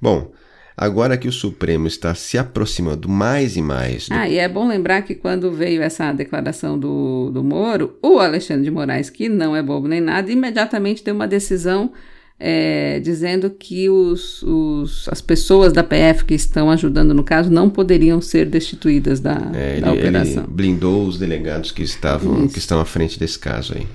Bom, 0.00 0.32
agora 0.76 1.16
que 1.16 1.28
o 1.28 1.32
Supremo 1.32 1.86
está 1.86 2.14
se 2.14 2.36
aproximando 2.36 3.08
mais 3.08 3.56
e 3.56 3.62
mais. 3.62 4.08
Do... 4.08 4.14
Ah, 4.14 4.28
e 4.28 4.36
é 4.38 4.48
bom 4.48 4.66
lembrar 4.66 5.02
que 5.02 5.14
quando 5.14 5.52
veio 5.52 5.82
essa 5.82 6.12
declaração 6.12 6.78
do, 6.78 7.30
do 7.30 7.42
Moro, 7.44 7.96
o 8.02 8.18
Alexandre 8.18 8.64
de 8.64 8.70
Moraes, 8.70 9.10
que 9.10 9.28
não 9.28 9.54
é 9.54 9.62
bobo 9.62 9.86
nem 9.86 10.00
nada, 10.00 10.30
imediatamente 10.30 11.04
deu 11.04 11.14
uma 11.14 11.28
decisão. 11.28 11.92
É, 12.40 13.00
dizendo 13.00 13.50
que 13.50 13.90
os, 13.90 14.44
os, 14.44 15.08
as 15.08 15.20
pessoas 15.20 15.72
da 15.72 15.82
PF 15.82 16.24
que 16.24 16.34
estão 16.34 16.70
ajudando 16.70 17.12
no 17.12 17.24
caso 17.24 17.50
não 17.50 17.68
poderiam 17.68 18.20
ser 18.20 18.46
destituídas 18.46 19.18
da, 19.18 19.50
é, 19.52 19.80
da 19.80 19.90
ele, 19.90 19.98
operação. 19.98 20.44
Ele 20.44 20.52
blindou 20.52 21.04
os 21.04 21.18
delegados 21.18 21.72
que 21.72 21.82
estavam 21.82 22.46
que 22.46 22.60
estão 22.60 22.78
à 22.78 22.84
frente 22.84 23.18
desse 23.18 23.40
caso 23.40 23.74
aí. 23.74 23.88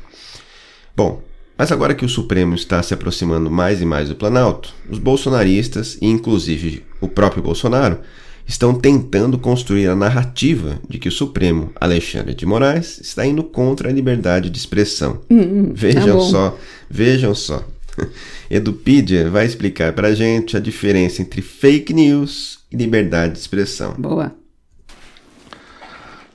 Bom, 0.93 1.23
mas 1.63 1.71
agora 1.71 1.95
que 1.95 2.03
o 2.03 2.09
Supremo 2.09 2.55
está 2.55 2.83
se 2.83 2.93
aproximando 2.93 3.49
mais 3.49 3.81
e 3.81 3.85
mais 3.85 4.09
do 4.09 4.15
Planalto, 4.15 4.73
os 4.89 4.99
bolsonaristas, 4.99 5.97
e 6.01 6.07
inclusive 6.07 6.83
o 6.99 7.07
próprio 7.07 7.41
Bolsonaro, 7.41 7.99
estão 8.45 8.75
tentando 8.75 9.39
construir 9.39 9.87
a 9.87 9.95
narrativa 9.95 10.77
de 10.89 10.99
que 10.99 11.07
o 11.07 11.11
Supremo 11.11 11.71
Alexandre 11.79 12.35
de 12.35 12.45
Moraes 12.45 12.99
está 12.99 13.25
indo 13.25 13.45
contra 13.45 13.87
a 13.87 13.93
liberdade 13.93 14.49
de 14.49 14.57
expressão. 14.57 15.21
Hum, 15.31 15.71
vejam 15.73 16.19
tá 16.19 16.25
só, 16.25 16.57
vejam 16.89 17.33
só. 17.33 17.65
Edupedia 18.51 19.29
vai 19.29 19.45
explicar 19.45 19.93
pra 19.93 20.13
gente 20.13 20.57
a 20.57 20.59
diferença 20.59 21.21
entre 21.21 21.41
fake 21.41 21.93
news 21.93 22.59
e 22.69 22.75
liberdade 22.75 23.35
de 23.35 23.39
expressão. 23.39 23.93
Boa. 23.97 24.35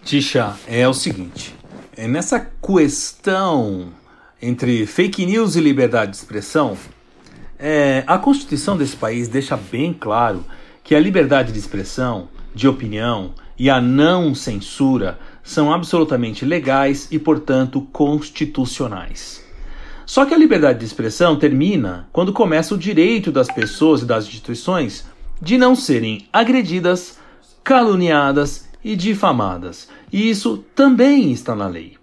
Tisha, 0.03 0.57
é 0.67 0.89
o 0.89 0.95
seguinte: 0.95 1.55
é 1.95 2.09
nessa 2.09 2.41
questão 2.41 3.93
entre 4.41 4.87
fake 4.87 5.27
news 5.27 5.57
e 5.57 5.61
liberdade 5.61 6.13
de 6.13 6.17
expressão, 6.17 6.77
é, 7.59 8.05
a 8.07 8.19
Constituição 8.19 8.77
desse 8.77 8.97
país 8.97 9.27
deixa 9.27 9.57
bem 9.57 9.93
claro 9.93 10.45
que 10.85 10.95
a 10.95 11.01
liberdade 11.01 11.53
de 11.53 11.59
expressão, 11.59 12.29
de 12.55 12.69
opinião 12.69 13.35
e 13.59 13.69
a 13.69 13.81
não 13.81 14.35
censura 14.35 15.19
são 15.43 15.73
absolutamente 15.73 16.45
legais 16.45 17.09
e, 17.11 17.19
portanto, 17.19 17.81
constitucionais. 17.93 19.45
Só 20.07 20.25
que 20.25 20.33
a 20.33 20.39
liberdade 20.39 20.79
de 20.79 20.85
expressão 20.85 21.37
termina 21.37 22.09
quando 22.13 22.33
começa 22.33 22.75
o 22.75 22.79
direito 22.79 23.33
das 23.33 23.49
pessoas 23.49 24.03
e 24.03 24.07
das 24.07 24.27
instituições 24.27 25.07
de 25.43 25.59
não 25.59 25.75
serem 25.75 26.27
agredidas, 26.33 27.19
caluniadas 27.63 28.69
e 28.83 28.97
difamadas. 28.97 29.89
E 30.13 30.31
isso 30.31 30.65
também 30.75 31.33
está 31.33 31.55
na 31.55 31.67
lei. 31.67 31.97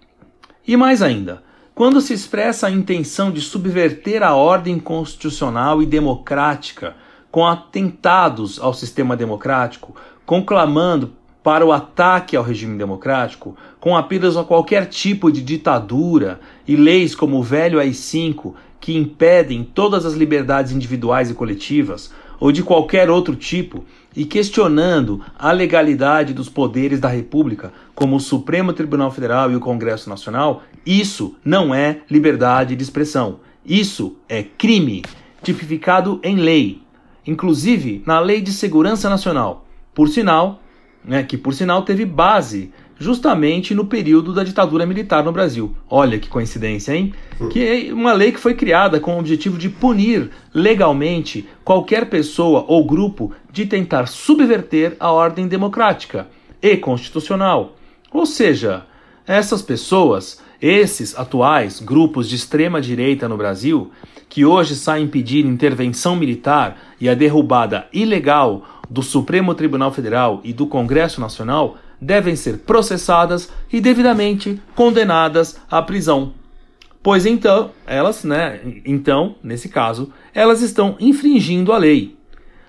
E 0.66 0.76
mais 0.76 1.02
ainda, 1.02 1.42
quando 1.76 2.00
se 2.00 2.14
expressa 2.14 2.68
a 2.68 2.70
intenção 2.70 3.30
de 3.30 3.38
subverter 3.42 4.22
a 4.22 4.34
ordem 4.34 4.78
constitucional 4.78 5.82
e 5.82 5.86
democrática 5.86 6.96
com 7.30 7.46
atentados 7.46 8.58
ao 8.58 8.72
sistema 8.72 9.14
democrático, 9.14 9.94
conclamando 10.24 11.12
para 11.42 11.66
o 11.66 11.72
ataque 11.72 12.34
ao 12.34 12.42
regime 12.42 12.78
democrático, 12.78 13.54
com 13.78 13.94
apelos 13.94 14.38
a 14.38 14.42
qualquer 14.42 14.86
tipo 14.86 15.30
de 15.30 15.42
ditadura 15.42 16.40
e 16.66 16.74
leis 16.74 17.14
como 17.14 17.36
o 17.36 17.42
velho 17.42 17.78
AI-5 17.78 18.54
que 18.80 18.96
impedem 18.96 19.62
todas 19.62 20.06
as 20.06 20.14
liberdades 20.14 20.72
individuais 20.72 21.30
e 21.30 21.34
coletivas, 21.34 22.10
ou 22.40 22.52
de 22.52 22.62
qualquer 22.62 23.10
outro 23.10 23.36
tipo, 23.36 23.84
e 24.16 24.24
questionando 24.24 25.20
a 25.38 25.52
legalidade 25.52 26.32
dos 26.32 26.48
poderes 26.48 27.00
da 27.00 27.08
República, 27.08 27.70
como 27.94 28.16
o 28.16 28.20
Supremo 28.20 28.72
Tribunal 28.72 29.10
Federal 29.10 29.52
e 29.52 29.56
o 29.56 29.60
Congresso 29.60 30.08
Nacional, 30.08 30.62
isso 30.86 31.34
não 31.44 31.74
é 31.74 31.98
liberdade 32.08 32.76
de 32.76 32.82
expressão. 32.82 33.40
Isso 33.64 34.16
é 34.28 34.44
crime, 34.44 35.02
tipificado 35.42 36.20
em 36.22 36.36
lei, 36.36 36.80
inclusive 37.26 38.02
na 38.06 38.20
Lei 38.20 38.40
de 38.40 38.52
Segurança 38.52 39.10
Nacional. 39.10 39.66
Por 39.92 40.08
sinal, 40.08 40.62
né, 41.04 41.24
que 41.24 41.36
por 41.36 41.52
sinal 41.52 41.82
teve 41.82 42.04
base 42.04 42.72
justamente 42.98 43.74
no 43.74 43.86
período 43.86 44.32
da 44.32 44.42
ditadura 44.42 44.86
militar 44.86 45.22
no 45.22 45.32
Brasil. 45.32 45.76
Olha 45.88 46.18
que 46.18 46.28
coincidência, 46.28 46.94
hein? 46.94 47.12
Que 47.50 47.88
é 47.88 47.92
uma 47.92 48.12
lei 48.12 48.32
que 48.32 48.40
foi 48.40 48.54
criada 48.54 48.98
com 48.98 49.16
o 49.16 49.18
objetivo 49.18 49.58
de 49.58 49.68
punir 49.68 50.30
legalmente 50.54 51.46
qualquer 51.62 52.08
pessoa 52.08 52.64
ou 52.66 52.86
grupo 52.86 53.32
de 53.52 53.66
tentar 53.66 54.06
subverter 54.06 54.96
a 54.98 55.10
ordem 55.10 55.46
democrática 55.46 56.28
e 56.62 56.76
constitucional. 56.76 57.76
Ou 58.10 58.24
seja, 58.24 58.86
essas 59.26 59.60
pessoas, 59.60 60.40
esses 60.60 61.16
atuais 61.18 61.80
grupos 61.80 62.28
de 62.28 62.36
extrema 62.36 62.80
direita 62.80 63.28
no 63.28 63.36
Brasil, 63.36 63.90
que 64.28 64.44
hoje 64.44 64.74
saem 64.74 65.06
pedir 65.06 65.44
intervenção 65.44 66.16
militar 66.16 66.78
e 67.00 67.08
a 67.08 67.14
derrubada 67.14 67.86
ilegal 67.92 68.64
do 68.88 69.02
Supremo 69.02 69.54
Tribunal 69.54 69.92
Federal 69.92 70.40
e 70.44 70.52
do 70.52 70.66
Congresso 70.66 71.20
Nacional, 71.20 71.76
devem 72.00 72.36
ser 72.36 72.58
processadas 72.58 73.50
e 73.72 73.80
devidamente 73.80 74.60
condenadas 74.74 75.58
à 75.70 75.80
prisão. 75.80 76.34
Pois 77.02 77.24
então, 77.24 77.70
elas, 77.86 78.24
né, 78.24 78.60
então, 78.84 79.36
nesse 79.42 79.68
caso, 79.68 80.12
elas 80.34 80.60
estão 80.60 80.96
infringindo 80.98 81.72
a 81.72 81.78
lei. 81.78 82.16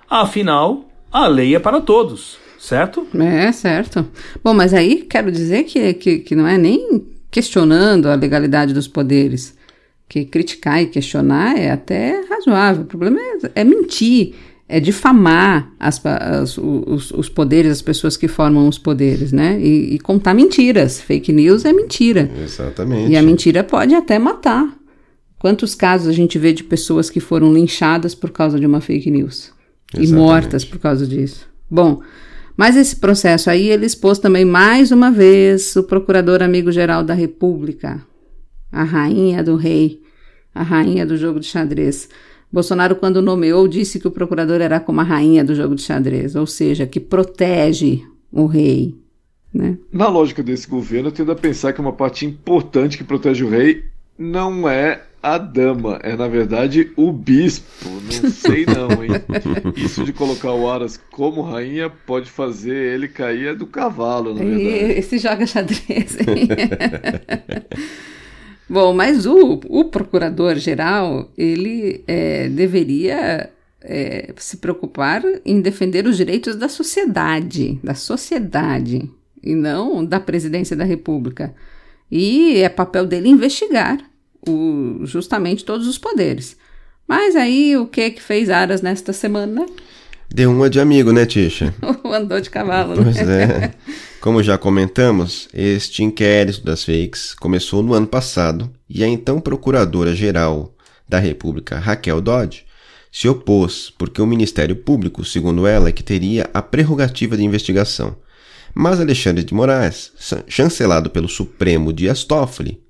Afinal, 0.10 0.86
a 1.12 1.28
lei 1.28 1.56
é 1.56 1.60
para 1.60 1.82
todos, 1.82 2.38
certo? 2.60 3.08
É, 3.20 3.52
certo. 3.52 4.08
Bom, 4.44 4.54
mas 4.54 4.74
aí 4.74 5.02
quero 5.10 5.32
dizer 5.32 5.64
que, 5.64 5.94
que, 5.96 6.20
que 6.20 6.36
não 6.36 6.48
é 6.48 6.58
nem 6.58 7.17
questionando 7.30 8.08
a 8.08 8.16
legalidade 8.16 8.74
dos 8.74 8.88
poderes. 8.88 9.56
Que 10.10 10.24
criticar 10.24 10.82
e 10.82 10.88
questionar 10.88 11.58
é 11.58 11.70
até 11.70 12.24
razoável. 12.30 12.84
O 12.84 12.86
problema 12.86 13.20
é, 13.20 13.62
é 13.62 13.64
mentir, 13.64 14.34
é 14.70 14.80
difamar 14.80 15.72
as, 15.78 16.02
as, 16.06 16.58
os, 16.58 17.12
os, 17.12 17.28
poderes, 17.28 17.72
as 17.72 17.82
pessoas 17.82 18.16
que 18.16 18.28
formam 18.28 18.68
os 18.68 18.78
poderes, 18.78 19.34
né? 19.34 19.60
E, 19.60 19.96
e, 19.96 20.00
contar 20.00 20.34
mentiras. 20.34 21.02
Fake 21.02 21.34
news 21.34 21.66
é 21.66 21.74
mentira. 21.74 22.32
Exatamente. 22.42 23.12
E 23.12 23.18
a 23.18 23.22
mentira 23.22 23.64
pode 23.64 23.94
até 23.94 24.18
matar. 24.18 24.78
Quantos 25.40 25.76
casos 25.76 26.08
a 26.08 26.14
gente 26.14 26.40
vê 26.40 26.54
de 26.54 26.64
pessoas 26.64 27.10
que 27.10 27.20
foram 27.20 27.54
linchadas 27.54 28.16
por 28.16 28.32
causa 28.32 28.60
de 28.60 28.66
uma 28.66 28.82
fake 28.82 29.12
news? 29.12 29.52
Exatamente. 29.94 30.12
E 30.12 30.16
mortas 30.16 30.66
por 30.66 30.80
causa 30.80 31.06
disso. 31.06 31.48
Bom, 31.70 32.02
mas 32.58 32.76
esse 32.76 32.96
processo 32.96 33.52
aí 33.52 33.70
ele 33.70 33.86
expôs 33.86 34.18
também 34.18 34.44
mais 34.44 34.92
uma 34.92 35.12
vez 35.12 35.76
o 35.76 35.84
procurador 35.84 36.42
amigo-geral 36.42 37.04
da 37.04 37.14
República, 37.14 38.04
a 38.72 38.84
rainha 38.84 39.44
do 39.44 39.56
rei, 39.56 40.02
a 40.54 40.64
rainha 40.64 41.06
do 41.06 41.16
jogo 41.16 41.40
de 41.40 41.46
xadrez. 41.46 42.10
Bolsonaro, 42.52 42.96
quando 42.96 43.22
nomeou, 43.22 43.68
disse 43.68 44.00
que 44.00 44.08
o 44.08 44.12
procurador 44.12 44.60
era 44.60 44.80
como 44.80 45.02
a 45.02 45.04
rainha 45.04 45.44
do 45.44 45.54
jogo 45.54 45.76
de 45.76 45.84
xadrez, 45.84 46.36
ou 46.36 46.48
seja, 46.48 46.88
que 46.88 47.00
protege 47.00 48.02
o 48.32 48.48
rei. 48.48 48.96
Né? 49.54 49.78
Na 49.92 50.08
lógica 50.08 50.42
desse 50.42 50.68
governo, 50.68 51.10
eu 51.10 51.14
tendo 51.14 51.32
a 51.32 51.36
pensar 51.36 51.74
que 51.74 51.82
uma 51.82 51.94
parte 51.94 52.26
importante 52.26 52.98
que 52.98 53.04
protege 53.04 53.44
o 53.44 53.50
rei 53.50 53.84
não 54.18 54.68
é 54.68 55.04
a 55.22 55.38
dama, 55.38 56.00
é 56.04 56.16
na 56.16 56.28
verdade 56.28 56.92
o 56.96 57.12
bispo. 57.12 57.90
Não 57.90 58.30
sei 58.32 58.66
não, 58.66 59.04
hein? 59.04 59.12
Isso 59.76 60.04
de 60.04 60.14
colocar 60.14 60.52
o 60.54 60.70
Aras 60.70 61.00
como 61.12 61.42
rainha 61.42 61.90
pode 61.90 62.30
fazer 62.30 62.76
ele 62.76 63.08
cair 63.08 63.56
do 63.56 63.66
cavalo, 63.66 64.34
na 64.34 64.44
verdade. 64.44 65.00
Esse 65.00 65.18
joga 65.18 65.46
xadrez. 65.46 66.18
Bom, 68.70 68.94
mas 68.94 69.26
o, 69.26 69.60
o 69.68 69.86
procurador-geral, 69.86 71.32
ele 71.38 72.04
é, 72.06 72.50
deveria 72.50 73.50
é, 73.82 74.34
se 74.36 74.58
preocupar 74.58 75.24
em 75.46 75.62
defender 75.62 76.06
os 76.06 76.18
direitos 76.18 76.56
da 76.56 76.68
sociedade, 76.68 77.80
da 77.82 77.96
sociedade, 77.96 79.10
e 79.42 79.56
não 79.56 80.04
da 80.04 80.20
presidência 80.20 80.76
da 80.76 80.84
República. 80.84 81.56
E 82.12 82.58
é 82.58 82.70
papel 82.70 83.06
dele 83.06 83.30
investigar 83.30 83.98
o, 84.48 85.06
justamente 85.06 85.66
todos 85.66 85.88
os 85.88 85.98
poderes. 85.98 86.58
Mas 87.08 87.36
aí, 87.36 87.78
o 87.78 87.88
que 87.88 88.12
que 88.12 88.22
fez 88.22 88.50
Aras 88.50 88.82
nesta 88.82 89.14
semana? 89.14 89.66
Deu 90.30 90.52
uma 90.52 90.70
de 90.70 90.80
amigo, 90.80 91.14
né, 91.14 91.26
Tisha? 91.26 91.74
Andou 92.04 92.42
de 92.42 92.50
cavalo, 92.50 92.96
né? 92.96 93.04
Pois 93.04 93.18
é. 93.18 93.74
Como 94.20 94.44
já 94.44 94.58
comentamos, 94.58 95.48
este 95.54 96.04
inquérito 96.04 96.64
das 96.66 96.84
fakes 96.84 97.34
começou 97.34 97.82
no 97.82 97.94
ano 97.94 98.08
passado 98.08 98.70
e 98.90 99.04
a 99.04 99.08
então 99.08 99.40
Procuradora-Geral 99.40 100.76
da 101.08 101.18
República, 101.18 101.80
Raquel 101.80 102.20
Dodge, 102.20 102.66
se 103.10 103.30
opôs 103.30 103.90
porque 103.98 104.22
o 104.22 104.28
Ministério 104.28 104.76
Público, 104.76 105.24
segundo 105.24 105.66
ela, 105.66 105.90
é 105.90 105.94
que 105.94 106.04
teria 106.04 106.50
a 106.54 106.62
prerrogativa 106.62 107.38
de 107.38 107.44
investigação. 107.44 108.18
Mas 108.74 109.00
Alexandre 109.00 109.44
de 109.44 109.54
Moraes, 109.54 110.12
chancelado 110.48 111.10
pelo 111.10 111.30
Supremo 111.30 111.94
Dias 111.94 112.26
Toffoli, 112.26 112.82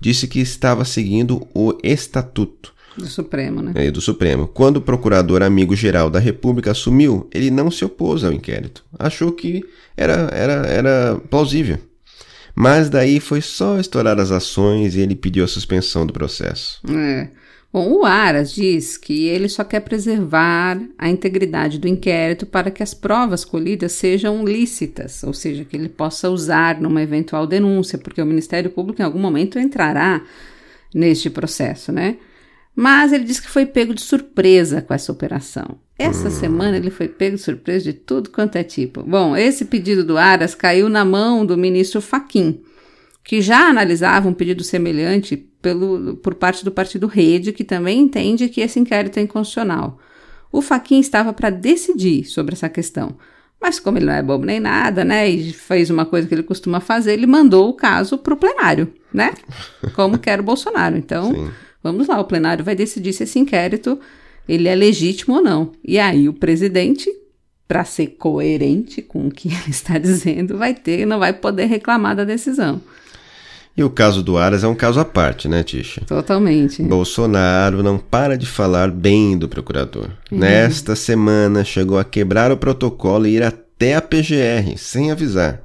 disse 0.00 0.26
que 0.26 0.40
estava 0.40 0.84
seguindo 0.84 1.46
o 1.54 1.76
Estatuto 1.82 2.76
do 2.96 3.06
Supremo, 3.06 3.60
né? 3.60 3.72
É, 3.74 3.90
do 3.90 4.00
Supremo. 4.00 4.46
Quando 4.46 4.78
o 4.78 4.80
procurador 4.80 5.42
amigo-geral 5.42 6.08
da 6.08 6.18
República 6.18 6.70
assumiu, 6.70 7.28
ele 7.32 7.50
não 7.50 7.70
se 7.70 7.84
opôs 7.84 8.24
ao 8.24 8.32
inquérito. 8.32 8.82
Achou 8.98 9.32
que 9.32 9.62
era, 9.96 10.30
era, 10.32 10.52
era 10.66 11.20
plausível. 11.28 11.78
Mas 12.54 12.88
daí 12.88 13.20
foi 13.20 13.42
só 13.42 13.78
estourar 13.78 14.18
as 14.18 14.30
ações 14.30 14.96
e 14.96 15.00
ele 15.00 15.14
pediu 15.14 15.44
a 15.44 15.48
suspensão 15.48 16.06
do 16.06 16.12
processo. 16.12 16.80
É. 16.90 17.28
Bom, 17.72 17.90
o 17.92 18.04
Aras 18.06 18.52
diz 18.52 18.96
que 18.96 19.26
ele 19.26 19.48
só 19.48 19.62
quer 19.62 19.80
preservar 19.80 20.80
a 20.96 21.10
integridade 21.10 21.78
do 21.78 21.88
inquérito 21.88 22.46
para 22.46 22.70
que 22.70 22.82
as 22.82 22.94
provas 22.94 23.44
colhidas 23.44 23.92
sejam 23.92 24.44
lícitas, 24.44 25.22
ou 25.22 25.34
seja, 25.34 25.64
que 25.64 25.76
ele 25.76 25.88
possa 25.88 26.30
usar 26.30 26.80
numa 26.80 27.02
eventual 27.02 27.46
denúncia, 27.46 27.98
porque 27.98 28.22
o 28.22 28.26
Ministério 28.26 28.70
Público 28.70 29.02
em 29.02 29.04
algum 29.04 29.18
momento 29.18 29.58
entrará 29.58 30.22
neste 30.94 31.28
processo, 31.28 31.92
né? 31.92 32.16
Mas 32.74 33.12
ele 33.12 33.24
disse 33.24 33.42
que 33.42 33.48
foi 33.48 33.64
pego 33.64 33.94
de 33.94 34.02
surpresa 34.02 34.82
com 34.82 34.92
essa 34.92 35.10
operação. 35.10 35.78
Essa 35.98 36.28
hum. 36.28 36.30
semana 36.30 36.76
ele 36.76 36.90
foi 36.90 37.08
pego 37.08 37.36
de 37.36 37.42
surpresa 37.42 37.84
de 37.84 37.94
tudo 37.94 38.30
quanto 38.30 38.56
é 38.56 38.62
tipo. 38.62 39.02
Bom, 39.02 39.34
esse 39.34 39.64
pedido 39.64 40.04
do 40.04 40.18
Aras 40.18 40.54
caiu 40.54 40.88
na 40.90 41.04
mão 41.04 41.44
do 41.44 41.56
ministro 41.56 42.02
Faquim, 42.02 42.62
que 43.26 43.42
já 43.42 43.68
analisava 43.68 44.28
um 44.28 44.32
pedido 44.32 44.62
semelhante 44.62 45.36
pelo, 45.36 46.16
por 46.18 46.36
parte 46.36 46.64
do 46.64 46.70
partido 46.70 47.08
Rede, 47.08 47.52
que 47.52 47.64
também 47.64 47.98
entende 47.98 48.48
que 48.48 48.60
esse 48.60 48.78
inquérito 48.78 49.18
é 49.18 49.22
inconstitucional. 49.22 49.98
O 50.52 50.62
Faquim 50.62 51.00
estava 51.00 51.32
para 51.32 51.50
decidir 51.50 52.24
sobre 52.24 52.54
essa 52.54 52.68
questão, 52.68 53.16
Mas 53.60 53.80
como 53.80 53.98
ele 53.98 54.06
não 54.06 54.12
é 54.12 54.22
bobo 54.22 54.44
nem 54.44 54.60
nada, 54.60 55.04
né, 55.04 55.28
e 55.28 55.52
fez 55.52 55.90
uma 55.90 56.04
coisa 56.04 56.28
que 56.28 56.34
ele 56.34 56.42
costuma 56.42 56.78
fazer, 56.78 57.14
ele 57.14 57.26
mandou 57.26 57.68
o 57.68 57.74
caso 57.74 58.18
para 58.18 58.34
o 58.34 58.36
plenário, 58.36 58.92
né? 59.12 59.32
Como 59.94 60.18
quer 60.18 60.40
o 60.40 60.44
Bolsonaro. 60.44 60.96
Então, 60.96 61.34
Sim. 61.34 61.50
vamos 61.82 62.06
lá, 62.06 62.20
o 62.20 62.24
plenário 62.24 62.64
vai 62.64 62.74
decidir 62.74 63.12
se 63.12 63.24
esse 63.24 63.38
inquérito 63.38 63.98
ele 64.48 64.68
é 64.68 64.74
legítimo 64.74 65.36
ou 65.36 65.42
não. 65.42 65.72
E 65.82 65.98
aí 65.98 66.28
o 66.28 66.34
presidente, 66.34 67.10
para 67.66 67.84
ser 67.84 68.08
coerente 68.18 69.02
com 69.02 69.26
o 69.26 69.30
que 69.30 69.48
ele 69.48 69.70
está 69.70 69.98
dizendo, 69.98 70.58
vai 70.58 70.74
ter, 70.74 71.06
não 71.06 71.18
vai 71.18 71.32
poder 71.32 71.64
reclamar 71.64 72.14
da 72.14 72.24
decisão. 72.24 72.80
E 73.76 73.84
o 73.84 73.90
caso 73.90 74.22
do 74.22 74.38
Aras 74.38 74.64
é 74.64 74.68
um 74.68 74.74
caso 74.74 74.98
à 74.98 75.04
parte, 75.04 75.48
né, 75.48 75.62
Tisha? 75.62 76.00
Totalmente. 76.06 76.82
Bolsonaro 76.82 77.82
não 77.82 77.98
para 77.98 78.38
de 78.38 78.46
falar 78.46 78.90
bem 78.90 79.36
do 79.36 79.48
procurador. 79.48 80.08
Uhum. 80.32 80.38
Nesta 80.38 80.96
semana 80.96 81.62
chegou 81.62 81.98
a 81.98 82.04
quebrar 82.04 82.50
o 82.50 82.56
protocolo 82.56 83.26
e 83.26 83.36
ir 83.36 83.42
até 83.42 83.94
a 83.94 84.00
PGR, 84.00 84.78
sem 84.78 85.10
avisar, 85.10 85.60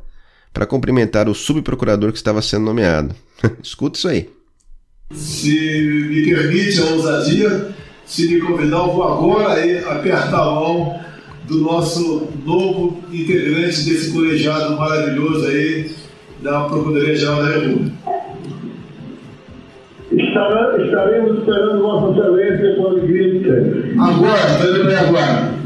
para 0.51 0.66
cumprimentar 0.66 1.30
o 1.30 1.34
subprocurador 1.34 2.12
que 2.12 2.18
estava 2.18 2.41
sendo 2.41 2.66
nomeado. 2.66 3.16
Escuta 3.64 3.97
isso 3.97 4.09
aí. 4.09 4.30
Se 5.14 5.49
me 6.09 6.26
permite 6.26 6.82
a 6.82 6.86
ousadia, 6.86 7.70
se 8.05 8.28
me 8.28 8.41
convidar, 8.41 8.78
eu 8.78 8.93
vou 8.93 9.03
agora 9.03 9.53
aí 9.53 9.78
apertar 9.86 10.41
a 10.41 10.45
mão 10.45 10.99
do 11.47 11.62
nosso 11.62 12.28
novo 12.45 13.01
integrante 13.12 13.84
desse 13.84 14.12
colegiado 14.12 14.76
maravilhoso 14.78 15.47
aí, 15.47 15.91
da 16.42 16.64
Procuradoria-Geral 16.66 17.44
da 17.44 17.50
República. 17.50 17.92
estaremos 20.84 21.39
esperando 21.39 21.82
Vossa 21.82 22.20
Excelência 22.20 22.76
com 22.76 22.88
alegria 22.88 23.32
de 23.32 23.39
sempre. 23.46 24.00
Agora, 24.00 24.42
indo 24.80 24.98
agora. 24.98 25.62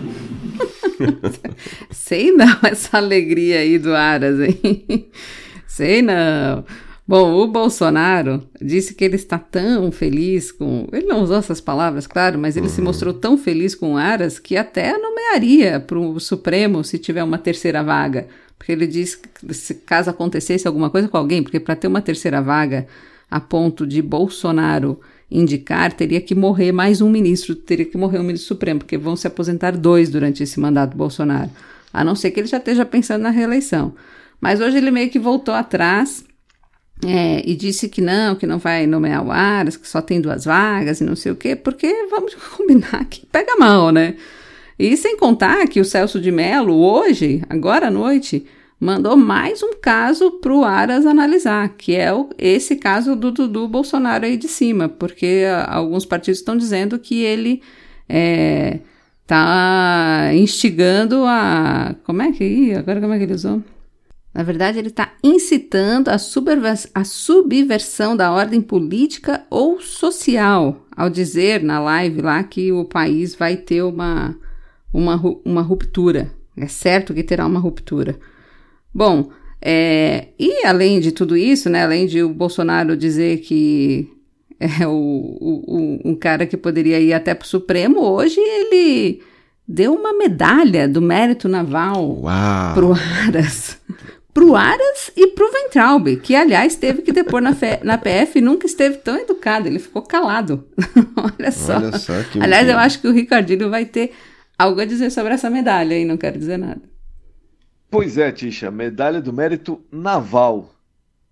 Sei 1.89 2.31
não, 2.31 2.57
essa 2.63 2.97
alegria 2.97 3.59
aí 3.59 3.77
do 3.77 3.93
Aras, 3.93 4.39
hein? 4.39 5.07
Sei 5.67 6.01
não. 6.01 6.63
Bom, 7.07 7.35
o 7.35 7.47
Bolsonaro 7.47 8.41
disse 8.59 8.95
que 8.95 9.05
ele 9.05 9.15
está 9.15 9.37
tão 9.37 9.91
feliz 9.91 10.51
com. 10.51 10.87
Ele 10.91 11.05
não 11.05 11.21
usou 11.21 11.37
essas 11.37 11.61
palavras, 11.61 12.07
claro, 12.07 12.39
mas 12.39 12.57
ele 12.57 12.65
uhum. 12.65 12.71
se 12.71 12.81
mostrou 12.81 13.13
tão 13.13 13.37
feliz 13.37 13.75
com 13.75 13.93
o 13.93 13.97
Aras 13.97 14.39
que 14.39 14.57
até 14.57 14.97
nomearia 14.97 15.79
para 15.79 15.99
o 15.99 16.19
Supremo 16.19 16.83
se 16.83 16.97
tiver 16.97 17.23
uma 17.23 17.37
terceira 17.37 17.83
vaga. 17.83 18.27
Porque 18.57 18.71
ele 18.71 18.87
diz 18.87 19.15
que 19.15 19.53
se 19.53 19.75
caso 19.75 20.09
acontecesse 20.09 20.67
alguma 20.67 20.89
coisa 20.89 21.07
com 21.07 21.17
alguém, 21.17 21.43
porque 21.43 21.59
para 21.59 21.75
ter 21.75 21.87
uma 21.87 22.01
terceira 22.01 22.41
vaga 22.41 22.87
a 23.29 23.39
ponto 23.39 23.85
de 23.85 24.01
Bolsonaro 24.01 24.99
indicar, 25.29 25.91
teria 25.93 26.21
que 26.21 26.35
morrer 26.35 26.71
mais 26.71 27.01
um 27.01 27.09
ministro, 27.09 27.55
teria 27.55 27.85
que 27.85 27.97
morrer 27.97 28.19
um 28.19 28.23
ministro 28.23 28.47
supremo, 28.47 28.79
porque 28.79 28.97
vão 28.97 29.15
se 29.15 29.27
aposentar 29.27 29.71
dois 29.71 30.09
durante 30.09 30.43
esse 30.43 30.59
mandato 30.59 30.95
Bolsonaro. 30.95 31.49
A 31.91 32.03
não 32.03 32.15
ser 32.15 32.31
que 32.31 32.39
ele 32.39 32.47
já 32.47 32.57
esteja 32.57 32.85
pensando 32.85 33.23
na 33.23 33.29
reeleição. 33.29 33.93
Mas 34.39 34.61
hoje 34.61 34.77
ele 34.77 34.91
meio 34.91 35.09
que 35.09 35.19
voltou 35.19 35.53
atrás 35.53 36.23
é, 37.03 37.41
e 37.45 37.55
disse 37.55 37.89
que 37.89 38.01
não, 38.01 38.35
que 38.35 38.45
não 38.45 38.59
vai 38.59 38.85
nomear 38.85 39.25
o 39.25 39.31
Aras, 39.31 39.75
que 39.75 39.87
só 39.87 40.01
tem 40.01 40.21
duas 40.21 40.45
vagas 40.45 41.01
e 41.01 41.03
não 41.03 41.15
sei 41.15 41.31
o 41.31 41.35
quê, 41.35 41.55
porque 41.55 41.87
vamos 42.09 42.35
combinar 42.55 43.05
que 43.05 43.25
pega 43.25 43.55
mal, 43.57 43.91
né? 43.91 44.15
E 44.77 44.95
sem 44.97 45.17
contar 45.17 45.67
que 45.67 45.79
o 45.79 45.85
Celso 45.85 46.19
de 46.19 46.31
Mello, 46.31 46.75
hoje, 46.75 47.41
agora 47.49 47.87
à 47.87 47.91
noite, 47.91 48.45
mandou 48.79 49.15
mais 49.15 49.63
um 49.63 49.71
caso 49.81 50.31
para 50.31 50.53
o 50.53 50.65
Aras 50.65 51.05
analisar, 51.05 51.69
que 51.77 51.95
é 51.95 52.13
o, 52.13 52.29
esse 52.37 52.75
caso 52.75 53.15
do 53.15 53.31
Dudu 53.31 53.67
Bolsonaro 53.67 54.25
aí 54.25 54.35
de 54.35 54.49
cima, 54.49 54.89
porque 54.89 55.45
a, 55.47 55.61
ah, 55.61 55.75
alguns 55.77 56.05
partidos 56.05 56.39
estão 56.39 56.57
dizendo 56.57 56.99
que 56.99 57.23
ele 57.23 57.61
está 58.07 60.29
é, 60.29 60.35
instigando 60.35 61.23
a. 61.25 61.95
Como 62.03 62.21
é 62.21 62.31
que. 62.31 62.73
Agora 62.73 62.99
como 62.99 63.13
é 63.13 63.17
que 63.17 63.23
ele 63.23 63.33
usou? 63.33 63.63
Na 64.33 64.43
verdade, 64.43 64.77
ele 64.77 64.89
está 64.89 65.13
incitando 65.23 66.09
a, 66.09 66.15
a 66.15 67.03
subversão 67.05 68.17
da 68.17 68.33
ordem 68.33 68.61
política 68.61 69.45
ou 69.49 69.79
social, 69.79 70.85
ao 70.93 71.09
dizer 71.09 71.63
na 71.63 71.79
live 71.79 72.21
lá 72.21 72.43
que 72.43 72.69
o 72.73 72.83
país 72.83 73.33
vai 73.33 73.55
ter 73.55 73.81
uma 73.81 74.35
uma, 74.95 75.21
uma 75.43 75.61
ruptura. 75.61 76.31
É 76.57 76.67
certo 76.67 77.13
que 77.13 77.23
terá 77.23 77.45
uma 77.45 77.59
ruptura. 77.59 78.17
Bom, 78.93 79.29
é, 79.61 80.29
e 80.39 80.65
além 80.65 80.99
de 81.01 81.11
tudo 81.11 81.35
isso, 81.35 81.69
né, 81.69 81.83
além 81.83 82.07
de 82.07 82.23
o 82.23 82.29
Bolsonaro 82.29 82.95
dizer 82.95 83.39
que 83.39 84.09
é 84.57 84.87
o, 84.87 84.91
o, 84.91 85.99
um 86.05 86.15
cara 86.15 86.45
que 86.45 86.55
poderia 86.55 86.99
ir 86.99 87.11
até 87.11 87.33
para 87.33 87.45
o 87.45 87.47
Supremo, 87.47 87.99
hoje 87.99 88.39
ele 88.39 89.21
deu 89.67 89.93
uma 89.93 90.13
medalha 90.13 90.87
do 90.87 91.01
mérito 91.01 91.49
naval 91.49 92.21
para 92.73 92.85
o 92.85 92.93
Aras. 92.93 93.77
Para 94.33 94.43
o 94.45 94.55
Aras 94.55 95.11
e 95.15 95.27
para 95.27 95.45
o 95.45 95.51
Ventralbe, 95.51 96.17
que 96.17 96.35
aliás 96.35 96.75
teve 96.75 97.01
que 97.01 97.11
depor 97.11 97.41
na, 97.41 97.53
fe, 97.53 97.79
na 97.83 97.97
PF 97.97 98.37
e 98.37 98.41
nunca 98.41 98.65
esteve 98.65 98.97
tão 98.97 99.17
educado, 99.17 99.67
ele 99.67 99.79
ficou 99.79 100.01
calado. 100.01 100.65
Olha 101.17 101.51
só. 101.51 101.77
Olha 101.77 101.97
só 101.97 102.13
aliás, 102.39 102.67
eu 102.67 102.77
acho 102.77 103.01
que 103.01 103.07
o 103.07 103.13
Ricardinho 103.13 103.69
vai 103.69 103.85
ter 103.85 104.11
algo 104.57 104.81
a 104.81 104.85
dizer 104.85 105.09
sobre 105.11 105.33
essa 105.33 105.49
medalha 105.49 105.97
e 105.97 106.05
não 106.05 106.17
quero 106.17 106.37
dizer 106.37 106.57
nada. 106.57 106.81
Pois 107.89 108.17
é, 108.17 108.31
Tisha, 108.31 108.71
medalha 108.71 109.21
do 109.21 109.31
mérito 109.31 109.81
naval 109.91 110.73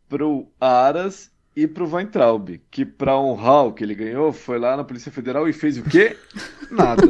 pro 0.08 0.48
Aras 0.60 1.32
e 1.56 1.68
pro 1.68 1.88
Weintraub, 1.88 2.60
que 2.72 2.84
para 2.84 3.18
honrar 3.18 3.66
o 3.66 3.74
que 3.74 3.84
ele 3.84 3.94
ganhou, 3.94 4.34
foi 4.34 4.58
lá 4.58 4.76
na 4.76 4.84
Polícia 4.84 5.12
Federal 5.12 5.48
e 5.48 5.54
fez 5.54 5.78
o 5.78 5.84
quê? 5.84 6.18
Nada. 6.72 7.04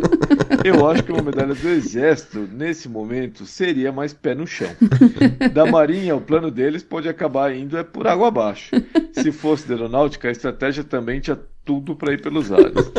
Eu 0.66 0.88
acho 0.90 1.04
que 1.04 1.12
uma 1.12 1.22
medalha 1.22 1.56
do 1.56 1.70
Exército, 1.70 2.40
nesse 2.52 2.90
momento, 2.90 3.46
seria 3.46 3.92
mais 3.92 4.14
pé 4.14 4.36
no 4.36 4.46
chão. 4.46 4.70
Da 5.54 5.66
Marinha, 5.66 6.16
o 6.16 6.22
plano 6.22 6.52
deles 6.52 6.84
pode 6.84 7.08
acabar 7.08 7.56
indo 7.56 7.78
é 7.78 7.84
por 7.84 8.08
água 8.08 8.28
abaixo. 8.28 8.72
Se 9.14 9.32
fosse 9.32 9.68
da 9.68 9.76
Aeronáutica, 9.76 10.28
a 10.28 10.32
estratégia 10.32 10.84
também 10.84 11.22
tinha 11.22 11.40
tudo 11.66 11.96
para 11.96 12.14
ir 12.14 12.22
pelos 12.22 12.52
ares. 12.52 12.92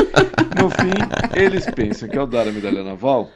No 0.61 0.71
fim, 0.71 1.39
eles 1.39 1.67
pensam 1.71 2.09
que 2.09 2.19
ao 2.19 2.27
dar 2.27 2.49
a 2.49 2.53
medalha 2.53 2.83
naval, 2.83 3.31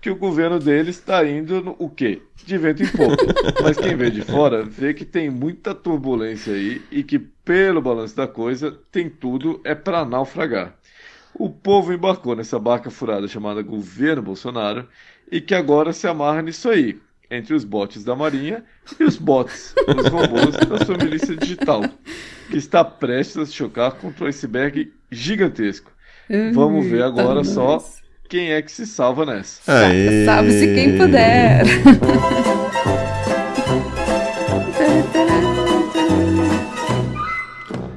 que 0.00 0.10
o 0.10 0.16
governo 0.16 0.58
deles 0.58 0.96
está 0.96 1.26
indo 1.26 1.62
no, 1.62 1.76
o 1.78 1.90
quê? 1.90 2.22
De 2.44 2.56
vento 2.56 2.82
em 2.82 2.88
pouco. 2.88 3.16
Mas 3.62 3.76
quem 3.76 3.94
vê 3.96 4.10
de 4.10 4.22
fora 4.22 4.64
vê 4.64 4.94
que 4.94 5.04
tem 5.04 5.28
muita 5.28 5.74
turbulência 5.74 6.54
aí 6.54 6.80
e 6.90 7.02
que, 7.02 7.18
pelo 7.18 7.82
balanço 7.82 8.16
da 8.16 8.26
coisa, 8.26 8.76
tem 8.90 9.10
tudo 9.10 9.60
é 9.64 9.74
para 9.74 10.04
naufragar. 10.04 10.74
O 11.34 11.50
povo 11.50 11.92
embarcou 11.92 12.34
nessa 12.34 12.58
barca 12.58 12.90
furada 12.90 13.28
chamada 13.28 13.62
governo 13.62 14.22
Bolsonaro 14.22 14.88
e 15.30 15.40
que 15.40 15.54
agora 15.54 15.92
se 15.92 16.08
amarra 16.08 16.42
nisso 16.42 16.68
aí, 16.68 16.98
entre 17.30 17.54
os 17.54 17.64
botes 17.64 18.02
da 18.02 18.16
Marinha 18.16 18.64
e 18.98 19.04
os 19.04 19.16
bots, 19.16 19.74
os 19.86 20.08
robôs 20.08 20.56
da 20.68 20.84
sua 20.84 20.98
milícia 20.98 21.36
digital, 21.36 21.82
que 22.50 22.56
está 22.56 22.84
prestes 22.84 23.36
a 23.36 23.46
se 23.46 23.52
chocar 23.52 23.92
contra 23.92 24.24
um 24.24 24.28
iceberg 24.28 24.92
gigantesco. 25.10 25.92
Vamos 26.52 26.86
ver 26.86 27.02
agora 27.02 27.44
só 27.44 27.82
quem 28.28 28.52
é 28.52 28.60
que 28.62 28.70
se 28.70 28.86
salva 28.86 29.24
nessa. 29.24 29.60
Salve-se 30.24 30.74
quem 30.74 30.98
puder. 30.98 31.64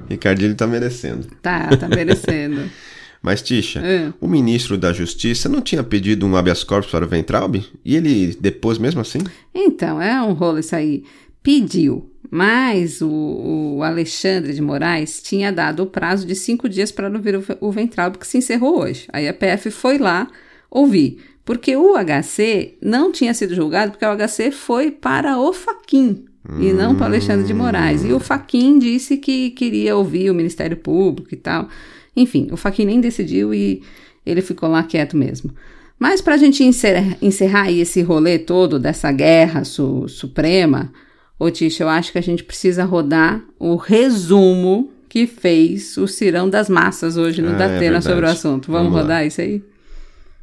Ricardinho 0.09 0.55
tá 0.55 0.67
merecendo. 0.67 1.27
Tá, 1.41 1.75
tá 1.75 1.87
merecendo. 1.87 2.69
Mas, 3.23 3.41
Tisha, 3.41 3.79
é. 3.79 4.11
o 4.19 4.27
ministro 4.27 4.77
da 4.77 4.91
Justiça 4.91 5.47
não 5.47 5.61
tinha 5.61 5.81
pedido 5.81 6.27
um 6.27 6.35
habeas 6.35 6.61
corpus 6.61 6.91
para 6.91 7.05
o 7.05 7.07
Ventralb? 7.07 7.55
E 7.85 7.95
ele 7.95 8.37
depois 8.37 8.77
mesmo 8.77 8.99
assim? 8.99 9.19
Então, 9.55 10.01
é 10.01 10.21
um 10.21 10.33
rolo 10.33 10.59
isso 10.59 10.75
aí. 10.75 11.05
Pediu, 11.41 12.11
mas 12.29 13.01
o, 13.01 13.77
o, 13.77 13.83
Alexandre 13.83 14.53
de 14.53 14.61
Moraes 14.61 15.21
tinha 15.21 15.53
dado 15.53 15.83
o 15.83 15.85
prazo 15.85 16.27
de 16.27 16.35
cinco 16.35 16.67
dias 16.67 16.91
para 16.91 17.09
ouvir 17.09 17.37
o, 17.37 17.43
o 17.61 17.71
Ventralb, 17.71 18.17
que 18.17 18.27
se 18.27 18.39
encerrou 18.39 18.79
hoje. 18.79 19.07
Aí 19.13 19.25
a 19.25 19.33
PF 19.33 19.71
foi 19.71 19.97
lá 19.97 20.27
ouvir, 20.69 21.19
porque 21.45 21.77
o 21.77 21.93
HC 21.95 22.77
não 22.81 23.09
tinha 23.09 23.33
sido 23.33 23.55
julgado, 23.55 23.91
porque 23.91 24.05
o 24.05 24.17
HC 24.17 24.51
foi 24.51 24.91
para 24.91 25.37
o 25.37 25.53
Faquin 25.53 26.25
hum. 26.49 26.61
e 26.61 26.73
não 26.73 26.93
para 26.93 27.03
o 27.03 27.07
Alexandre 27.07 27.47
de 27.47 27.53
Moraes. 27.53 28.03
E 28.03 28.11
o 28.11 28.19
Faquin 28.19 28.79
disse 28.79 29.15
que 29.15 29.51
queria 29.51 29.95
ouvir 29.95 30.29
o 30.29 30.35
Ministério 30.35 30.75
Público 30.75 31.33
e 31.33 31.37
tal. 31.37 31.69
Enfim, 32.15 32.49
o 32.51 32.57
Faquin 32.57 32.85
nem 32.85 33.01
decidiu 33.01 33.53
e 33.53 33.81
ele 34.25 34.41
ficou 34.41 34.69
lá 34.69 34.83
quieto 34.83 35.17
mesmo. 35.17 35.51
Mas 35.97 36.21
para 36.21 36.35
a 36.35 36.37
gente 36.37 36.63
encerrar, 36.63 37.17
encerrar 37.21 37.71
esse 37.71 38.01
rolê 38.01 38.39
todo 38.39 38.79
dessa 38.79 39.11
guerra 39.11 39.63
su, 39.63 40.07
suprema, 40.07 40.91
Ô 41.39 41.49
Tisha, 41.49 41.83
eu 41.83 41.89
acho 41.89 42.11
que 42.11 42.17
a 42.17 42.23
gente 42.23 42.43
precisa 42.43 42.85
rodar 42.85 43.43
o 43.59 43.75
resumo 43.75 44.91
que 45.09 45.27
fez 45.27 45.97
o 45.97 46.07
Cirão 46.07 46.49
das 46.49 46.69
Massas 46.69 47.17
hoje 47.17 47.41
no 47.41 47.51
ah, 47.51 47.57
Datena 47.57 47.97
é 47.97 48.01
sobre 48.01 48.25
o 48.25 48.29
assunto. 48.29 48.71
Vamos, 48.71 48.87
Vamos 48.87 49.01
rodar 49.01 49.25
isso 49.25 49.41
aí? 49.41 49.63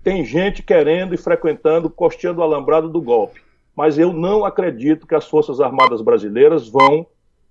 Tem 0.02 0.24
gente 0.24 0.62
querendo 0.62 1.14
e 1.14 1.18
frequentando 1.18 1.88
Costinha 1.88 2.32
do 2.32 2.42
Alambrado 2.42 2.88
do 2.88 3.00
golpe. 3.00 3.40
Mas 3.74 3.98
eu 3.98 4.12
não 4.12 4.44
acredito 4.44 5.06
que 5.06 5.14
as 5.14 5.26
Forças 5.26 5.60
Armadas 5.60 6.02
brasileiras 6.02 6.68
vão 6.68 7.06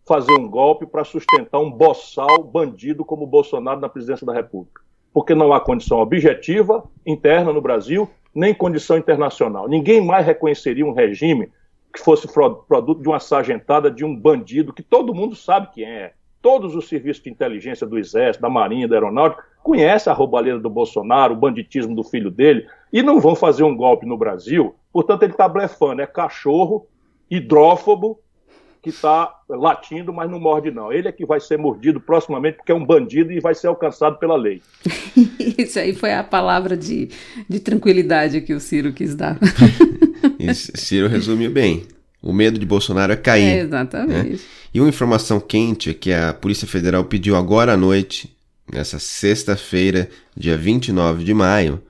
fazer 0.10 0.34
um 0.34 0.49
golpe 0.49 0.88
para 0.88 1.03
sustentar 1.03 1.60
um 1.60 1.70
boçal 1.70 2.43
bandido 2.43 3.05
como 3.05 3.26
o 3.26 3.28
Bolsonaro 3.28 3.80
na 3.80 3.88
presidência 3.88 4.26
da 4.26 4.34
República. 4.34 4.82
Porque 5.14 5.36
não 5.36 5.53
há 5.53 5.62
condição 5.62 5.99
objetiva 5.99 6.84
interna 7.05 7.53
no 7.53 7.62
Brasil 7.62 8.10
nem 8.34 8.51
condição 8.53 8.97
internacional. 8.97 9.68
Ninguém 9.68 10.03
mais 10.03 10.26
reconheceria 10.26 10.86
um 10.86 10.93
regime 10.93 11.51
que 11.93 11.99
fosse 11.99 12.28
produto 12.32 13.01
de 13.01 13.07
uma 13.07 13.20
sargentada 13.20 13.91
de 13.91 14.03
um 14.03 14.16
bandido 14.16 14.74
que 14.74 14.82
todo 14.82 15.14
mundo 15.14 15.36
sabe 15.36 15.70
quem 15.74 15.86
é. 15.86 16.14
Todos 16.41 16.76
os 16.76 16.88
serviços 16.88 17.24
de 17.24 17.30
inteligência 17.30 17.86
do 17.86 17.99
Exército, 17.99 18.41
da 18.41 18.49
Marinha, 18.49 18.88
da 18.88 18.95
Aeronáutica 18.95 19.43
conhecem 19.62 20.12
a 20.12 20.16
roubalheira 20.16 20.60
do 20.60 20.70
Bolsonaro, 20.70 21.34
o 21.34 21.38
banditismo 21.38 21.95
do 21.95 22.03
filho 22.03 22.32
dele, 22.32 22.66
e 22.91 23.03
não 23.03 23.20
vão 23.20 23.36
fazer 23.36 23.64
um 23.64 23.76
golpe 23.76 24.07
no 24.07 24.18
Brasil. 24.18 24.74
Portanto, 24.91 25.24
ele 25.24 25.34
está 25.34 25.47
blefando. 25.47 26.01
É 26.01 26.07
cachorro, 26.07 26.88
hidrófobo, 27.30 28.20
que 28.82 28.89
está 28.89 29.34
latindo, 29.49 30.13
mas 30.13 30.30
não 30.30 30.39
morde, 30.39 30.71
não. 30.71 30.91
Ele 30.91 31.07
é 31.07 31.11
que 31.11 31.25
vai 31.25 31.39
ser 31.39 31.57
mordido 31.57 31.99
proximamente, 31.99 32.57
porque 32.57 32.71
é 32.71 32.75
um 32.75 32.86
bandido 32.86 33.32
e 33.32 33.39
vai 33.39 33.53
ser 33.53 33.67
alcançado 33.67 34.17
pela 34.17 34.36
lei. 34.36 34.61
Isso 35.57 35.80
aí 35.80 35.93
foi 35.93 36.13
a 36.13 36.23
palavra 36.23 36.77
de, 36.77 37.09
de 37.47 37.59
tranquilidade 37.59 38.41
que 38.41 38.53
o 38.53 38.59
Ciro 38.59 38.93
quis 38.93 39.15
dar. 39.15 39.38
Isso, 40.39 40.71
Ciro 40.77 41.07
resumiu 41.07 41.51
bem. 41.51 41.84
O 42.21 42.34
medo 42.34 42.59
de 42.59 42.65
Bolsonaro 42.65 43.13
é 43.13 43.15
cair. 43.15 43.59
É, 43.59 43.59
exatamente. 43.61 44.30
Né? 44.30 44.39
E 44.73 44.80
uma 44.80 44.89
informação 44.89 45.39
quente 45.39 45.89
é 45.89 45.93
que 45.93 46.11
a 46.11 46.34
Polícia 46.34 46.67
Federal 46.67 47.05
pediu 47.05 47.36
agora 47.36 47.73
à 47.73 47.77
noite, 47.77 48.36
nessa 48.71 48.99
sexta-feira, 48.99 50.09
dia 50.36 50.57
29 50.57 51.23
de 51.23 51.34
maio, 51.34 51.82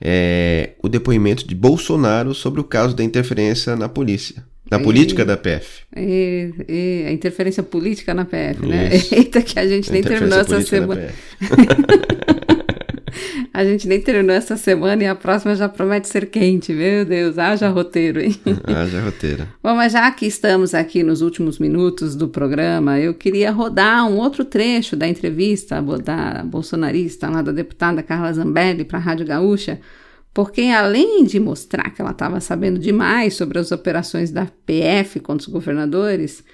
é, 0.00 0.70
o 0.82 0.88
depoimento 0.88 1.46
de 1.46 1.54
Bolsonaro 1.54 2.34
sobre 2.34 2.60
o 2.60 2.64
caso 2.64 2.94
da 2.94 3.04
interferência 3.04 3.76
na 3.76 3.88
polícia. 3.88 4.44
E, 4.78 4.82
política 4.82 5.24
da 5.24 5.36
PF. 5.36 5.82
E, 5.96 6.52
e, 6.68 7.04
a 7.06 7.12
interferência 7.12 7.62
política 7.62 8.14
na 8.14 8.24
PF, 8.24 8.66
né? 8.66 8.94
Isso. 8.94 9.14
Eita, 9.14 9.42
que 9.42 9.58
a 9.58 9.66
gente 9.66 9.90
a 9.90 9.92
nem 9.92 10.02
terminou 10.02 10.38
essa 10.38 10.60
semana. 10.62 11.10
a 13.52 13.64
gente 13.64 13.86
nem 13.86 14.00
terminou 14.00 14.34
essa 14.34 14.56
semana 14.56 15.02
e 15.02 15.06
a 15.06 15.14
próxima 15.14 15.54
já 15.54 15.68
promete 15.68 16.08
ser 16.08 16.26
quente. 16.26 16.72
Meu 16.72 17.04
Deus, 17.04 17.38
haja 17.38 17.68
roteiro, 17.68 18.20
hein? 18.20 18.34
haja 18.64 19.00
roteiro. 19.00 19.46
Bom, 19.62 19.74
mas 19.74 19.92
já 19.92 20.10
que 20.10 20.26
estamos 20.26 20.74
aqui 20.74 21.02
nos 21.02 21.20
últimos 21.20 21.58
minutos 21.58 22.16
do 22.16 22.28
programa, 22.28 22.98
eu 22.98 23.14
queria 23.14 23.50
rodar 23.50 24.08
um 24.08 24.16
outro 24.16 24.44
trecho 24.44 24.96
da 24.96 25.06
entrevista 25.06 25.82
da 26.02 26.42
bolsonarista 26.44 27.28
lá 27.28 27.42
da 27.42 27.52
deputada 27.52 28.02
Carla 28.02 28.32
Zambelli 28.32 28.84
para 28.84 28.98
a 28.98 29.02
Rádio 29.02 29.26
Gaúcha 29.26 29.78
porque 30.34 30.62
além 30.62 31.24
de 31.24 31.38
mostrar 31.38 31.90
que 31.90 32.00
ela 32.00 32.12
estava 32.12 32.40
sabendo 32.40 32.78
demais 32.78 33.36
sobre 33.36 33.58
as 33.58 33.70
operações 33.70 34.30
da 34.30 34.46
PF 34.46 35.20
contra 35.20 35.46
os 35.46 35.52
governadores, 35.52 36.44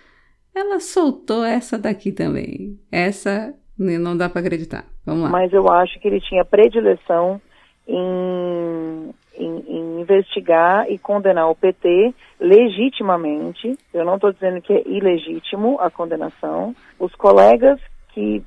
ela 0.54 0.80
soltou 0.80 1.44
essa 1.44 1.78
daqui 1.78 2.10
também. 2.10 2.78
Essa 2.90 3.54
não 3.78 4.16
dá 4.16 4.28
para 4.28 4.40
acreditar. 4.40 4.84
Vamos 5.06 5.22
lá. 5.22 5.30
Mas 5.30 5.52
eu 5.52 5.68
acho 5.68 5.98
que 6.00 6.08
ele 6.08 6.20
tinha 6.20 6.44
predileção 6.44 7.40
em, 7.86 9.14
em, 9.38 9.64
em 9.68 10.00
investigar 10.00 10.90
e 10.90 10.98
condenar 10.98 11.48
o 11.48 11.54
PT 11.54 12.12
legitimamente. 12.40 13.78
Eu 13.94 14.04
não 14.04 14.16
estou 14.16 14.32
dizendo 14.32 14.60
que 14.60 14.72
é 14.72 14.82
ilegítimo 14.88 15.78
a 15.80 15.88
condenação. 15.88 16.74
Os 16.98 17.14
colegas 17.14 17.80
que, 18.12 18.42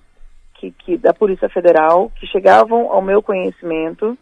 que, 0.56 0.72
que 0.72 0.98
da 0.98 1.14
Polícia 1.14 1.48
Federal 1.48 2.12
que 2.20 2.28
chegavam 2.28 2.92
ao 2.92 3.02
meu 3.02 3.24
conhecimento 3.24 4.18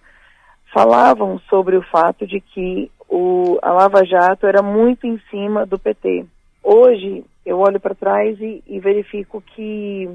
falavam 0.73 1.39
sobre 1.49 1.75
o 1.75 1.81
fato 1.81 2.25
de 2.25 2.39
que 2.39 2.91
o, 3.07 3.57
a 3.61 3.71
Lava 3.71 4.05
Jato 4.05 4.45
era 4.45 4.61
muito 4.61 5.07
em 5.07 5.19
cima 5.29 5.65
do 5.65 5.79
PT. 5.79 6.25
Hoje, 6.63 7.23
eu 7.45 7.59
olho 7.59 7.79
para 7.79 7.95
trás 7.95 8.39
e, 8.39 8.63
e 8.67 8.79
verifico 8.79 9.41
que 9.55 10.09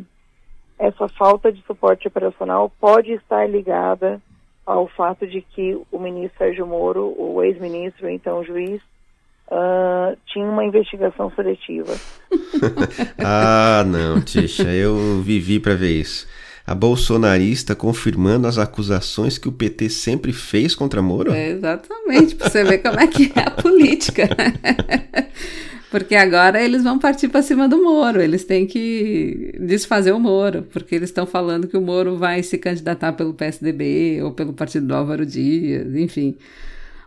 essa 0.78 1.08
falta 1.08 1.52
de 1.52 1.62
suporte 1.62 2.06
operacional 2.06 2.70
pode 2.80 3.12
estar 3.12 3.48
ligada 3.48 4.20
ao 4.64 4.86
fato 4.88 5.26
de 5.26 5.40
que 5.40 5.78
o 5.90 5.98
ministro 5.98 6.38
Sérgio 6.38 6.66
Moro, 6.66 7.14
o 7.18 7.42
ex-ministro, 7.42 8.08
então 8.08 8.44
juiz, 8.44 8.80
uh, 9.48 10.16
tinha 10.26 10.46
uma 10.46 10.64
investigação 10.64 11.30
seletiva. 11.32 11.92
ah, 13.22 13.84
não, 13.84 14.20
Tisha, 14.22 14.72
eu 14.72 15.20
vivi 15.20 15.60
para 15.60 15.74
ver 15.74 16.00
isso 16.00 16.26
a 16.66 16.74
bolsonarista 16.74 17.74
confirmando 17.74 18.46
as 18.46 18.56
acusações 18.56 19.36
que 19.36 19.48
o 19.48 19.52
PT 19.52 19.90
sempre 19.90 20.32
fez 20.32 20.74
contra 20.74 21.02
Moro? 21.02 21.32
É, 21.32 21.50
exatamente, 21.50 22.34
para 22.34 22.48
você 22.48 22.64
ver 22.64 22.78
como 22.78 22.98
é 22.98 23.06
que 23.06 23.30
é 23.36 23.40
a 23.40 23.50
política. 23.50 24.28
porque 25.90 26.14
agora 26.14 26.62
eles 26.62 26.82
vão 26.82 26.98
partir 26.98 27.28
para 27.28 27.42
cima 27.42 27.68
do 27.68 27.82
Moro, 27.82 28.20
eles 28.20 28.44
têm 28.44 28.66
que 28.66 29.54
desfazer 29.60 30.12
o 30.12 30.18
Moro, 30.18 30.66
porque 30.72 30.94
eles 30.94 31.10
estão 31.10 31.26
falando 31.26 31.68
que 31.68 31.76
o 31.76 31.82
Moro 31.82 32.16
vai 32.16 32.42
se 32.42 32.56
candidatar 32.56 33.12
pelo 33.12 33.34
PSDB 33.34 34.20
ou 34.22 34.32
pelo 34.32 34.54
partido 34.54 34.86
do 34.86 34.94
Álvaro 34.94 35.26
Dias, 35.26 35.94
enfim. 35.94 36.36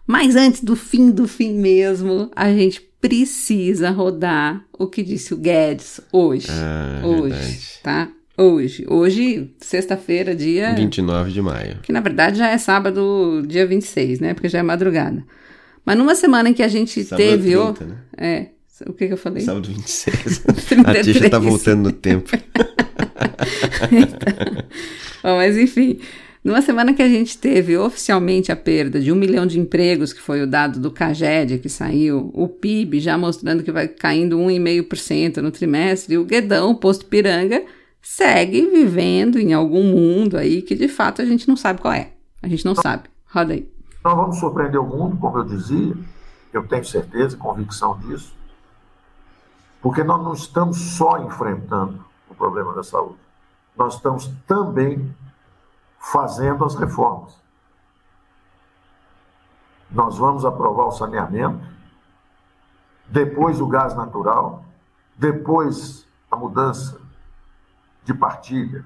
Mas 0.05 0.35
antes 0.35 0.63
do 0.63 0.75
fim 0.75 1.09
do 1.11 1.27
fim 1.27 1.53
mesmo, 1.55 2.31
a 2.35 2.49
gente 2.53 2.79
precisa 3.01 3.89
rodar 3.89 4.63
o 4.71 4.87
que 4.87 5.03
disse 5.03 5.33
o 5.33 5.37
Guedes 5.37 5.99
hoje. 6.11 6.47
Ah, 6.49 7.01
hoje, 7.05 7.33
verdade. 7.33 7.79
tá? 7.83 8.09
Hoje. 8.37 8.85
Hoje, 8.87 9.49
sexta-feira, 9.59 10.35
dia. 10.35 10.75
29 10.75 11.31
de 11.31 11.41
maio. 11.41 11.79
Que 11.81 11.91
na 11.91 11.99
verdade 11.99 12.37
já 12.37 12.49
é 12.49 12.57
sábado, 12.59 13.43
dia 13.47 13.65
26, 13.65 14.19
né? 14.19 14.35
Porque 14.35 14.47
já 14.47 14.59
é 14.59 14.63
madrugada. 14.63 15.25
Mas 15.83 15.97
numa 15.97 16.13
semana 16.13 16.49
em 16.49 16.53
que 16.53 16.61
a 16.61 16.67
gente 16.67 17.03
sábado 17.03 17.25
teve. 17.25 17.55
30, 17.55 17.83
o... 17.83 17.87
né? 17.87 17.97
É. 18.15 18.47
O 18.85 18.93
que, 18.93 19.07
que 19.07 19.13
eu 19.13 19.17
falei? 19.17 19.41
Sábado 19.41 19.67
26. 19.67 20.43
a 20.85 20.93
Tisha 21.01 21.29
tá 21.31 21.39
voltando 21.39 21.85
no 21.85 21.91
tempo. 21.91 22.29
então, 23.91 24.19
bom, 25.23 25.37
mas 25.37 25.57
enfim. 25.57 25.99
Numa 26.43 26.61
semana 26.61 26.93
que 26.93 27.01
a 27.01 27.09
gente 27.09 27.39
teve 27.39 27.75
oficialmente 27.75 28.51
a 28.51 28.55
perda 28.55 29.01
de 29.01 29.11
um 29.11 29.15
milhão 29.15 29.47
de 29.47 29.59
empregos, 29.59 30.13
que 30.13 30.21
foi 30.21 30.43
o 30.43 30.47
dado 30.47 30.79
do 30.79 30.91
CAGED 30.91 31.57
que 31.57 31.67
saiu, 31.67 32.29
o 32.33 32.47
PIB 32.47 32.99
já 32.99 33.17
mostrando 33.17 33.63
que 33.63 33.71
vai 33.71 33.87
caindo 33.87 34.37
1,5% 34.37 35.37
no 35.37 35.49
trimestre, 35.49 36.13
e 36.13 36.17
o 36.17 36.23
Guedão, 36.23 36.69
o 36.69 36.75
posto 36.75 37.05
Piranga, 37.07 37.63
segue 38.01 38.67
vivendo 38.67 39.37
em 39.37 39.53
algum 39.53 39.83
mundo 39.83 40.37
aí 40.37 40.61
que 40.61 40.75
de 40.75 40.87
fato 40.87 41.21
a 41.21 41.25
gente 41.25 41.47
não 41.47 41.55
sabe 41.55 41.81
qual 41.81 41.93
é. 41.93 42.13
A 42.41 42.47
gente 42.47 42.65
não 42.65 42.75
sabe. 42.75 43.09
Roda 43.25 43.53
aí. 43.53 43.71
Nós 44.03 44.15
vamos 44.15 44.39
surpreender 44.39 44.79
o 44.79 44.85
mundo, 44.85 45.17
como 45.17 45.37
eu 45.37 45.43
dizia, 45.43 45.93
eu 46.53 46.65
tenho 46.67 46.85
certeza 46.85 47.35
e 47.35 47.39
convicção 47.39 47.97
disso, 47.99 48.33
porque 49.81 50.03
nós 50.03 50.23
não 50.23 50.33
estamos 50.33 50.77
só 50.77 51.17
enfrentando 51.19 52.05
o 52.29 52.35
problema 52.35 52.73
da 52.73 52.83
saúde, 52.83 53.19
nós 53.75 53.95
estamos 53.95 54.31
também 54.47 55.13
fazendo 55.99 56.63
as 56.63 56.75
reformas. 56.75 57.35
Nós 59.91 60.17
vamos 60.17 60.45
aprovar 60.45 60.85
o 60.85 60.91
saneamento, 60.91 61.65
depois 63.07 63.61
o 63.61 63.67
gás 63.67 63.95
natural, 63.95 64.63
depois 65.17 66.07
a 66.29 66.35
mudança 66.35 66.99
de 68.07 68.13
partilha 68.13 68.85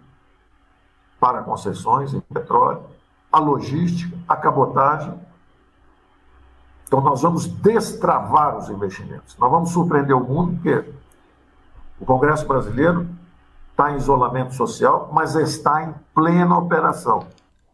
para 1.20 1.44
concessões 1.44 2.14
em 2.14 2.20
petróleo, 2.20 2.84
a 3.32 3.40
logística, 3.40 4.18
a 4.28 4.36
cabotagem. 4.36 5.14
Então, 6.88 7.00
nós 7.00 7.22
vamos 7.22 7.46
destravar 7.46 8.58
os 8.58 8.68
investimentos. 8.70 9.38
Nós 9.38 9.52
vamos 9.52 9.70
surpreender 9.70 10.16
o 10.16 10.20
mundo, 10.20 10.56
porque 10.56 10.84
o 12.00 12.06
Congresso 12.06 12.48
brasileiro 12.48 13.08
está 13.70 13.92
em 13.92 13.98
isolamento 13.98 14.56
social, 14.56 15.12
mas 15.14 15.36
está 15.36 15.84
em 15.84 15.94
plena 16.14 16.58
operação. 16.58 17.28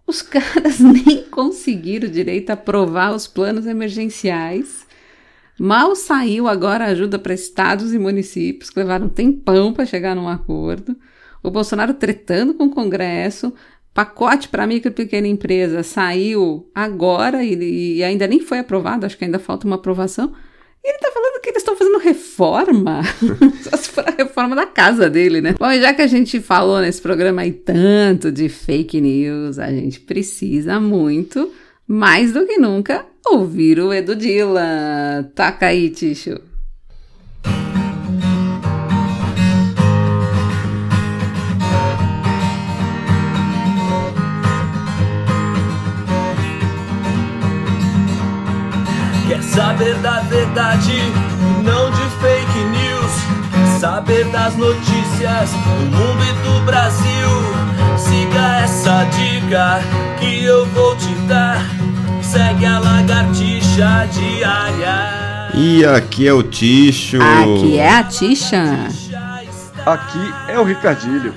Os 0.06 0.22
caras 0.22 0.80
nem 0.84 1.24
conseguiram 1.30 2.10
direito 2.10 2.50
aprovar 2.50 3.16
os 3.16 3.26
planos 3.26 3.66
emergenciais. 3.66 4.86
Mal 5.58 5.96
saiu 5.96 6.48
agora 6.48 6.86
a 6.86 6.90
ajuda 6.90 7.18
para 7.18 7.34
estados 7.34 7.94
e 7.94 7.98
municípios, 7.98 8.70
que 8.70 8.78
levaram 8.78 9.06
um 9.06 9.10
tempão 9.10 9.74
para 9.74 9.86
chegar 9.86 10.14
num 10.14 10.28
acordo 10.28 10.96
o 11.44 11.52
Bolsonaro 11.52 11.94
tretando 11.94 12.54
com 12.54 12.66
o 12.66 12.70
Congresso, 12.70 13.54
pacote 13.94 14.48
para 14.48 14.68
micro 14.68 14.92
e 14.92 14.94
pequena 14.94 15.28
empresa 15.28 15.82
saiu 15.82 16.70
agora 16.76 17.44
e, 17.44 17.98
e, 17.98 18.04
ainda 18.04 18.28
nem 18.28 18.40
foi 18.40 18.60
aprovado, 18.60 19.06
acho 19.06 19.18
que 19.18 19.26
ainda 19.26 19.40
falta 19.40 19.66
uma 19.66 19.78
aprovação. 19.78 20.34
E 20.84 20.90
ele 20.90 21.00
tá 21.00 21.12
falando 21.12 21.42
que 21.42 21.50
eles 21.50 21.64
estão 21.64 21.76
fazendo 21.76 21.98
reforma. 21.98 23.02
Só 23.68 23.76
se 23.76 23.90
for 23.90 24.08
a 24.08 24.12
reforma 24.12 24.56
da 24.56 24.68
casa 24.68 25.10
dele, 25.10 25.42
né? 25.42 25.56
Bom, 25.58 25.72
e 25.72 25.82
já 25.82 25.94
que 25.94 26.04
a 26.04 26.08
gente 26.08 26.40
falou 26.40 26.80
nesse 26.80 27.02
programa 27.02 27.42
aí 27.42 27.52
tanto 27.52 28.32
de 28.32 28.48
fake 28.48 29.02
news, 29.02 29.58
a 29.58 29.72
gente 29.72 30.00
precisa 30.00 30.80
muito, 30.80 31.52
mais 31.88 32.34
do 32.34 32.46
que 32.46 32.60
nunca, 32.60 33.04
ouvir 33.26 33.80
o 33.80 33.92
Edu 33.92 34.16
Dilla. 34.16 35.30
Taca 35.34 35.66
aí, 35.66 35.90
Ticho. 35.90 36.40
Saber 49.58 49.96
da 49.96 50.20
verdade 50.20 50.92
e 50.92 51.64
não 51.64 51.90
de 51.90 52.04
fake 52.22 52.60
news. 52.60 53.80
Saber 53.80 54.24
das 54.26 54.56
notícias 54.56 55.50
do 55.50 55.98
mundo 55.98 56.24
e 56.24 56.34
do 56.44 56.64
Brasil. 56.64 57.98
Siga 57.98 58.60
essa 58.60 59.04
dica 59.06 59.82
que 60.20 60.44
eu 60.44 60.64
vou 60.68 60.96
te 60.96 61.12
dar. 61.28 61.66
segue 62.22 62.68
a 62.68 62.78
lagartixa 62.78 64.08
diária. 64.12 65.50
E 65.56 65.84
aqui 65.84 66.28
é 66.28 66.34
o 66.34 66.44
Ticho. 66.44 67.18
Aqui 67.20 67.80
é 67.80 67.90
a 67.90 68.04
Tisha. 68.04 68.90
Aqui 69.84 70.34
é 70.50 70.60
o 70.60 70.64
Ricardilho. 70.64 71.34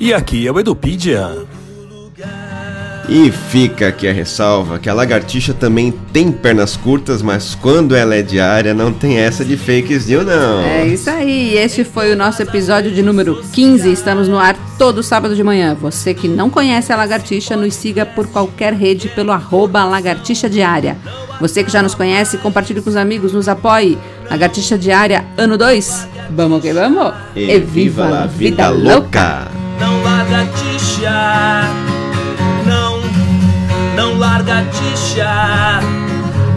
E 0.00 0.14
aqui 0.14 0.48
é 0.48 0.50
o 0.50 0.58
Edupedia. 0.58 1.46
E 3.08 3.32
fica 3.32 3.88
aqui 3.88 4.06
a 4.06 4.12
ressalva 4.12 4.78
que 4.78 4.88
a 4.88 4.92
lagartixa 4.92 5.54
também 5.54 5.90
tem 6.12 6.30
pernas 6.30 6.76
curtas, 6.76 7.22
mas 7.22 7.54
quando 7.54 7.96
ela 7.96 8.14
é 8.14 8.20
diária 8.20 8.74
não 8.74 8.92
tem 8.92 9.16
essa 9.16 9.42
de 9.42 9.56
fakes 9.56 10.06
news 10.06 10.26
não. 10.26 10.60
É 10.60 10.86
isso 10.86 11.08
aí, 11.08 11.56
este 11.56 11.84
foi 11.84 12.12
o 12.12 12.16
nosso 12.16 12.42
episódio 12.42 12.90
de 12.90 13.02
número 13.02 13.42
15. 13.52 13.90
Estamos 13.90 14.28
no 14.28 14.38
ar 14.38 14.54
todo 14.76 15.02
sábado 15.02 15.34
de 15.34 15.42
manhã. 15.42 15.74
Você 15.80 16.12
que 16.12 16.28
não 16.28 16.50
conhece 16.50 16.92
a 16.92 16.96
Lagartixa, 16.96 17.56
nos 17.56 17.74
siga 17.74 18.04
por 18.04 18.26
qualquer 18.26 18.74
rede 18.74 19.08
pelo 19.08 19.32
arroba 19.32 19.84
Lagartixa 19.84 20.48
Diária. 20.50 20.98
Você 21.40 21.64
que 21.64 21.72
já 21.72 21.80
nos 21.82 21.94
conhece, 21.94 22.36
compartilhe 22.36 22.82
com 22.82 22.90
os 22.90 22.96
amigos, 22.96 23.32
nos 23.32 23.48
apoie. 23.48 23.96
Lagartixa 24.30 24.76
Diária, 24.76 25.24
ano 25.38 25.56
2. 25.56 26.08
Vamos 26.30 26.60
que 26.60 26.74
vamos! 26.74 27.14
E 27.34 27.58
viva 27.58 28.06
la 28.06 28.26
vida 28.26 28.68
louca! 28.68 29.48
Não 29.80 30.02
lagartixa, 30.02 31.10
não, 31.72 31.92
não 31.92 31.97
lagartixa, 34.38 35.80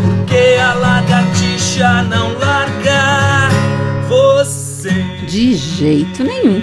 porque 0.03 0.59
a 0.61 0.73
lagartixa 0.75 2.03
não 2.03 2.37
larga 2.37 3.49
você. 4.07 5.03
De 5.27 5.55
jeito 5.55 6.23
nenhum. 6.23 6.61